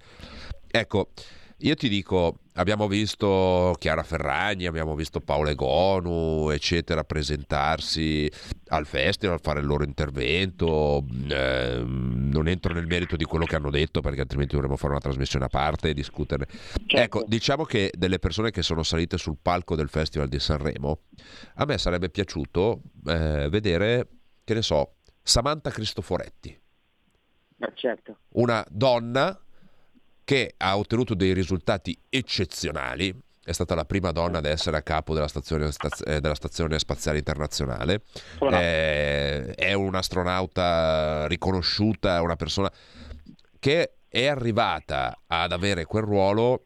Ecco, 0.70 1.10
io 1.58 1.74
ti 1.76 1.88
dico, 1.88 2.40
abbiamo 2.54 2.88
visto 2.88 3.74
Chiara 3.78 4.02
Ferragni, 4.02 4.66
abbiamo 4.66 4.94
visto 4.94 5.20
Paolo 5.20 5.50
Egonu, 5.50 6.50
eccetera, 6.50 7.04
presentarsi 7.04 8.30
al 8.68 8.86
festival, 8.86 9.40
fare 9.40 9.60
il 9.60 9.66
loro 9.66 9.84
intervento. 9.84 11.04
ehm, 11.30 12.30
non 12.32 12.48
entro 12.48 12.74
nel 12.74 12.86
merito 12.86 13.16
di 13.16 13.24
quello 13.24 13.44
che 13.44 13.56
hanno 13.56 13.70
detto 13.70 14.00
perché 14.00 14.20
altrimenti 14.20 14.54
dovremmo 14.54 14.76
fare 14.76 14.92
una 14.92 15.00
trasmissione 15.00 15.44
a 15.44 15.48
parte 15.48 15.90
e 15.90 15.94
discuterne. 15.94 16.46
Ecco, 16.86 17.24
diciamo 17.26 17.64
che 17.64 17.92
delle 17.96 18.18
persone 18.18 18.50
che 18.50 18.62
sono 18.62 18.82
salite 18.82 19.16
sul 19.16 19.36
palco 19.40 19.76
del 19.76 19.88
Festival 19.88 20.28
di 20.28 20.38
Sanremo, 20.38 21.00
a 21.54 21.64
me 21.64 21.78
sarebbe 21.78 22.10
piaciuto 22.10 22.82
eh, 23.06 23.48
vedere, 23.48 24.08
che 24.42 24.54
ne 24.54 24.62
so, 24.62 24.96
Samantha 25.22 25.70
Cristoforetti 25.70 26.60
Ma 27.56 27.70
certo. 27.74 28.18
una 28.30 28.64
donna 28.68 29.38
che 30.24 30.54
ha 30.56 30.76
ottenuto 30.76 31.14
dei 31.14 31.32
risultati 31.32 31.96
eccezionali. 32.08 33.14
È 33.44 33.52
stata 33.52 33.74
la 33.74 33.84
prima 33.84 34.10
donna 34.10 34.38
ad 34.38 34.46
essere 34.46 34.78
a 34.78 34.82
capo 34.82 35.12
della 35.12 35.28
stazione, 35.28 35.70
staz- 35.70 36.02
eh, 36.06 36.20
della 36.20 36.34
stazione 36.34 36.78
spaziale 36.78 37.18
internazionale. 37.18 38.00
Eh, 38.40 39.54
è 39.54 39.74
un'astronauta 39.74 41.26
riconosciuta, 41.26 42.16
è 42.16 42.20
una 42.20 42.36
persona 42.36 42.72
che 43.58 43.96
è 44.08 44.26
arrivata 44.26 45.20
ad 45.26 45.52
avere 45.52 45.84
quel 45.84 46.04
ruolo 46.04 46.64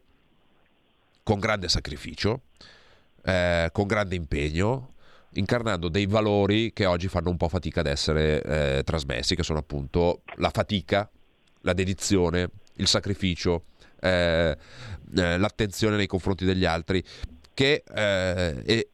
con 1.23 1.39
grande 1.39 1.67
sacrificio, 1.67 2.43
eh, 3.23 3.69
con 3.73 3.85
grande 3.85 4.15
impegno, 4.15 4.93
incarnando 5.33 5.89
dei 5.89 6.05
valori 6.05 6.71
che 6.71 6.85
oggi 6.85 7.07
fanno 7.07 7.29
un 7.29 7.37
po' 7.37 7.49
fatica 7.49 7.81
ad 7.81 7.87
essere 7.87 8.41
eh, 8.41 8.83
trasmessi, 8.83 9.35
che 9.35 9.43
sono 9.43 9.59
appunto 9.59 10.21
la 10.35 10.49
fatica, 10.49 11.09
la 11.61 11.73
dedizione, 11.73 12.49
il 12.79 12.87
sacrificio, 12.87 13.65
eh, 13.99 14.57
eh, 15.15 15.37
l'attenzione 15.37 15.95
nei 15.95 16.07
confronti 16.07 16.45
degli 16.45 16.65
altri, 16.65 17.03
che 17.53 17.83
eh, 17.93 18.63
e- 18.65 18.89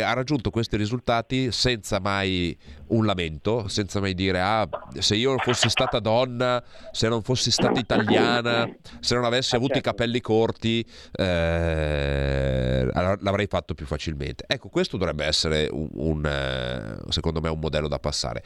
ha 0.00 0.12
raggiunto 0.12 0.50
questi 0.50 0.76
risultati 0.76 1.50
senza 1.50 1.98
mai 1.98 2.56
un 2.88 3.04
lamento, 3.04 3.66
senza 3.66 3.98
mai 4.00 4.14
dire 4.14 4.40
ah, 4.40 4.68
se 4.98 5.16
io 5.16 5.36
fossi 5.38 5.68
stata 5.68 5.98
donna, 5.98 6.62
se 6.92 7.08
non 7.08 7.22
fossi 7.22 7.50
stata 7.50 7.80
italiana, 7.80 8.68
se 9.00 9.14
non 9.14 9.24
avessi 9.24 9.56
avuto 9.56 9.78
i 9.78 9.80
capelli 9.80 10.20
corti, 10.20 10.86
eh, 11.12 12.88
l'avrei 12.92 13.46
fatto 13.48 13.74
più 13.74 13.86
facilmente. 13.86 14.44
Ecco, 14.46 14.68
questo 14.68 14.96
dovrebbe 14.96 15.24
essere 15.24 15.68
un, 15.70 15.88
un, 15.94 16.26
eh, 16.26 17.10
secondo 17.10 17.40
me 17.40 17.48
un 17.48 17.58
modello 17.58 17.88
da 17.88 17.98
passare. 17.98 18.44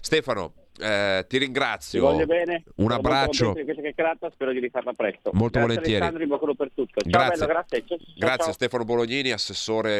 Stefano, 0.00 0.63
eh, 0.80 1.24
ti 1.28 1.38
Ti 1.38 1.44
ringrazio. 1.44 2.00
voglio 2.00 2.26
bene. 2.26 2.54
Un 2.54 2.60
Sono 2.64 2.72
molto 2.76 2.94
abbraccio. 2.94 3.52
questa 3.52 3.82
chiacchierata, 3.82 4.30
spero 4.30 4.52
di 4.52 4.58
rifarla 4.60 4.92
presto. 4.92 5.30
Molto 5.32 5.58
grazie 5.58 5.60
volentieri. 5.60 5.94
Alessandro, 5.96 6.22
in 6.22 6.28
bocca 6.28 6.54
per 6.54 6.70
tutto. 6.74 7.00
Ciao, 7.00 7.10
Grazie. 7.10 7.46
bello, 7.46 7.52
grazie. 7.52 7.84
Ciao, 7.86 7.98
Grazie 8.16 8.38
ciao. 8.38 8.48
a 8.48 8.52
Stefano 8.52 8.84
Bolognini, 8.84 9.30
assessore 9.30 9.92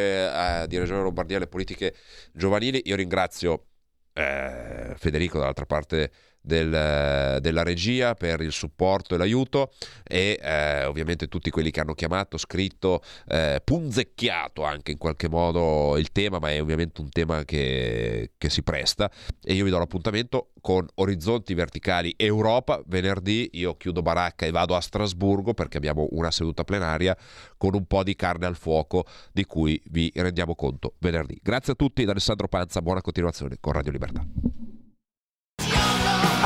eh, 0.63 0.67
di 0.69 0.79
Regione 0.79 1.03
Lombardia 1.03 1.37
alle 1.37 1.47
politiche 1.47 1.95
giovanili. 2.33 2.83
Io 2.85 2.97
ringrazio 2.97 3.67
eh, 4.13 4.95
Federico 4.97 5.39
dall'altra 5.39 5.67
parte 5.67 6.11
del- 6.45 7.39
della 7.41 7.63
regia 7.63 8.15
per 8.15 8.41
il 8.43 8.53
supporto 8.53 9.15
e 9.15 9.19
l'aiuto 9.19 9.73
e 10.03 10.39
eh, 10.41 10.85
ovviamente 10.85 11.27
tutti 11.29 11.49
quelli 11.49 11.71
che 11.71 11.81
hanno 11.81 11.95
chiamato, 11.95 12.37
scritto, 12.37 13.03
eh, 13.29 13.61
punzecchiato 13.65 14.63
anche 14.63 14.93
in 14.93 14.99
qualche 14.99 15.29
modo 15.29 15.97
il 15.97 16.13
tema, 16.13 16.39
ma 16.39 16.51
è 16.51 16.61
ovviamente 16.61 17.01
un 17.01 17.09
tema 17.09 17.45
che, 17.45 18.33
che 18.37 18.51
si 18.51 18.63
presta 18.63 19.11
e 19.43 19.55
io 19.55 19.65
vi 19.65 19.71
do 19.71 19.79
l'appuntamento 19.79 20.51
con 20.61 20.87
Orizzonti 20.97 21.55
Verticali 21.55 22.15
Europa 22.17 22.83
venerdì, 22.87 23.51
io 23.55 23.77
chiudo 23.77 24.03
baracca 24.03 24.45
e 24.47 24.51
vado 24.51 24.77
a 24.77 24.81
Strasburgo 24.81 25.55
perché 25.55 25.79
abbiamo 25.79 26.09
una 26.11 26.31
seduta 26.31 26.65
plenaria 26.65 27.17
con 27.57 27.75
un 27.75 27.87
po' 27.87 28.03
di 28.03 28.15
carne 28.15 28.47
al 28.47 28.57
fuoco 28.57 29.07
di 29.33 29.45
cui 29.45 29.81
vi 29.91 30.13
rendiamo 30.15 30.55
conto 30.55 30.95
venerdì. 30.99 31.39
Grazie 31.43 31.73
a 31.73 31.77
tutti 31.77 32.05
da 32.05 32.11
Alessandro 32.11 32.49
Panza, 32.49 32.83
buona 32.83 33.01
continuazione 33.01 33.57
con 33.61 33.73
Radio 33.73 33.93
Libertà. 33.93 34.74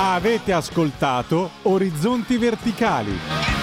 Avete 0.01 0.53
ascoltato 0.53 1.51
Orizzonti 1.62 2.38
Verticali. 2.38 3.57